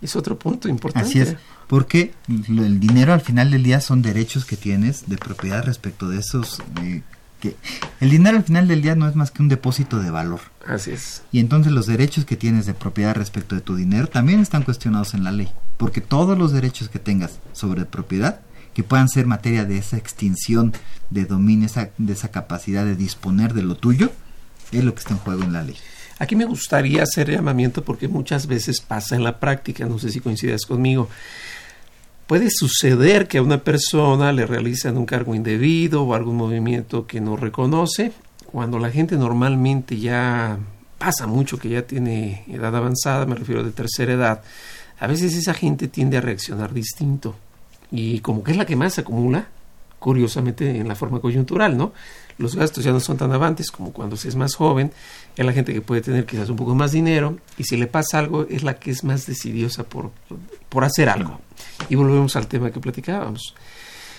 es 0.03 0.15
otro 0.15 0.39
punto 0.39 0.69
importante. 0.69 1.09
Así 1.09 1.21
es, 1.21 1.37
porque 1.69 2.13
el 2.29 2.81
dinero 2.81 3.15
al 3.15 3.23
final 3.23 3.51
del 3.51 3.63
día 3.63 3.81
son 3.81 4.03
derechos 4.03 4.45
que 4.45 4.59
tienes 4.59 5.09
de 5.09 5.17
propiedad 5.17 5.65
respecto 5.65 6.11
de 6.11 6.19
esos... 6.19 6.63
que 7.41 7.57
el 8.01 8.11
dinero 8.11 8.37
al 8.37 8.45
final 8.45 8.69
del 8.69 8.83
día 8.83 8.95
no 8.95 9.09
es 9.09 9.15
más 9.17 9.31
que 9.31 9.41
un 9.41 9.49
depósito 9.49 10.01
de 10.01 10.11
valor. 10.11 10.41
Así 10.67 10.91
es. 10.91 11.23
Y 11.33 11.41
entonces 11.41 11.73
los 11.73 11.87
derechos 11.87 12.27
que 12.27 12.37
tienes 12.37 12.67
de 12.67 12.75
propiedad 12.75 13.15
respecto 13.15 13.55
de 13.55 13.63
tu 13.63 13.75
dinero 13.75 14.07
también 14.07 14.41
están 14.41 14.65
cuestionados 14.65 15.15
en 15.15 15.25
la 15.25 15.33
ley, 15.33 15.49
porque 15.79 16.03
todos 16.03 16.37
los 16.37 16.53
derechos 16.53 16.91
que 16.91 16.99
tengas 16.99 17.39
sobre 17.55 17.87
propiedad 17.87 18.41
que 18.75 18.83
puedan 18.83 19.09
ser 19.09 19.27
materia 19.27 19.65
de 19.65 19.79
esa 19.79 19.97
extinción 19.97 20.73
de 21.11 21.25
dominio, 21.25 21.67
esa, 21.67 21.91
de 21.97 22.13
esa 22.13 22.31
capacidad 22.31 22.85
de 22.85 22.97
disponer 22.97 23.55
de 23.55 23.63
lo 23.63 23.77
tuyo, 23.77 24.11
es 24.73 24.85
lo 24.85 24.95
que 24.95 25.01
está 25.01 25.15
en 25.15 25.21
juego 25.21 25.45
en 25.45 25.53
la 25.53 25.63
ley. 25.63 25.77
Aquí 26.19 26.37
me 26.37 26.45
gustaría 26.45 27.03
hacer 27.03 27.31
llamamiento 27.31 27.85
porque 27.85 28.09
muchas 28.09 28.47
veces 28.47 28.81
pasa 28.81 29.17
en 29.17 29.25
la 29.25 29.41
práctica, 29.41 29.87
no 29.87 29.99
sé 29.99 30.11
si 30.11 30.21
coincidas 30.21 30.67
conmigo. 30.67 31.09
Puede 32.27 32.51
suceder 32.51 33.29
que 33.29 33.39
a 33.39 33.43
una 33.43 33.63
persona 33.63 34.33
le 34.33 34.47
realicen 34.47 34.97
un 34.97 35.07
cargo 35.07 35.35
indebido 35.35 36.03
o 36.03 36.15
algún 36.15 36.37
movimiento 36.37 37.07
que 37.07 37.21
no 37.21 37.37
reconoce, 37.37 38.13
cuando 38.47 38.79
la 38.79 38.91
gente 38.91 39.17
normalmente 39.17 39.99
ya 39.99 40.59
pasa 40.99 41.27
mucho, 41.27 41.59
que 41.59 41.69
ya 41.69 41.83
tiene 41.83 42.45
edad 42.49 42.75
avanzada, 42.75 43.27
me 43.27 43.35
refiero 43.35 43.63
de 43.63 43.73
tercera 43.73 44.13
edad, 44.13 44.43
a 44.99 45.07
veces 45.07 45.35
esa 45.35 45.53
gente 45.53 45.89
tiende 45.89 46.17
a 46.17 46.21
reaccionar 46.21 46.73
distinto 46.73 47.37
y 47.91 48.21
como 48.21 48.43
que 48.43 48.53
es 48.53 48.57
la 48.57 48.67
que 48.67 48.77
más 48.77 48.95
se 48.95 49.03
acumula, 49.03 49.49
curiosamente 49.99 50.79
en 50.79 50.87
la 50.87 50.95
forma 50.95 51.21
coyuntural, 51.21 51.77
¿no? 51.77 51.93
Los 52.37 52.57
gastos 52.57 52.85
ya 52.85 52.93
no 52.93 53.01
son 53.01 53.17
tan 53.17 53.33
avantes 53.33 53.71
como 53.71 53.93
cuando 53.93 54.17
se 54.17 54.29
es 54.29 54.37
más 54.37 54.55
joven, 54.55 54.93
es 55.37 55.47
la 55.47 55.53
gente 55.53 55.73
que 55.73 55.81
puede 55.81 56.01
tener 56.01 56.27
quizás 56.27 56.49
un 56.51 56.57
poco 56.57 56.75
más 56.75 56.93
dinero 56.93 57.39
y 57.57 57.65
si 57.65 57.77
le 57.77 57.87
pasa 57.87 58.19
algo 58.19 58.47
es 58.51 58.65
la 58.65 58.75
que 58.75 58.91
es 58.91 59.05
más 59.05 59.27
decidiosa 59.27 59.85
por, 59.85 60.11
por 60.69 60.85
hacer 60.85 61.09
algo. 61.09 61.41
Y 61.89 61.95
volvemos 61.95 62.37
al 62.37 62.49
tema 62.49 62.71
que 62.71 62.81
platicábamos. 62.81 63.55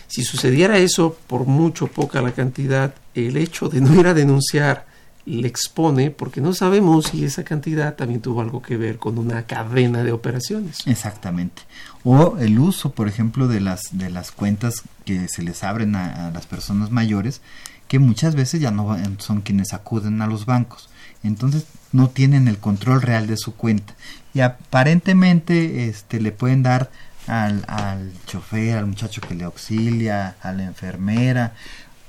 Si 0.07 0.24
sucediera 0.24 0.78
eso, 0.78 1.18
por 1.28 1.45
mucho 1.45 1.88
poca 1.88 2.22
la 2.22 2.32
cantidad, 2.32 2.95
el 3.13 3.38
hecho 3.38 3.70
de 3.70 3.82
no 3.82 3.99
ir 3.99 4.07
a 4.07 4.13
denunciar 4.13 4.86
le 5.26 5.47
expone 5.47 6.11
porque 6.11 6.39
no 6.39 6.53
sabemos 6.53 7.07
si 7.07 7.26
esa 7.26 7.43
cantidad 7.43 7.95
también 7.95 8.22
tuvo 8.22 8.41
algo 8.41 8.61
que 8.61 8.78
ver 8.78 8.97
con 8.97 9.18
una 9.18 9.45
cadena 9.45 10.03
de 10.03 10.11
operaciones. 10.11 10.86
Exactamente. 10.86 11.63
O 12.08 12.38
el 12.38 12.60
uso, 12.60 12.91
por 12.91 13.08
ejemplo, 13.08 13.47
de 13.47 13.60
las, 13.60 13.97
de 13.97 14.12
las 14.12 14.32
cuentas 14.32 14.84
que 15.06 15.28
se 15.28 15.41
les 15.41 15.64
abren 15.64 15.95
a, 15.95 16.30
las 16.32 16.45
personas 16.45 16.91
mayores, 16.91 17.41
que 17.88 17.97
muchas 17.97 18.36
veces 18.36 18.62
ya 18.62 18.70
no 18.70 18.95
son 19.18 19.41
quienes 19.41 19.74
acuden 19.74 20.22
a 20.22 20.28
los 20.28 20.45
bancos. 20.45 20.89
Entonces 21.24 21.66
no 21.91 22.10
tienen 22.10 22.47
el 22.47 22.60
control 22.60 23.01
real 23.01 23.26
de 23.26 23.38
su 23.38 23.56
cuenta. 23.56 23.95
Y 24.36 24.41
aparentemente 24.41 25.89
este, 25.89 26.22
le 26.22 26.32
pueden 26.32 26.62
dar 26.62 26.91
al, 27.26 27.66
al 27.68 28.14
chofer, 28.28 28.78
al 28.78 28.86
muchacho 28.86 29.22
que 29.22 29.34
le 29.34 29.43
auxilia, 29.43 30.36
a 30.43 30.53
la 30.53 30.64
enfermera, 30.64 31.53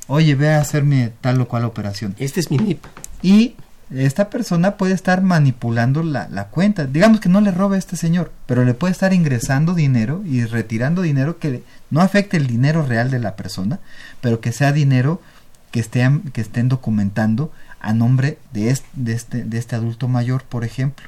oye, 0.09 0.35
ve 0.35 0.53
a 0.53 0.61
hacerme 0.61 1.13
tal 1.23 1.41
o 1.41 1.49
cual 1.49 1.65
operación. 1.65 2.15
Este 2.19 2.41
es 2.41 2.51
mi 2.51 2.59
NIP. 2.59 2.85
Y 3.23 3.55
esta 3.91 4.31
persona 4.31 4.77
puede 4.77 4.95
estar 4.95 5.23
manipulando 5.23 6.03
la, 6.03 6.29
la, 6.29 6.49
cuenta. 6.49 6.87
Digamos 6.87 7.21
que 7.21 7.29
no 7.29 7.41
le 7.41 7.53
roba 7.53 7.77
a 7.77 7.79
este 7.79 7.97
señor, 7.97 8.33
pero 8.47 8.65
le 8.65 8.75
puede 8.75 8.93
estar 8.93 9.13
ingresando 9.13 9.75
dinero 9.75 10.23
y 10.25 10.45
retirando 10.45 11.03
dinero 11.03 11.39
que 11.39 11.63
no 11.91 12.01
afecte 12.01 12.37
el 12.37 12.47
dinero 12.47 12.85
real 12.85 13.11
de 13.11 13.21
la 13.21 13.37
persona, 13.37 13.79
pero 14.21 14.41
que 14.41 14.53
sea 14.53 14.73
dinero 14.73 15.21
que, 15.71 15.81
estén, 15.81 16.23
que 16.33 16.41
estén 16.41 16.69
documentando 16.69 17.53
a 17.81 17.93
nombre 17.93 18.39
de 18.53 18.71
este, 18.71 18.89
de, 18.95 19.13
este, 19.13 19.45
de 19.45 19.59
este 19.59 19.77
adulto 19.77 20.09
mayor, 20.09 20.43
por 20.43 20.65
ejemplo. 20.65 21.07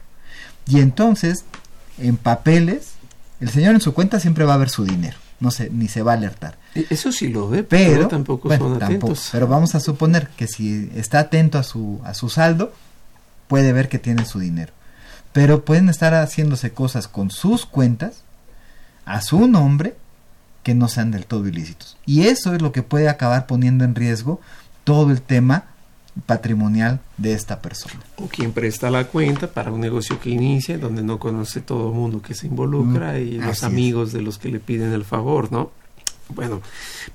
Y 0.67 0.81
entonces, 0.81 1.45
en 1.99 2.17
papeles, 2.17 2.93
el 3.41 3.49
señor 3.49 3.75
en 3.75 3.81
su 3.81 3.95
cuenta 3.95 4.21
siempre 4.21 4.45
va 4.45 4.55
a 4.55 4.59
ver 4.59 4.69
su 4.69 4.85
dinero, 4.85 5.17
no 5.41 5.51
sé, 5.51 5.71
ni 5.71 5.89
se 5.89 6.03
va 6.03 6.13
a 6.13 6.17
alertar 6.17 6.59
e, 6.75 6.87
eso 6.91 7.13
sí 7.13 7.29
lo 7.29 7.49
ve, 7.49 7.63
pero, 7.63 8.09
tampoco 8.09 8.55
son 8.57 8.83
atentos. 8.83 9.29
pero 9.33 9.47
vamos 9.47 9.75
a 9.75 9.81
suponer 9.81 10.29
que 10.29 10.47
si 10.47 10.91
está 10.95 11.21
atento 11.21 11.59
a 11.59 11.63
su, 11.63 12.01
a 12.05 12.15
su 12.15 12.29
saldo, 12.29 12.73
puede 13.49 13.73
ver 13.73 13.89
que 13.89 13.99
tiene 13.99 14.25
su 14.25 14.39
dinero. 14.39 14.73
Pero 15.33 15.65
pueden 15.65 15.89
estar 15.89 16.15
haciéndose 16.15 16.73
cosas 16.73 17.09
con 17.09 17.31
sus 17.31 17.67
cuentas, 17.67 18.23
a 19.05 19.21
su 19.21 19.49
nombre, 19.49 19.97
que 20.63 20.75
no 20.75 20.89
sean 20.89 21.11
del 21.11 21.27
todo 21.27 21.49
ilícitos. 21.49 21.97
Y 22.07 22.27
eso 22.27 22.55
es 22.55 22.63
lo 22.63 22.73
que 22.73 22.83
puede 22.83 23.09
acabar 23.09 23.47
poniendo 23.47 23.85
en 23.85 23.95
riesgo 23.95 24.41
todo 24.85 25.11
el 25.11 25.23
tema 25.23 25.65
patrimonial 26.27 27.01
de 27.17 27.33
esta 27.33 27.61
persona. 27.61 28.01
O 28.17 28.29
quien 28.29 28.53
presta 28.53 28.91
la 28.91 29.05
cuenta 29.05 29.49
para 29.49 29.73
un 29.73 29.81
negocio 29.81 30.21
que 30.21 30.31
inicia, 30.31 30.79
donde 30.79 31.03
no 31.03 31.19
conoce 31.19 31.61
todo 31.61 31.89
el 31.89 31.95
mundo 31.95 32.23
que 32.23 32.35
se 32.35 32.47
involucra 32.47 33.13
mm, 33.13 33.17
y 33.17 33.31
los 33.39 33.63
amigos 33.63 34.13
de 34.13 34.23
los 34.23 34.39
que 34.39 34.49
le 34.49 34.61
piden 34.61 34.93
el 34.93 35.05
favor, 35.05 35.53
¿no? 35.53 35.71
Bueno, 36.31 36.61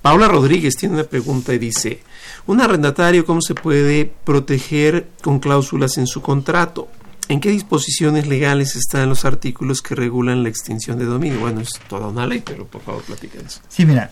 Paula 0.01 0.27
Rodríguez 0.27 0.75
tiene 0.75 0.95
una 0.95 1.03
pregunta 1.03 1.53
y 1.53 1.59
dice, 1.59 2.01
¿un 2.47 2.61
arrendatario 2.61 3.25
cómo 3.25 3.41
se 3.41 3.53
puede 3.53 4.11
proteger 4.23 5.09
con 5.21 5.39
cláusulas 5.39 5.97
en 5.97 6.07
su 6.07 6.21
contrato? 6.21 6.87
¿En 7.29 7.39
qué 7.39 7.51
disposiciones 7.51 8.27
legales 8.27 8.75
están 8.75 9.09
los 9.09 9.23
artículos 9.23 9.81
que 9.81 9.95
regulan 9.95 10.43
la 10.43 10.49
extinción 10.49 10.97
de 10.97 11.05
dominio? 11.05 11.39
Bueno, 11.39 11.61
es 11.61 11.69
toda 11.87 12.07
una 12.07 12.27
ley, 12.27 12.41
pero 12.43 12.65
por 12.65 12.81
favor 12.81 13.03
platíquenos. 13.03 13.61
Sí, 13.69 13.85
mira, 13.85 14.11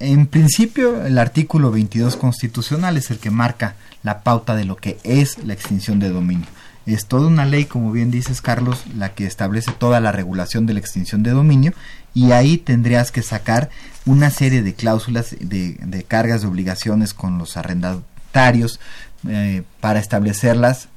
en 0.00 0.26
principio 0.26 1.04
el 1.04 1.18
artículo 1.18 1.70
22 1.70 2.16
constitucional 2.16 2.96
es 2.96 3.10
el 3.10 3.18
que 3.18 3.30
marca 3.30 3.74
la 4.02 4.22
pauta 4.22 4.54
de 4.54 4.64
lo 4.64 4.76
que 4.76 4.98
es 5.04 5.38
la 5.44 5.54
extinción 5.54 5.98
de 5.98 6.10
dominio. 6.10 6.46
Es 6.86 7.06
toda 7.06 7.26
una 7.26 7.44
ley, 7.44 7.66
como 7.66 7.92
bien 7.92 8.10
dices 8.10 8.40
Carlos, 8.40 8.84
la 8.96 9.14
que 9.14 9.26
establece 9.26 9.72
toda 9.72 10.00
la 10.00 10.12
regulación 10.12 10.64
de 10.64 10.72
la 10.72 10.80
extinción 10.80 11.22
de 11.22 11.32
dominio 11.32 11.74
y 12.14 12.32
ahí 12.32 12.56
tendrías 12.56 13.12
que 13.12 13.22
sacar 13.22 13.68
una 14.06 14.30
serie 14.30 14.62
de 14.62 14.74
cláusulas 14.74 15.36
de, 15.38 16.04
cargas 16.08 16.42
de 16.42 16.48
obligaciones 16.48 17.12
con 17.12 17.36
los 17.36 17.56
arrendatarios 17.56 18.80
eh, 19.28 19.64
para 19.80 20.00
establecerlas 20.00 20.88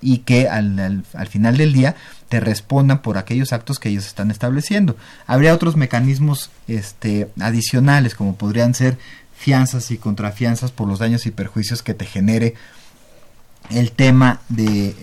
y 0.00 0.18
que 0.18 0.48
al, 0.48 1.04
final 1.28 1.56
del 1.56 1.72
día 1.72 1.96
te 2.28 2.40
respondan 2.40 3.00
por 3.02 3.18
aquellos 3.18 3.52
actos 3.52 3.78
que 3.78 3.88
ellos 3.88 4.06
están 4.06 4.30
estableciendo. 4.30 4.96
Habría 5.26 5.54
otros 5.54 5.76
mecanismos 5.76 6.50
este, 6.66 7.28
adicionales 7.40 8.14
como 8.14 8.36
podrían 8.36 8.74
ser 8.74 8.98
fianzas 9.36 9.90
y 9.90 9.98
contrafianzas 9.98 10.72
por 10.72 10.88
los 10.88 10.98
daños 10.98 11.26
y 11.26 11.30
perjuicios 11.30 11.82
que 11.82 11.94
te 11.94 12.04
genere 12.04 12.54
el 13.70 13.92
tema 13.92 14.40
de, 14.48 14.94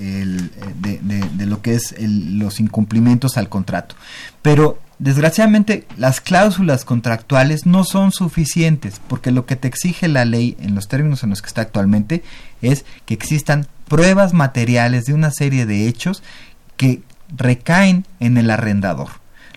de, 0.82 1.46
lo 1.46 1.62
que 1.62 1.76
es 1.76 1.96
los 2.00 2.60
incumplimientos 2.60 3.38
al 3.38 3.50
contrato. 3.50 3.96
Pero 4.42 4.80
desgraciadamente 4.98 5.86
las 5.98 6.22
cláusulas 6.22 6.86
contractuales 6.86 7.66
no 7.66 7.84
son 7.84 8.12
suficientes 8.12 9.02
porque 9.08 9.32
lo 9.32 9.46
que 9.46 9.56
te 9.56 9.68
exige 9.68 10.08
la 10.08 10.26
ley 10.26 10.58
en 10.60 10.74
los 10.74 10.88
términos 10.88 11.24
en 11.24 11.32
los 11.32 11.42
que 11.42 11.48
está 11.48 11.62
actualmente 11.62 12.24
es 12.62 12.86
que 13.06 13.14
existan 13.14 13.68
pruebas 13.88 14.34
materiales 14.34 15.06
de 15.06 15.14
una 15.14 15.32
serie 15.32 15.66
de 15.66 15.88
hechos 15.88 16.24
que 16.78 17.04
recaen 17.36 18.06
en 18.20 18.38
el 18.38 18.50
arrendador. 18.50 19.10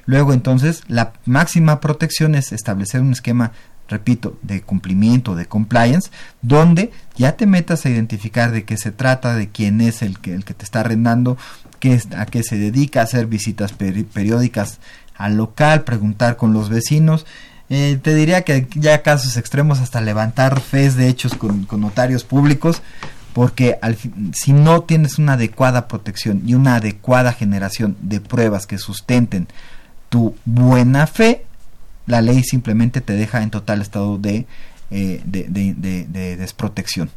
Luego 0.06 0.32
entonces 0.32 0.82
la 0.88 1.12
máxima 1.26 1.80
protección 1.80 2.34
es 2.34 2.52
establecer 2.52 3.00
un 3.00 3.12
esquema 3.12 3.52
repito, 3.88 4.38
de 4.42 4.60
cumplimiento, 4.62 5.34
de 5.34 5.46
compliance, 5.46 6.10
donde 6.42 6.92
ya 7.16 7.36
te 7.36 7.46
metas 7.46 7.84
a 7.84 7.90
identificar 7.90 8.52
de 8.52 8.64
qué 8.64 8.76
se 8.76 8.92
trata, 8.92 9.34
de 9.34 9.48
quién 9.48 9.80
es 9.80 10.02
el 10.02 10.18
que, 10.18 10.34
el 10.34 10.44
que 10.44 10.54
te 10.54 10.64
está 10.64 10.80
arrendando, 10.80 11.38
qué, 11.80 12.00
a 12.16 12.26
qué 12.26 12.42
se 12.42 12.58
dedica, 12.58 13.02
hacer 13.02 13.26
visitas 13.26 13.72
periódicas 13.72 14.78
al 15.16 15.36
local, 15.36 15.84
preguntar 15.84 16.36
con 16.36 16.52
los 16.52 16.68
vecinos. 16.68 17.26
Eh, 17.70 17.98
te 18.00 18.14
diría 18.14 18.42
que 18.42 18.66
ya 18.74 19.02
casos 19.02 19.36
extremos 19.36 19.80
hasta 19.80 20.00
levantar 20.00 20.60
fes 20.60 20.96
de 20.96 21.08
hechos 21.08 21.34
con, 21.34 21.64
con 21.64 21.80
notarios 21.80 22.24
públicos, 22.24 22.82
porque 23.38 23.78
al, 23.82 23.96
si 24.32 24.52
no 24.52 24.82
tienes 24.82 25.16
una 25.20 25.34
adecuada 25.34 25.86
protección 25.86 26.42
y 26.44 26.54
una 26.54 26.74
adecuada 26.74 27.32
generación 27.32 27.96
de 28.00 28.20
pruebas 28.20 28.66
que 28.66 28.78
sustenten 28.78 29.46
tu 30.08 30.34
buena 30.44 31.06
fe, 31.06 31.44
la 32.06 32.20
ley 32.20 32.42
simplemente 32.42 33.00
te 33.00 33.12
deja 33.12 33.44
en 33.44 33.50
total 33.50 33.80
estado 33.80 34.18
de, 34.18 34.46
eh, 34.90 35.22
de, 35.24 36.36
desprotección. 36.36 37.10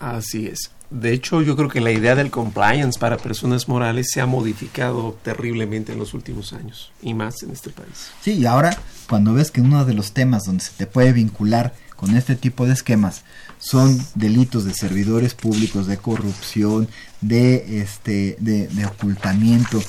Así 0.00 0.48
es. 0.48 0.72
De 0.90 1.12
hecho, 1.12 1.42
yo 1.42 1.54
creo 1.54 1.68
que 1.68 1.80
la 1.80 1.92
idea 1.92 2.16
del 2.16 2.32
compliance 2.32 2.98
para 2.98 3.16
personas 3.16 3.68
morales 3.68 4.08
se 4.10 4.20
ha 4.20 4.26
modificado 4.26 5.16
terriblemente 5.22 5.92
en 5.92 6.00
los 6.00 6.12
últimos 6.12 6.52
años 6.54 6.90
y 7.02 7.14
más 7.14 7.44
en 7.44 7.52
este 7.52 7.70
país. 7.70 8.10
Sí, 8.20 8.32
y 8.32 8.46
ahora 8.46 8.76
cuando 9.08 9.32
ves 9.32 9.52
que 9.52 9.60
uno 9.60 9.84
de 9.84 9.94
los 9.94 10.10
temas 10.10 10.42
donde 10.42 10.64
se 10.64 10.72
te 10.72 10.88
puede 10.88 11.12
vincular 11.12 11.72
con 11.98 12.16
este 12.16 12.36
tipo 12.36 12.64
de 12.64 12.74
esquemas 12.74 13.24
son 13.58 13.98
delitos 14.14 14.64
de 14.64 14.72
servidores 14.72 15.34
públicos, 15.34 15.88
de 15.88 15.96
corrupción, 15.96 16.88
de 17.20 17.82
este, 17.82 18.36
de, 18.38 18.86
ocultamiento. 18.86 19.82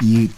Y 0.00 0.30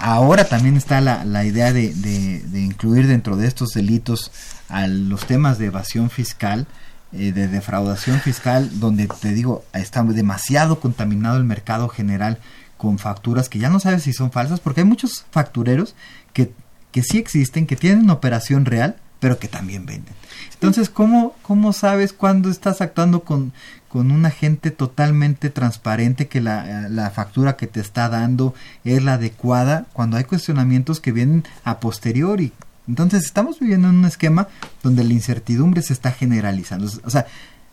Ahora 0.00 0.44
también 0.44 0.76
está 0.76 1.00
la, 1.00 1.24
la 1.24 1.44
idea 1.44 1.72
de, 1.72 1.92
de, 1.92 2.60
incluir 2.60 3.08
dentro 3.08 3.36
de 3.36 3.48
estos 3.48 3.70
delitos 3.70 4.30
a 4.68 4.86
los 4.86 5.26
temas 5.26 5.58
de 5.58 5.66
evasión 5.66 6.08
fiscal, 6.08 6.68
eh, 7.10 7.32
de 7.32 7.48
defraudación 7.48 8.20
fiscal, 8.20 8.78
donde 8.78 9.08
te 9.08 9.32
digo, 9.32 9.64
está 9.72 10.04
demasiado 10.04 10.78
contaminado 10.78 11.36
el 11.36 11.42
mercado 11.42 11.88
general 11.88 12.38
con 12.76 13.00
facturas 13.00 13.48
que 13.48 13.58
ya 13.58 13.70
no 13.70 13.80
sabes 13.80 14.04
si 14.04 14.12
son 14.12 14.30
falsas, 14.30 14.60
porque 14.60 14.82
hay 14.82 14.86
muchos 14.86 15.24
factureros 15.32 15.96
que, 16.32 16.52
que 16.92 17.02
sí 17.02 17.18
existen, 17.18 17.66
que 17.66 17.74
tienen 17.74 18.08
operación 18.10 18.66
real, 18.66 18.98
pero 19.20 19.38
que 19.38 19.48
también 19.48 19.86
venden. 19.86 20.14
Entonces, 20.54 20.90
¿cómo, 20.90 21.34
cómo 21.42 21.72
sabes 21.72 22.12
cuándo 22.12 22.50
estás 22.50 22.80
actuando 22.80 23.24
con, 23.24 23.52
con 23.88 24.10
un 24.10 24.26
agente 24.26 24.70
totalmente 24.70 25.50
transparente 25.50 26.28
que 26.28 26.40
la, 26.40 26.88
la, 26.88 27.10
factura 27.10 27.56
que 27.56 27.66
te 27.66 27.80
está 27.80 28.08
dando 28.08 28.54
es 28.84 29.02
la 29.02 29.14
adecuada 29.14 29.86
cuando 29.92 30.16
hay 30.16 30.24
cuestionamientos 30.24 31.00
que 31.00 31.12
vienen 31.12 31.44
a 31.64 31.80
posteriori. 31.80 32.52
Entonces 32.86 33.24
estamos 33.24 33.60
viviendo 33.60 33.88
en 33.88 33.96
un 33.96 34.04
esquema 34.04 34.48
donde 34.82 35.04
la 35.04 35.12
incertidumbre 35.12 35.82
se 35.82 35.92
está 35.92 36.10
generalizando. 36.12 36.90
O 37.04 37.10
sea, 37.10 37.26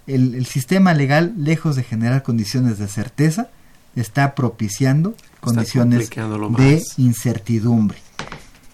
el, 0.08 0.36
el 0.36 0.46
sistema 0.46 0.93
legal, 0.93 1.34
lejos 1.38 1.76
de 1.76 1.84
generar 1.84 2.22
condiciones 2.22 2.78
de 2.78 2.88
certeza, 2.88 3.50
está 3.96 4.36
propiciando 4.36 5.16
condiciones 5.39 6.10
de 6.10 6.84
incertidumbre. 6.98 7.98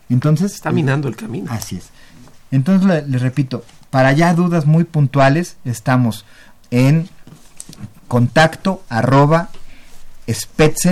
Entonces... 0.10 0.54
Está 0.54 0.72
minando 0.72 1.08
el 1.08 1.16
camino. 1.16 1.52
Así 1.52 1.78
es. 1.78 1.90
Entonces, 2.52 2.88
le, 2.88 3.08
le 3.08 3.18
repito, 3.18 3.64
para 3.90 4.12
ya 4.14 4.34
dudas 4.34 4.66
muy 4.66 4.84
puntuales, 4.84 5.58
estamos 5.66 6.26
en 6.72 7.10
contacto 8.08 8.84
arroba 8.90 9.50
spetzen.mx. 10.30 10.92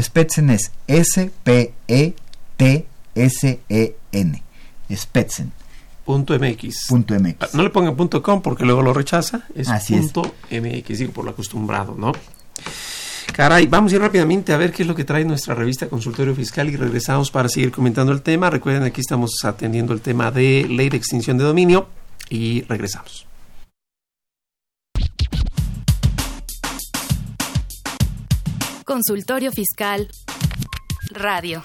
Spetzen 0.00 0.50
es 0.50 0.72
S-P-E-T-S-E-N. 0.86 1.32
Spetzen. 4.92 5.52
Punto 6.04 6.38
MX. 6.38 6.86
Punto 6.88 7.14
MX. 7.14 7.36
Ah, 7.40 7.48
no 7.52 7.62
le 7.62 7.70
pongan 7.70 7.94
punto 7.96 8.22
com 8.22 8.42
porque 8.42 8.64
luego 8.64 8.82
lo 8.82 8.92
rechaza. 8.92 9.42
Es 9.54 9.68
punto 9.88 10.34
MX, 10.50 10.98
digo, 10.98 11.12
por 11.12 11.24
lo 11.24 11.30
acostumbrado, 11.30 11.94
¿no? 11.96 12.12
Caray, 13.32 13.66
vamos 13.66 13.92
a 13.92 13.96
ir 13.96 14.02
rápidamente 14.02 14.52
a 14.52 14.56
ver 14.56 14.72
qué 14.72 14.82
es 14.82 14.88
lo 14.88 14.94
que 14.94 15.04
trae 15.04 15.24
nuestra 15.24 15.54
revista 15.54 15.88
Consultorio 15.88 16.34
Fiscal 16.34 16.68
y 16.68 16.76
regresamos 16.76 17.30
para 17.30 17.48
seguir 17.48 17.70
comentando 17.70 18.12
el 18.12 18.22
tema. 18.22 18.50
Recuerden, 18.50 18.82
aquí 18.82 19.00
estamos 19.00 19.30
atendiendo 19.44 19.92
el 19.92 20.00
tema 20.00 20.30
de 20.30 20.66
ley 20.68 20.88
de 20.88 20.96
extinción 20.96 21.38
de 21.38 21.44
dominio 21.44 21.88
y 22.28 22.62
regresamos. 22.62 23.26
Consultorio 28.84 29.52
Fiscal 29.52 30.08
Radio. 31.12 31.62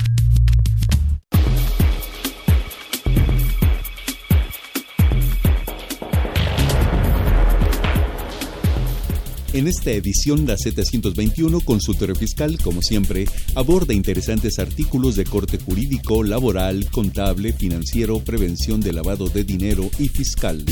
En 9.55 9.69
esta 9.69 9.91
edición, 9.91 10.45
la 10.45 10.57
Z121, 10.57 11.63
Consultorio 11.63 12.13
Fiscal, 12.13 12.57
como 12.61 12.81
siempre, 12.81 13.23
aborda 13.55 13.93
interesantes 13.93 14.59
artículos 14.59 15.15
de 15.15 15.23
corte 15.23 15.57
jurídico, 15.57 16.23
laboral, 16.23 16.91
contable, 16.91 17.53
financiero, 17.53 18.19
prevención 18.19 18.81
de 18.81 18.91
lavado 18.91 19.29
de 19.29 19.45
dinero 19.45 19.89
y 19.97 20.09
fiscal. 20.09 20.65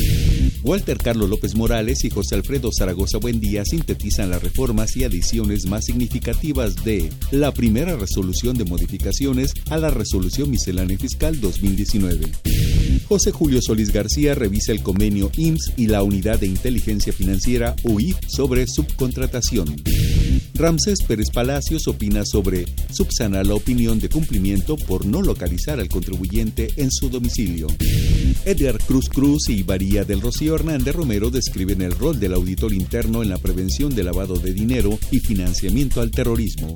Walter 0.62 0.98
Carlos 0.98 1.30
López 1.30 1.54
Morales 1.54 2.04
y 2.04 2.10
José 2.10 2.34
Alfredo 2.34 2.68
Zaragoza 2.78 3.16
Buendía 3.16 3.64
sintetizan 3.64 4.28
las 4.28 4.42
reformas 4.42 4.94
y 4.98 5.04
adiciones 5.04 5.64
más 5.64 5.86
significativas 5.86 6.84
de 6.84 7.10
la 7.30 7.52
primera 7.52 7.96
resolución 7.96 8.54
de 8.58 8.66
modificaciones 8.66 9.54
a 9.70 9.78
la 9.78 9.88
Resolución 9.88 10.50
Miscelánea 10.50 10.98
Fiscal 10.98 11.40
2019. 11.40 12.32
José 13.08 13.32
Julio 13.32 13.60
Solís 13.62 13.92
García 13.92 14.34
revisa 14.34 14.72
el 14.72 14.82
convenio 14.82 15.30
IMSS 15.36 15.72
y 15.76 15.86
la 15.86 16.02
Unidad 16.02 16.38
de 16.40 16.46
Inteligencia 16.46 17.12
Financiera 17.12 17.74
UIF 17.84 18.16
sobre 18.26 18.66
subcontratación. 18.66 19.74
Ramsés 20.56 21.02
Pérez 21.02 21.30
Palacios 21.32 21.88
opina 21.88 22.24
sobre 22.24 22.64
subsanar 22.92 23.44
la 23.44 23.54
opinión 23.54 23.98
de 23.98 24.08
cumplimiento 24.08 24.76
por 24.76 25.04
no 25.04 25.20
localizar 25.20 25.80
al 25.80 25.88
contribuyente 25.88 26.68
en 26.76 26.92
su 26.92 27.10
domicilio. 27.10 27.66
Edgar 28.44 28.78
Cruz 28.78 29.08
Cruz 29.08 29.48
y 29.48 29.64
María 29.64 30.04
del 30.04 30.20
Rocío 30.20 30.54
Hernández 30.54 30.94
Romero 30.94 31.30
describen 31.30 31.82
el 31.82 31.90
rol 31.90 32.20
del 32.20 32.34
auditor 32.34 32.72
interno 32.72 33.24
en 33.24 33.30
la 33.30 33.38
prevención 33.38 33.96
de 33.96 34.04
lavado 34.04 34.36
de 34.36 34.52
dinero 34.52 34.96
y 35.10 35.18
financiamiento 35.18 36.00
al 36.00 36.12
terrorismo. 36.12 36.72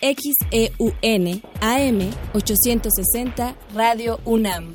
XEUN 0.00 1.42
AM 1.60 2.10
860 2.34 3.56
Radio 3.74 4.20
UNAM. 4.24 4.74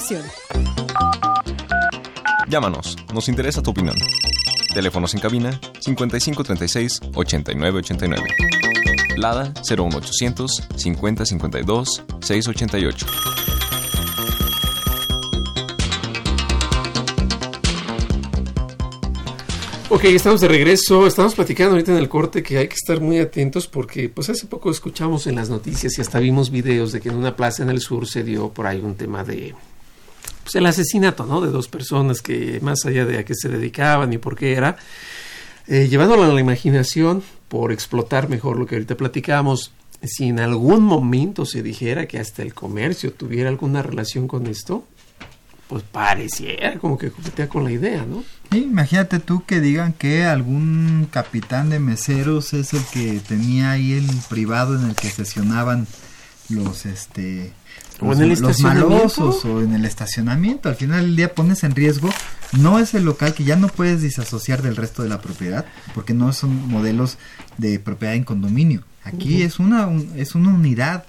Llámanos, 2.47 2.97
nos 3.13 3.29
interesa 3.29 3.61
tu 3.61 3.69
opinión. 3.69 3.95
Teléfonos 4.73 5.13
en 5.13 5.19
cabina 5.19 5.59
5536 5.79 7.01
8989. 7.13 8.23
Lada 9.17 9.53
01800 9.69 10.63
5052 10.75 12.03
688. 12.19 13.05
Ok, 19.89 20.05
estamos 20.05 20.41
de 20.41 20.47
regreso. 20.47 21.05
Estamos 21.05 21.35
platicando 21.35 21.73
ahorita 21.73 21.91
en 21.91 21.97
el 21.97 22.09
corte 22.09 22.41
que 22.41 22.57
hay 22.57 22.67
que 22.67 22.75
estar 22.75 22.99
muy 22.99 23.19
atentos 23.19 23.67
porque 23.67 24.09
pues 24.09 24.29
hace 24.29 24.47
poco 24.47 24.71
escuchamos 24.71 25.27
en 25.27 25.35
las 25.35 25.49
noticias 25.49 25.97
y 25.97 26.01
hasta 26.01 26.19
vimos 26.19 26.49
videos 26.49 26.91
de 26.91 27.01
que 27.01 27.09
en 27.09 27.15
una 27.15 27.35
plaza 27.35 27.61
en 27.61 27.69
el 27.69 27.81
sur 27.81 28.07
se 28.07 28.23
dio 28.23 28.49
por 28.49 28.65
ahí 28.65 28.79
un 28.79 28.95
tema 28.95 29.23
de 29.23 29.53
pues 30.43 30.55
el 30.55 30.65
asesinato, 30.65 31.25
¿no? 31.25 31.41
De 31.41 31.51
dos 31.51 31.67
personas 31.67 32.21
que 32.21 32.59
más 32.61 32.85
allá 32.85 33.05
de 33.05 33.19
a 33.19 33.25
qué 33.25 33.33
se 33.35 33.49
dedicaban 33.49 34.11
y 34.13 34.17
por 34.17 34.35
qué 34.35 34.53
era, 34.53 34.77
Eh, 35.67 35.87
llevándolo 35.87 36.23
a 36.23 36.27
la 36.27 36.41
imaginación, 36.41 37.23
por 37.47 37.71
explotar 37.71 38.27
mejor 38.27 38.57
lo 38.57 38.65
que 38.65 38.75
ahorita 38.75 38.97
platicamos, 38.97 39.71
si 40.03 40.25
en 40.27 40.39
algún 40.39 40.83
momento 40.83 41.45
se 41.45 41.61
dijera 41.61 42.07
que 42.07 42.17
hasta 42.19 42.41
el 42.41 42.53
comercio 42.53 43.13
tuviera 43.13 43.47
alguna 43.47 43.83
relación 43.83 44.27
con 44.27 44.47
esto, 44.47 44.85
pues 45.69 45.83
pareciera 45.83 46.77
como 46.79 46.97
que 46.97 47.11
coquetea 47.11 47.47
con 47.47 47.63
la 47.63 47.71
idea, 47.71 48.05
¿no? 48.05 48.23
imagínate 48.53 49.19
tú 49.19 49.45
que 49.45 49.61
digan 49.61 49.93
que 49.93 50.25
algún 50.25 51.07
capitán 51.09 51.69
de 51.69 51.79
meseros 51.79 52.53
es 52.53 52.73
el 52.73 52.83
que 52.91 53.21
tenía 53.25 53.71
ahí 53.71 53.93
el 53.93 54.07
privado 54.27 54.77
en 54.77 54.89
el 54.89 54.95
que 54.95 55.09
sesionaban 55.09 55.87
los 56.49 56.85
este 56.85 57.53
o 58.01 58.13
en 58.13 58.21
el 58.21 58.39
los 58.39 58.59
malosos 58.61 59.45
o 59.45 59.61
en 59.61 59.73
el 59.73 59.85
estacionamiento. 59.85 60.69
Al 60.69 60.75
final 60.75 61.05
del 61.05 61.15
día 61.15 61.33
pones 61.33 61.63
en 61.63 61.75
riesgo 61.75 62.09
no 62.53 62.79
es 62.79 62.93
el 62.93 63.05
local 63.05 63.33
que 63.33 63.43
ya 63.43 63.55
no 63.55 63.67
puedes 63.67 64.01
disasociar 64.01 64.61
del 64.61 64.75
resto 64.75 65.03
de 65.03 65.09
la 65.09 65.21
propiedad 65.21 65.65
porque 65.93 66.13
no 66.13 66.33
son 66.33 66.67
modelos 66.67 67.17
de 67.57 67.79
propiedad 67.79 68.15
en 68.15 68.23
condominio. 68.23 68.83
Aquí 69.03 69.43
es 69.43 69.59
una 69.59 69.89
es 70.15 70.35
una 70.35 70.49
unidad 70.49 71.05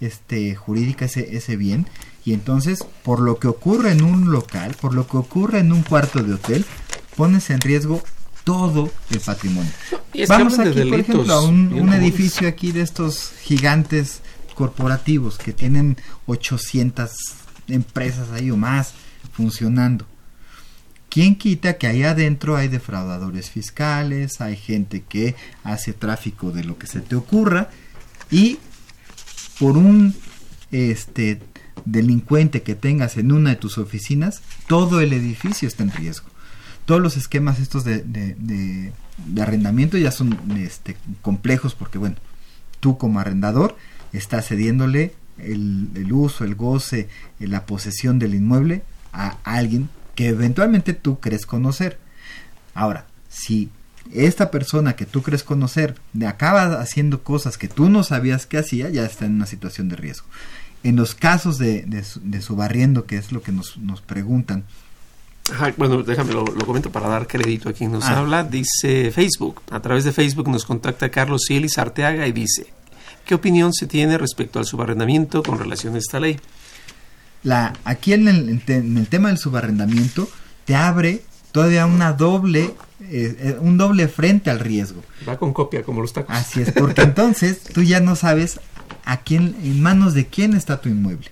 este 0.00 0.54
jurídica 0.54 1.04
ese 1.04 1.36
ese 1.36 1.56
bien 1.56 1.86
y 2.24 2.34
entonces 2.34 2.84
por 3.02 3.20
lo 3.20 3.38
que 3.38 3.48
ocurre 3.48 3.92
en 3.92 4.02
un 4.02 4.30
local, 4.30 4.74
por 4.80 4.94
lo 4.94 5.06
que 5.06 5.16
ocurre 5.16 5.60
en 5.60 5.72
un 5.72 5.82
cuarto 5.82 6.22
de 6.22 6.34
hotel, 6.34 6.64
pones 7.16 7.50
en 7.50 7.60
riesgo 7.60 8.02
todo 8.44 8.90
el 9.10 9.20
patrimonio. 9.20 9.70
Vamos 10.28 10.58
aquí, 10.58 10.84
por 10.84 11.00
ejemplo, 11.00 11.32
a 11.32 11.42
un, 11.42 11.72
un 11.72 11.92
edificio 11.92 12.48
aquí 12.48 12.72
de 12.72 12.82
estos 12.82 13.32
gigantes 13.42 14.20
corporativos 14.54 15.38
que 15.38 15.52
tienen 15.52 15.96
800 16.26 17.10
empresas 17.68 18.30
ahí 18.30 18.50
o 18.50 18.56
más 18.56 18.94
funcionando. 19.32 20.06
¿Quién 21.08 21.36
quita 21.36 21.76
que 21.76 21.86
ahí 21.86 22.04
adentro 22.04 22.56
hay 22.56 22.68
defraudadores 22.68 23.50
fiscales, 23.50 24.40
hay 24.40 24.56
gente 24.56 25.02
que 25.06 25.34
hace 25.62 25.92
tráfico 25.92 26.52
de 26.52 26.64
lo 26.64 26.78
que 26.78 26.86
se 26.86 27.00
te 27.00 27.16
ocurra 27.16 27.68
y 28.30 28.58
por 29.58 29.76
un 29.76 30.14
este 30.70 31.38
delincuente 31.84 32.62
que 32.62 32.74
tengas 32.74 33.16
en 33.16 33.32
una 33.32 33.50
de 33.50 33.56
tus 33.56 33.78
oficinas, 33.78 34.42
todo 34.66 35.00
el 35.00 35.12
edificio 35.12 35.68
está 35.68 35.82
en 35.82 35.92
riesgo. 35.92 36.28
Todos 36.84 37.00
los 37.00 37.16
esquemas 37.16 37.60
estos 37.60 37.84
de, 37.84 38.02
de, 38.02 38.92
arrendamiento 39.40 39.96
ya 39.96 40.10
son 40.10 40.38
este, 40.56 40.96
complejos 41.20 41.74
porque, 41.74 41.98
bueno, 41.98 42.16
tú 42.80 42.98
como 42.98 43.20
arrendador 43.20 43.76
está 44.12 44.42
cediéndole 44.42 45.14
el, 45.38 46.08
uso, 46.12 46.44
el 46.44 46.54
goce, 46.54 47.08
la 47.38 47.66
posesión 47.66 48.18
del 48.18 48.34
inmueble 48.34 48.82
a 49.12 49.38
alguien 49.44 49.88
que 50.14 50.28
eventualmente 50.28 50.92
tú 50.92 51.20
crees 51.20 51.46
conocer. 51.46 51.98
Ahora, 52.74 53.06
si 53.28 53.70
esta 54.12 54.50
persona 54.50 54.96
que 54.96 55.06
tú 55.06 55.22
crees 55.22 55.42
conocer 55.42 55.94
de 56.12 56.26
acaba 56.26 56.80
haciendo 56.80 57.22
cosas 57.22 57.56
que 57.56 57.68
tú 57.68 57.88
no 57.88 58.02
sabías 58.02 58.46
que 58.46 58.58
hacía, 58.58 58.90
ya 58.90 59.04
está 59.04 59.26
en 59.26 59.36
una 59.36 59.46
situación 59.46 59.88
de 59.88 59.96
riesgo. 59.96 60.26
En 60.82 60.96
los 60.96 61.14
casos 61.14 61.58
de, 61.58 61.82
de, 61.82 62.42
su 62.42 62.56
barriendo, 62.56 63.06
que 63.06 63.16
es 63.16 63.30
lo 63.30 63.40
que 63.40 63.52
nos, 63.52 63.78
nos 63.78 64.00
preguntan, 64.00 64.64
bueno, 65.76 66.02
déjame 66.02 66.32
lo, 66.32 66.44
comento 66.44 66.90
para 66.90 67.08
dar 67.08 67.26
crédito 67.26 67.68
a 67.68 67.72
quien 67.72 67.92
nos 67.92 68.04
ah. 68.04 68.18
habla. 68.18 68.44
Dice 68.44 69.10
Facebook, 69.10 69.62
a 69.70 69.80
través 69.80 70.04
de 70.04 70.12
Facebook 70.12 70.48
nos 70.48 70.64
contacta 70.64 71.10
Carlos 71.10 71.42
Cielis 71.46 71.78
Arteaga 71.78 72.26
y 72.26 72.32
dice, 72.32 72.72
¿Qué 73.24 73.34
opinión 73.34 73.72
se 73.72 73.86
tiene 73.86 74.18
respecto 74.18 74.58
al 74.58 74.66
subarrendamiento 74.66 75.42
con 75.42 75.58
relación 75.58 75.94
a 75.94 75.98
esta 75.98 76.20
ley? 76.20 76.38
La, 77.42 77.72
aquí 77.84 78.12
en 78.12 78.28
el, 78.28 78.62
en 78.66 78.96
el 78.96 79.08
tema 79.08 79.28
del 79.28 79.38
subarrendamiento 79.38 80.28
te 80.64 80.74
abre 80.76 81.22
todavía 81.52 81.86
una 81.86 82.12
doble 82.12 82.74
eh, 83.10 83.36
eh, 83.38 83.58
un 83.60 83.76
doble 83.78 84.08
frente 84.08 84.50
al 84.50 84.60
riesgo. 84.60 85.02
Va 85.28 85.36
con 85.36 85.52
copia 85.52 85.82
como 85.82 86.00
los 86.00 86.12
tacos. 86.12 86.34
Así 86.34 86.62
es, 86.62 86.72
porque 86.72 87.02
entonces 87.02 87.62
tú 87.62 87.82
ya 87.82 88.00
no 88.00 88.16
sabes 88.16 88.60
a 89.04 89.18
quién 89.20 89.56
en 89.62 89.82
manos 89.82 90.14
de 90.14 90.26
quién 90.26 90.54
está 90.54 90.80
tu 90.80 90.88
inmueble. 90.88 91.28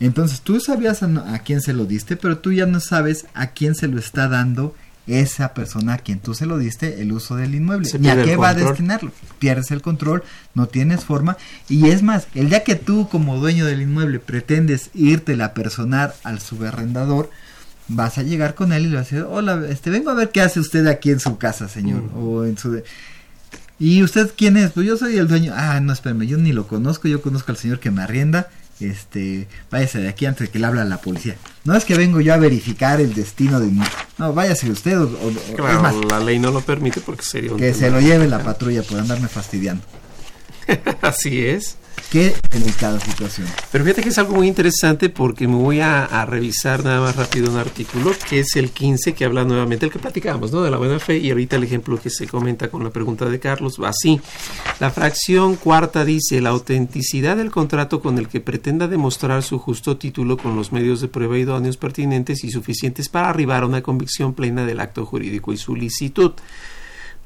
Entonces 0.00 0.40
tú 0.40 0.58
sabías 0.58 1.02
a, 1.02 1.34
a, 1.34 1.38
quién 1.40 1.60
se 1.60 1.72
lo 1.72 1.84
diste, 1.84 2.16
pero 2.16 2.38
tú 2.38 2.52
ya 2.52 2.66
no 2.66 2.80
sabes 2.80 3.26
a 3.34 3.48
quién 3.48 3.76
se 3.76 3.86
lo 3.86 3.98
está 3.98 4.28
dando 4.28 4.74
esa 5.08 5.54
persona 5.54 5.94
a 5.94 5.98
quien 5.98 6.20
tú 6.20 6.34
se 6.34 6.46
lo 6.46 6.58
diste 6.58 7.00
el 7.00 7.12
uso 7.12 7.36
del 7.36 7.54
inmueble. 7.54 7.88
¿Y 8.00 8.08
a 8.08 8.22
qué 8.22 8.36
va 8.36 8.50
a 8.50 8.54
destinarlo? 8.54 9.10
Pierdes 9.38 9.70
el 9.70 9.82
control, 9.82 10.22
no 10.54 10.68
tienes 10.68 11.04
forma. 11.04 11.36
Y 11.68 11.88
es 11.88 12.02
más, 12.02 12.28
el 12.34 12.50
día 12.50 12.62
que 12.62 12.74
tú 12.74 13.08
como 13.08 13.38
dueño 13.38 13.64
del 13.64 13.82
inmueble 13.82 14.20
pretendes 14.20 14.90
irte 14.94 15.42
a 15.42 15.54
personar 15.54 16.14
al 16.24 16.40
subarrendador, 16.40 17.30
vas 17.88 18.18
a 18.18 18.22
llegar 18.22 18.54
con 18.54 18.72
él 18.72 18.84
y 18.84 18.88
le 18.88 18.96
vas 18.96 19.12
a 19.12 19.16
decir, 19.16 19.26
hola, 19.28 19.62
este, 19.68 19.90
vengo 19.90 20.10
a 20.10 20.14
ver 20.14 20.30
qué 20.30 20.42
hace 20.42 20.60
usted 20.60 20.86
aquí 20.86 21.10
en 21.10 21.20
su 21.20 21.38
casa, 21.38 21.68
señor. 21.68 22.02
O 22.14 22.44
en 22.44 22.58
su... 22.58 22.82
¿Y 23.80 24.02
usted 24.02 24.32
quién 24.36 24.56
es? 24.56 24.72
Pues 24.72 24.86
yo 24.86 24.96
soy 24.96 25.16
el 25.16 25.28
dueño. 25.28 25.52
Ah, 25.56 25.80
no, 25.80 25.92
espérame, 25.92 26.26
yo 26.26 26.36
ni 26.36 26.52
lo 26.52 26.66
conozco, 26.66 27.08
yo 27.08 27.22
conozco 27.22 27.52
al 27.52 27.58
señor 27.58 27.80
que 27.80 27.90
me 27.90 28.02
arrienda 28.02 28.48
este, 28.80 29.48
váyase 29.70 29.98
de 30.00 30.08
aquí 30.08 30.26
antes 30.26 30.48
de 30.48 30.52
que 30.52 30.58
le 30.58 30.66
habla 30.66 30.84
la 30.84 31.00
policía. 31.00 31.36
No 31.64 31.74
es 31.74 31.84
que 31.84 31.96
vengo 31.96 32.20
yo 32.20 32.34
a 32.34 32.36
verificar 32.36 33.00
el 33.00 33.14
destino 33.14 33.60
de 33.60 33.66
mi... 33.68 33.82
No, 34.18 34.32
váyase 34.32 34.70
usted 34.70 34.98
o... 34.98 35.10
claro, 35.56 36.00
la 36.02 36.20
ley 36.20 36.38
no 36.38 36.50
lo 36.50 36.60
permite 36.60 37.00
porque 37.00 37.24
sería 37.24 37.52
un... 37.52 37.58
Que 37.58 37.74
se 37.74 37.90
lo 37.90 38.00
lleve 38.00 38.28
la 38.28 38.42
patrulla 38.42 38.82
por 38.82 38.98
andarme 38.98 39.28
fastidiando. 39.28 39.82
Así 41.02 41.44
es. 41.44 41.76
Qué 42.10 42.34
delicada 42.50 42.98
situación. 43.00 43.46
Pero 43.70 43.84
fíjate 43.84 44.02
que 44.02 44.08
es 44.08 44.16
algo 44.16 44.34
muy 44.36 44.48
interesante 44.48 45.10
porque 45.10 45.46
me 45.46 45.56
voy 45.56 45.80
a, 45.80 46.24
revisar 46.24 46.82
nada 46.82 47.02
más 47.02 47.16
rápido 47.16 47.50
un 47.50 47.58
artículo 47.58 48.12
que 48.30 48.40
es 48.40 48.56
el 48.56 48.70
15 48.70 49.12
que 49.12 49.26
habla 49.26 49.44
nuevamente, 49.44 49.84
el 49.84 49.92
que 49.92 49.98
platicamos, 49.98 50.50
¿no? 50.50 50.62
De 50.62 50.70
la 50.70 50.78
buena 50.78 50.98
fe 50.98 51.18
y 51.18 51.30
ahorita 51.30 51.56
el 51.56 51.64
ejemplo 51.64 52.00
que 52.00 52.08
se 52.08 52.26
comenta 52.26 52.70
con 52.70 52.82
la 52.82 52.88
pregunta 52.88 53.26
de 53.26 53.38
Carlos 53.38 53.78
va 53.82 53.90
así. 53.90 54.18
La 54.80 54.90
fracción 54.90 55.56
cuarta 55.56 56.06
dice 56.06 56.40
la 56.40 56.48
autenticidad 56.48 57.36
del 57.36 57.50
contrato 57.50 58.00
con 58.00 58.16
el 58.16 58.28
que 58.28 58.40
pretenda 58.40 58.88
demostrar 58.88 59.42
su 59.42 59.58
justo 59.58 59.98
título 59.98 60.38
con 60.38 60.56
los 60.56 60.72
medios 60.72 61.02
de 61.02 61.08
prueba 61.08 61.36
idóneos 61.36 61.76
pertinentes 61.76 62.42
y 62.42 62.50
suficientes 62.50 63.10
para 63.10 63.28
arribar 63.28 63.64
a 63.64 63.66
una 63.66 63.82
convicción 63.82 64.32
plena 64.32 64.64
del 64.64 64.80
acto 64.80 65.04
jurídico 65.04 65.52
y 65.52 65.58
su 65.58 65.76
licitud. 65.76 66.32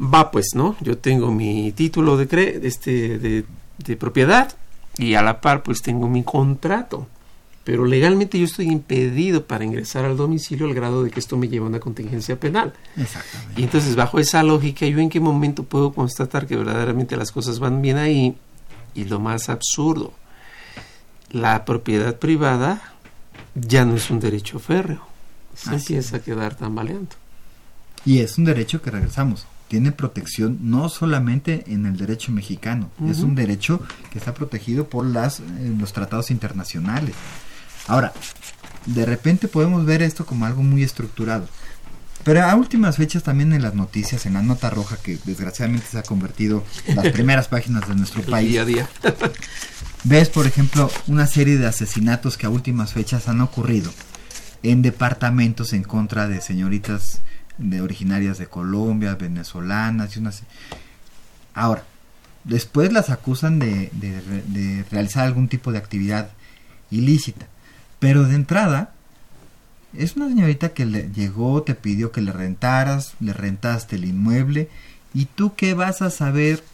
Va 0.02 0.32
pues, 0.32 0.48
¿no? 0.56 0.74
Yo 0.80 0.98
tengo 0.98 1.30
mi 1.30 1.70
título 1.70 2.16
de, 2.16 2.26
cre 2.26 2.66
este, 2.66 3.18
de, 3.20 3.44
de 3.78 3.96
propiedad, 3.96 4.56
y 4.98 5.14
a 5.14 5.22
la 5.22 5.40
par 5.40 5.62
pues 5.62 5.82
tengo 5.82 6.08
mi 6.08 6.22
contrato. 6.22 7.06
Pero 7.64 7.86
legalmente 7.86 8.38
yo 8.38 8.44
estoy 8.44 8.66
impedido 8.66 9.46
para 9.46 9.64
ingresar 9.64 10.04
al 10.04 10.16
domicilio 10.16 10.66
al 10.66 10.74
grado 10.74 11.04
de 11.04 11.10
que 11.10 11.20
esto 11.20 11.36
me 11.36 11.48
lleva 11.48 11.66
a 11.66 11.68
una 11.68 11.78
contingencia 11.78 12.38
penal. 12.38 12.72
Exactamente. 12.96 13.60
Y 13.60 13.64
entonces 13.64 13.94
bajo 13.94 14.18
esa 14.18 14.42
lógica 14.42 14.84
yo 14.86 14.98
en 14.98 15.08
qué 15.08 15.20
momento 15.20 15.62
puedo 15.62 15.92
constatar 15.92 16.46
que 16.46 16.56
verdaderamente 16.56 17.16
las 17.16 17.30
cosas 17.30 17.60
van 17.60 17.80
bien 17.80 17.98
ahí. 17.98 18.36
Y 18.94 19.04
lo 19.04 19.20
más 19.20 19.48
absurdo, 19.48 20.12
la 21.30 21.64
propiedad 21.64 22.18
privada 22.18 22.94
ya 23.54 23.84
no 23.84 23.94
es 23.94 24.10
un 24.10 24.18
derecho 24.18 24.58
férreo. 24.58 25.06
Se 25.54 25.74
empieza 25.74 26.16
a 26.16 26.20
quedar 26.20 26.56
tambaleando. 26.56 27.14
Y 28.04 28.18
es 28.18 28.38
un 28.38 28.44
derecho 28.44 28.82
que 28.82 28.90
regresamos 28.90 29.46
tiene 29.72 29.90
protección 29.90 30.58
no 30.60 30.90
solamente 30.90 31.64
en 31.66 31.86
el 31.86 31.96
derecho 31.96 32.30
mexicano, 32.30 32.90
es 33.08 33.20
un 33.20 33.34
derecho 33.34 33.80
que 34.10 34.18
está 34.18 34.34
protegido 34.34 34.90
por 34.90 35.06
las, 35.06 35.40
eh, 35.40 35.74
los 35.80 35.94
tratados 35.94 36.30
internacionales. 36.30 37.14
Ahora, 37.86 38.12
de 38.84 39.06
repente 39.06 39.48
podemos 39.48 39.86
ver 39.86 40.02
esto 40.02 40.26
como 40.26 40.44
algo 40.44 40.62
muy 40.62 40.82
estructurado. 40.82 41.48
Pero 42.22 42.42
a 42.42 42.54
últimas 42.54 42.98
fechas 42.98 43.22
también 43.22 43.54
en 43.54 43.62
las 43.62 43.74
noticias, 43.74 44.26
en 44.26 44.34
la 44.34 44.42
nota 44.42 44.68
roja 44.68 44.98
que 44.98 45.18
desgraciadamente 45.24 45.86
se 45.90 45.98
ha 45.98 46.02
convertido 46.02 46.62
en 46.84 46.96
las 46.96 47.08
primeras 47.12 47.48
páginas 47.48 47.88
de 47.88 47.94
nuestro 47.94 48.20
país. 48.24 48.50
Día 48.50 48.62
a 48.62 48.64
día. 48.66 48.90
ves, 50.04 50.28
por 50.28 50.46
ejemplo, 50.46 50.90
una 51.06 51.26
serie 51.26 51.56
de 51.56 51.66
asesinatos 51.66 52.36
que 52.36 52.44
a 52.44 52.50
últimas 52.50 52.92
fechas 52.92 53.26
han 53.26 53.40
ocurrido 53.40 53.90
en 54.62 54.82
departamentos 54.82 55.72
en 55.72 55.82
contra 55.82 56.28
de 56.28 56.42
señoritas 56.42 57.22
de 57.62 57.80
originarias 57.80 58.38
de 58.38 58.46
Colombia, 58.46 59.14
venezolanas 59.14 60.16
y 60.16 60.20
unas... 60.20 60.42
Ahora, 61.54 61.84
después 62.44 62.92
las 62.92 63.10
acusan 63.10 63.58
de, 63.58 63.90
de, 63.92 64.84
realizar 64.90 65.26
algún 65.26 65.48
tipo 65.48 65.72
de 65.72 65.78
actividad 65.78 66.30
ilícita, 66.90 67.46
pero 67.98 68.24
de 68.24 68.34
entrada 68.34 68.92
es 69.96 70.16
una 70.16 70.28
señorita 70.28 70.70
que 70.70 70.86
le 70.86 71.10
llegó, 71.12 71.62
te 71.62 71.74
pidió 71.74 72.12
que 72.12 72.20
le 72.20 72.32
rentaras, 72.32 73.14
le 73.20 73.32
rentaste 73.32 73.96
el 73.96 74.06
inmueble 74.06 74.68
y 75.14 75.26
tú 75.26 75.54
qué 75.54 75.74
vas 75.74 76.02
a 76.02 76.10
saber 76.10 76.64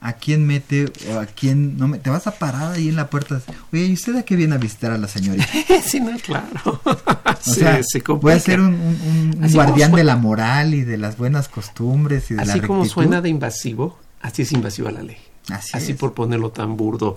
a 0.00 0.12
quién 0.14 0.46
mete 0.46 0.92
o 1.12 1.18
a 1.18 1.26
quién 1.26 1.78
no 1.78 1.88
me, 1.88 1.98
te 1.98 2.10
vas 2.10 2.26
a 2.26 2.32
parar 2.32 2.72
ahí 2.72 2.88
en 2.88 2.96
la 2.96 3.08
puerta. 3.08 3.40
Oye, 3.72 3.86
¿y 3.86 3.92
usted 3.92 4.16
a 4.16 4.22
qué 4.22 4.36
viene 4.36 4.54
a 4.54 4.58
visitar 4.58 4.92
a 4.92 4.98
la 4.98 5.08
señorita? 5.08 5.46
sí, 5.84 6.00
no, 6.00 6.16
claro. 6.18 6.80
o 6.84 7.36
sea, 7.40 7.80
puede 8.20 8.40
ser 8.40 8.60
un, 8.60 8.74
un, 8.74 9.52
guardián 9.52 9.92
de 9.92 10.04
la 10.04 10.16
moral 10.16 10.74
y 10.74 10.84
de 10.84 10.96
las 10.96 11.16
buenas 11.16 11.48
costumbres 11.48 12.30
y 12.30 12.34
de 12.34 12.42
así 12.42 12.60
la 12.60 12.66
como 12.66 12.84
suena 12.84 13.20
de 13.20 13.28
invasivo, 13.28 13.98
así 14.20 14.42
es 14.42 14.52
invasiva 14.52 14.90
la 14.90 15.02
ley. 15.02 15.16
Así, 15.48 15.76
así 15.76 15.94
por 15.94 16.12
ponerlo 16.12 16.50
tan 16.50 16.76
burdo. 16.76 17.16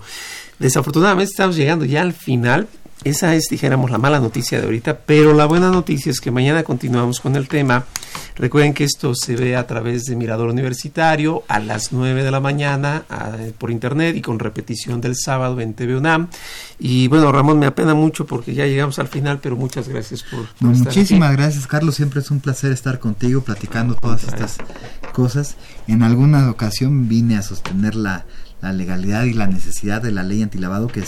Desafortunadamente 0.58 1.30
estamos 1.30 1.56
llegando 1.56 1.84
ya 1.84 2.02
al 2.02 2.12
final 2.12 2.68
esa 3.02 3.34
es, 3.34 3.44
dijéramos, 3.50 3.90
la 3.90 3.98
mala 3.98 4.20
noticia 4.20 4.58
de 4.58 4.64
ahorita, 4.64 4.98
pero 5.06 5.32
la 5.32 5.46
buena 5.46 5.70
noticia 5.70 6.10
es 6.10 6.20
que 6.20 6.30
mañana 6.30 6.62
continuamos 6.64 7.20
con 7.20 7.34
el 7.34 7.48
tema. 7.48 7.86
Recuerden 8.36 8.74
que 8.74 8.84
esto 8.84 9.14
se 9.14 9.36
ve 9.36 9.56
a 9.56 9.66
través 9.66 10.04
de 10.04 10.16
Mirador 10.16 10.50
Universitario 10.50 11.42
a 11.48 11.60
las 11.60 11.92
9 11.92 12.22
de 12.22 12.30
la 12.30 12.40
mañana 12.40 13.04
por 13.58 13.70
internet 13.70 14.16
y 14.16 14.20
con 14.20 14.38
repetición 14.38 15.00
del 15.00 15.16
sábado 15.16 15.60
en 15.60 15.74
TV 15.74 15.96
UNAM. 15.96 16.28
Y 16.78 17.08
bueno, 17.08 17.32
Ramón, 17.32 17.58
me 17.58 17.66
apena 17.66 17.94
mucho 17.94 18.26
porque 18.26 18.54
ya 18.54 18.66
llegamos 18.66 18.98
al 18.98 19.08
final, 19.08 19.40
pero 19.40 19.56
muchas 19.56 19.88
gracias 19.88 20.22
por... 20.22 20.46
muchísimas 20.60 21.32
gracias, 21.32 21.66
Carlos. 21.66 21.94
Siempre 21.94 22.20
es 22.20 22.30
un 22.30 22.40
placer 22.40 22.72
estar 22.72 22.98
contigo 22.98 23.42
platicando 23.42 23.94
todas 23.94 24.24
estas 24.24 24.58
cosas. 25.12 25.56
En 25.86 26.02
alguna 26.02 26.50
ocasión 26.50 27.08
vine 27.08 27.36
a 27.36 27.42
sostener 27.42 27.94
la 27.94 28.26
la 28.60 28.72
legalidad 28.72 29.24
y 29.24 29.32
la 29.32 29.46
necesidad 29.46 30.02
de 30.02 30.12
la 30.12 30.22
ley 30.22 30.42
antilavado 30.42 30.88
que 30.88 31.04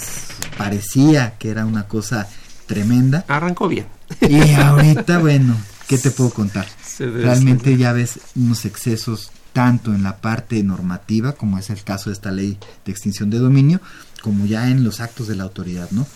parecía 0.56 1.34
que 1.38 1.50
era 1.50 1.66
una 1.66 1.86
cosa 1.88 2.28
tremenda. 2.66 3.24
Arrancó 3.28 3.68
bien. 3.68 3.86
Y 4.20 4.52
ahorita, 4.52 5.18
bueno, 5.18 5.56
¿qué 5.86 5.98
te 5.98 6.10
puedo 6.10 6.30
contar? 6.30 6.66
Realmente 6.98 7.76
ya 7.76 7.92
ves 7.92 8.18
unos 8.36 8.64
excesos 8.64 9.30
tanto 9.52 9.94
en 9.94 10.02
la 10.02 10.18
parte 10.18 10.62
normativa, 10.62 11.32
como 11.32 11.58
es 11.58 11.70
el 11.70 11.82
caso 11.82 12.10
de 12.10 12.14
esta 12.14 12.30
ley 12.30 12.58
de 12.84 12.92
extinción 12.92 13.30
de 13.30 13.38
dominio, 13.38 13.80
como 14.22 14.46
ya 14.46 14.68
en 14.68 14.84
los 14.84 15.00
actos 15.00 15.28
de 15.28 15.36
la 15.36 15.44
autoridad, 15.44 15.90
¿no? 15.90 16.06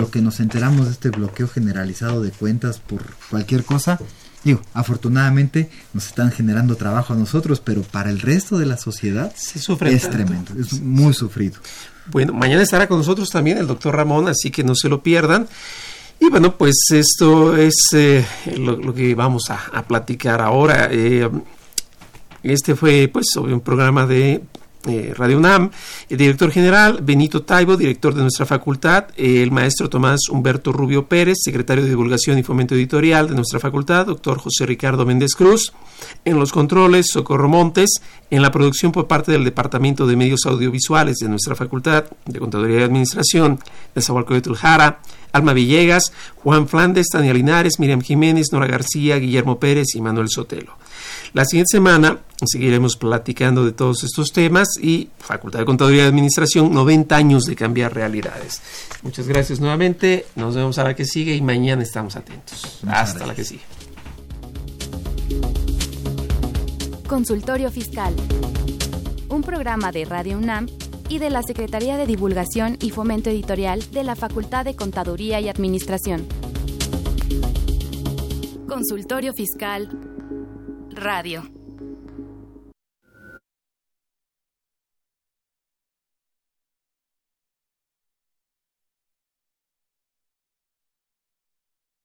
Lo 0.00 0.10
que 0.10 0.20
nos 0.22 0.40
enteramos 0.40 0.86
de 0.86 0.92
este 0.92 1.10
bloqueo 1.10 1.46
generalizado 1.46 2.22
de 2.22 2.30
cuentas 2.30 2.78
por 2.78 3.04
cualquier 3.30 3.64
cosa, 3.64 3.98
Digo, 4.42 4.60
afortunadamente 4.72 5.68
nos 5.92 6.06
están 6.06 6.32
generando 6.32 6.74
trabajo 6.74 7.12
a 7.12 7.16
nosotros, 7.16 7.60
pero 7.60 7.82
para 7.82 8.10
el 8.10 8.20
resto 8.20 8.58
de 8.58 8.66
la 8.66 8.78
sociedad 8.78 9.32
es 9.34 10.10
tremendo, 10.10 10.52
es 10.58 10.80
muy 10.80 11.12
sufrido. 11.12 11.60
Bueno, 12.06 12.32
mañana 12.32 12.62
estará 12.62 12.88
con 12.88 12.98
nosotros 12.98 13.28
también 13.28 13.58
el 13.58 13.66
doctor 13.66 13.94
Ramón, 13.94 14.28
así 14.28 14.50
que 14.50 14.64
no 14.64 14.74
se 14.74 14.88
lo 14.88 15.02
pierdan. 15.02 15.46
Y 16.18 16.28
bueno, 16.28 16.56
pues 16.56 16.76
esto 16.90 17.56
es 17.56 17.74
eh, 17.94 18.24
lo, 18.56 18.94
que 18.94 19.14
vamos 19.14 19.50
a, 19.50 19.82
platicar 19.86 20.40
ahora. 20.40 20.88
Eh, 20.90 21.28
este 22.42 22.74
fue 22.74 23.08
pues 23.12 23.36
un 23.36 23.60
programa 23.60 24.06
de 24.06 24.42
eh, 24.88 25.12
Radio 25.14 25.36
UNAM, 25.36 25.70
el 26.08 26.16
director 26.16 26.50
general 26.50 27.00
Benito 27.02 27.42
Taibo, 27.42 27.76
director 27.76 28.14
de 28.14 28.22
nuestra 28.22 28.46
facultad, 28.46 29.08
el 29.16 29.50
maestro 29.50 29.90
Tomás 29.90 30.20
Humberto 30.30 30.72
Rubio 30.72 31.06
Pérez, 31.06 31.36
secretario 31.42 31.84
de 31.84 31.90
Divulgación 31.90 32.38
y 32.38 32.42
Fomento 32.42 32.74
Editorial 32.74 33.28
de 33.28 33.34
nuestra 33.34 33.60
facultad, 33.60 34.06
doctor 34.06 34.38
José 34.38 34.64
Ricardo 34.64 35.04
Méndez 35.04 35.34
Cruz, 35.34 35.74
en 36.24 36.38
los 36.38 36.50
controles 36.50 37.08
Socorro 37.10 37.48
Montes, 37.48 38.00
en 38.30 38.40
la 38.40 38.50
producción 38.50 38.90
por 38.90 39.06
parte 39.06 39.32
del 39.32 39.44
Departamento 39.44 40.06
de 40.06 40.16
Medios 40.16 40.46
Audiovisuales 40.46 41.16
de 41.18 41.28
nuestra 41.28 41.54
facultad 41.54 42.04
de 42.24 42.38
Contaduría 42.38 42.80
y 42.80 42.82
Administración 42.84 43.58
de 43.94 44.00
de 44.00 44.40
Trujara, 44.40 45.00
Alma 45.32 45.52
Villegas, 45.52 46.12
Juan 46.36 46.68
Flandes, 46.68 47.08
Tania 47.12 47.34
Linares, 47.34 47.78
Miriam 47.78 48.00
Jiménez, 48.00 48.46
Nora 48.52 48.66
García, 48.66 49.16
Guillermo 49.18 49.60
Pérez 49.60 49.94
y 49.94 50.00
Manuel 50.00 50.28
Sotelo. 50.30 50.79
La 51.32 51.44
siguiente 51.44 51.70
semana 51.70 52.18
seguiremos 52.44 52.96
platicando 52.96 53.64
de 53.64 53.70
todos 53.70 54.02
estos 54.02 54.32
temas 54.32 54.68
y 54.82 55.10
Facultad 55.18 55.60
de 55.60 55.64
Contaduría 55.64 56.04
y 56.04 56.08
Administración, 56.08 56.74
90 56.74 57.14
años 57.14 57.44
de 57.44 57.54
cambiar 57.54 57.94
realidades. 57.94 58.60
Muchas 59.02 59.28
gracias 59.28 59.60
nuevamente, 59.60 60.26
nos 60.34 60.56
vemos 60.56 60.78
a 60.78 60.84
la 60.84 60.96
que 60.96 61.04
sigue 61.04 61.34
y 61.36 61.40
mañana 61.40 61.84
estamos 61.84 62.16
atentos. 62.16 62.80
Hasta 62.88 63.26
la 63.26 63.34
que 63.36 63.44
sigue. 63.44 63.62
Consultorio 67.06 67.70
Fiscal. 67.70 68.14
Un 69.28 69.42
programa 69.42 69.92
de 69.92 70.04
Radio 70.04 70.36
UNAM 70.36 70.66
y 71.08 71.18
de 71.18 71.30
la 71.30 71.44
Secretaría 71.44 71.96
de 71.96 72.06
Divulgación 72.06 72.76
y 72.80 72.90
Fomento 72.90 73.30
Editorial 73.30 73.88
de 73.92 74.02
la 74.02 74.16
Facultad 74.16 74.64
de 74.64 74.74
Contaduría 74.74 75.40
y 75.40 75.48
Administración. 75.48 76.26
Consultorio 78.66 79.32
Fiscal 79.32 80.09
Radio. 81.00 81.59